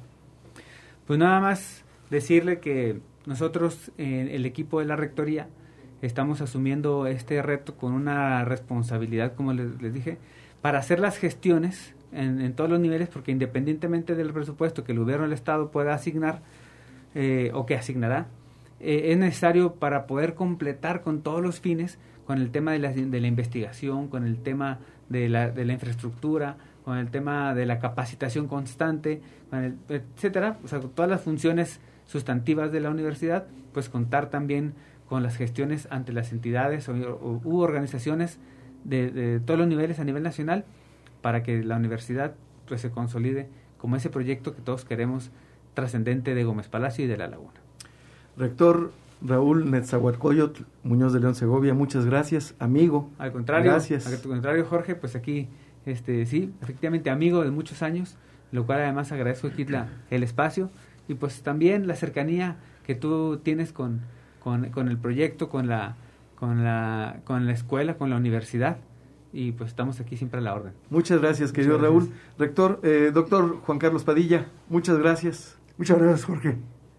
Pues 1.06 1.20
nada 1.20 1.42
más 1.42 1.84
decirle 2.10 2.62
que 2.62 3.02
nosotros, 3.26 3.92
en 3.98 4.30
el 4.30 4.46
equipo 4.46 4.80
de 4.80 4.86
la 4.86 4.96
Rectoría, 4.96 5.50
estamos 6.02 6.40
asumiendo 6.40 7.06
este 7.06 7.42
reto 7.42 7.76
con 7.76 7.92
una 7.92 8.46
responsabilidad, 8.46 9.36
como 9.36 9.52
les, 9.52 9.94
dije, 9.94 10.18
para 10.62 10.80
hacer 10.80 11.02
las 11.02 11.18
gestiones 11.18 11.96
en, 12.14 12.54
todos 12.54 12.70
los 12.70 12.80
niveles, 12.80 13.10
porque 13.10 13.34
independientemente 13.34 14.16
del 14.16 14.32
presupuesto 14.32 14.86
que 14.86 14.94
el 14.94 15.00
gobierno 15.00 15.24
del 15.24 15.34
Estado 15.34 15.70
pueda 15.70 15.94
asignar 15.94 16.44
eh, 17.14 17.52
o 17.54 17.66
que 17.66 17.76
asignará, 17.76 18.28
eh, 18.80 19.12
es 19.12 19.18
necesario 19.18 19.74
para 19.74 20.08
poder 20.08 20.34
completar 20.34 21.02
con 21.02 21.24
todos 21.24 21.42
los 21.42 21.60
fines, 21.60 22.00
con 22.26 22.40
el 22.40 22.52
tema 22.52 22.72
de 22.72 22.80
la, 22.80 22.92
de 22.92 23.22
la 23.22 23.28
investigación, 23.28 24.08
con 24.08 24.26
el 24.26 24.38
tema 24.38 24.80
de 25.10 25.30
la, 25.30 25.50
de 25.52 25.66
la 25.66 25.74
infraestructura, 25.74 26.58
con 26.84 26.98
el 26.98 27.10
tema 27.10 27.54
de 27.54 27.66
la 27.66 27.80
capacitación 27.80 28.48
constante, 28.48 29.22
con 29.50 29.80
etcétera, 29.90 30.60
o 30.64 30.68
sea, 30.68 30.80
todas 30.80 31.10
las 31.10 31.22
funciones 31.22 31.80
sustantivas 32.06 32.72
de 32.72 32.80
la 32.80 32.90
universidad, 32.90 33.48
pues 33.74 33.90
contar 33.90 34.30
también 34.30 34.74
con 35.08 35.24
las 35.24 35.38
gestiones 35.38 35.88
ante 35.92 36.14
las 36.14 36.32
entidades 36.32 36.90
o, 36.90 36.94
u 37.44 37.60
organizaciones 37.60 38.40
de, 38.84 39.42
todos 39.46 39.60
los 39.60 39.68
niveles 39.68 40.00
a 40.00 40.04
nivel 40.04 40.24
nacional 40.24 40.66
para 41.22 41.44
que 41.44 41.64
la 41.64 41.76
universidad 41.76 42.36
pues 42.68 42.82
se 42.82 42.92
consolide 42.92 43.50
como 43.78 43.96
ese 43.96 44.10
proyecto 44.10 44.56
que 44.56 44.62
todos 44.62 44.86
queremos 44.86 45.32
trascendente 45.74 46.36
de 46.36 46.44
Gómez 46.44 46.68
Palacio 46.68 47.06
y 47.06 47.08
de 47.08 47.18
La 47.18 47.28
Laguna. 47.28 47.60
Rector 48.38 48.92
Raúl 49.22 49.70
Netzahualcoyot, 49.72 50.66
Muñoz 50.84 51.14
de 51.14 51.20
León 51.20 51.36
Segovia, 51.36 51.74
muchas 51.74 52.06
gracias, 52.06 52.56
amigo. 52.60 53.10
Al 53.18 53.32
contrario, 53.32 53.72
gracias. 53.72 54.08
Al 54.08 54.20
contrario, 54.22 54.66
Jorge, 54.66 54.96
pues 54.96 55.16
aquí, 55.16 55.48
este, 55.86 56.26
sí, 56.26 56.54
efectivamente 56.62 57.10
amigo 57.10 57.44
de 57.44 57.52
muchos 57.52 57.82
años, 57.82 58.18
lo 58.52 58.66
cual 58.66 58.82
además 58.82 59.12
agradezco 59.12 59.48
aquí 59.48 59.66
el 60.10 60.24
espacio 60.24 60.70
y 61.08 61.16
pues 61.16 61.42
también 61.42 61.88
la 61.88 61.96
cercanía 61.96 62.58
que 62.86 62.96
tú 62.96 63.40
tienes 63.44 63.72
con, 63.72 64.02
con, 64.40 64.70
con, 64.70 64.90
el 64.90 64.98
proyecto, 64.98 65.50
con 65.50 65.68
la, 65.68 65.96
con, 66.36 66.64
la, 66.64 67.22
con 67.24 67.46
la 67.46 67.54
escuela, 67.54 67.98
con 67.98 68.10
la 68.10 68.18
universidad 68.18 68.78
y 69.34 69.52
pues 69.52 69.70
estamos 69.70 70.00
aquí 70.00 70.16
siempre 70.16 70.40
a 70.40 70.44
la 70.44 70.56
orden. 70.56 70.74
Muchas 70.90 71.20
gracias, 71.20 71.52
querido 71.52 71.78
Raúl. 71.78 72.10
Rector, 72.40 72.80
eh, 72.84 73.12
doctor 73.14 73.58
Juan 73.62 73.80
Carlos 73.80 74.04
Padilla, 74.04 74.48
muchas 74.70 74.98
gracias. 74.98 75.58
Muchas 75.78 76.00
gracias, 76.00 76.24
Jorge. 76.24 76.58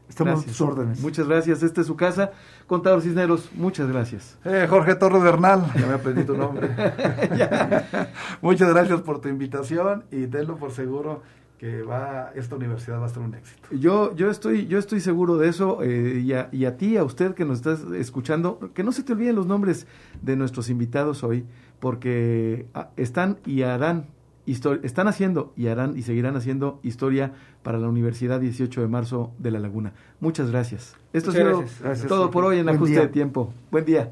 Estamos 0.08 0.44
a 0.44 0.48
sus 0.48 0.60
órdenes. 0.60 1.00
Muchas 1.00 1.26
gracias. 1.26 1.62
Esta 1.62 1.80
es 1.80 1.86
su 1.86 1.96
casa. 1.96 2.32
Contador 2.66 3.02
Cisneros, 3.02 3.50
muchas 3.54 3.88
gracias. 3.88 4.38
Eh, 4.44 4.66
Jorge 4.68 4.94
Torres 4.94 5.22
Bernal, 5.22 5.70
ya 5.78 5.86
me 5.86 5.94
aprendí 5.94 6.24
tu 6.24 6.36
nombre. 6.36 6.68
muchas 8.42 8.68
gracias 8.72 9.00
por 9.02 9.20
tu 9.20 9.28
invitación 9.28 10.04
y 10.10 10.26
tenlo 10.26 10.56
por 10.56 10.72
seguro 10.72 11.22
que 11.58 11.82
va 11.82 12.32
esta 12.34 12.54
universidad 12.54 13.00
va 13.00 13.06
a 13.06 13.08
ser 13.08 13.22
un 13.22 13.34
éxito. 13.34 13.68
Yo 13.70 14.14
yo 14.14 14.30
estoy 14.30 14.66
yo 14.66 14.78
estoy 14.78 15.00
seguro 15.00 15.38
de 15.38 15.48
eso 15.48 15.82
eh, 15.82 16.20
y, 16.22 16.32
a, 16.34 16.48
y, 16.52 16.66
a, 16.66 16.76
ti 16.76 16.96
a 16.96 17.04
usted 17.04 17.34
que 17.34 17.44
nos 17.44 17.58
estás 17.58 17.80
escuchando 17.92 18.70
que 18.74 18.82
no 18.82 18.92
se 18.92 19.02
te 19.02 19.12
olviden 19.12 19.36
los 19.36 19.46
nombres 19.46 19.86
de 20.20 20.36
nuestros 20.36 20.68
invitados 20.68 21.24
hoy 21.24 21.46
porque 21.80 22.66
ah, 22.74 22.90
están 22.96 23.38
y 23.46 23.62
harán 23.62 24.06
están 24.52 25.08
haciendo 25.08 25.52
y 25.56 25.68
harán 25.68 25.96
y 25.96 26.02
seguirán 26.02 26.36
haciendo 26.36 26.80
historia 26.82 27.32
para 27.62 27.78
la 27.78 27.88
Universidad 27.88 28.40
18 28.40 28.80
de 28.80 28.88
marzo 28.88 29.32
de 29.38 29.50
La 29.50 29.58
Laguna. 29.58 29.92
Muchas 30.20 30.50
gracias. 30.50 30.94
Esto 31.12 31.30
ha 31.30 31.34
sido 31.34 31.64
todo 32.08 32.30
por 32.30 32.44
hoy 32.44 32.58
en 32.58 32.68
Ajuste 32.68 33.00
de 33.00 33.08
Tiempo. 33.08 33.52
Buen 33.70 33.84
día. 33.84 34.10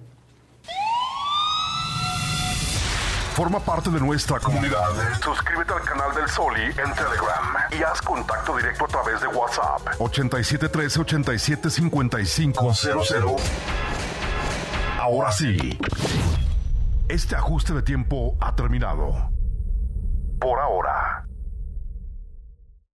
Forma 3.35 3.59
parte 3.59 3.91
de 3.91 3.99
nuestra 3.99 4.39
comunidad. 4.39 4.91
Suscríbete 5.20 5.72
al 5.72 5.82
canal 5.82 6.14
del 6.14 6.28
Soli 6.28 6.62
en 6.62 6.95
Telegram 6.95 7.57
y 7.76 7.82
haz 7.82 8.01
contacto 8.01 8.57
directo 8.57 8.85
a 8.85 8.89
través 8.89 9.20
de 9.20 9.26
WhatsApp. 9.26 9.80
8713 9.99 11.01
875500. 11.01 12.87
Ahora 15.01 15.32
sí. 15.32 15.76
Este 17.09 17.35
ajuste 17.35 17.74
de 17.74 17.82
tiempo 17.82 18.37
ha 18.41 18.55
terminado 18.55 19.34
por 20.45 20.61
ahora. 20.61 21.24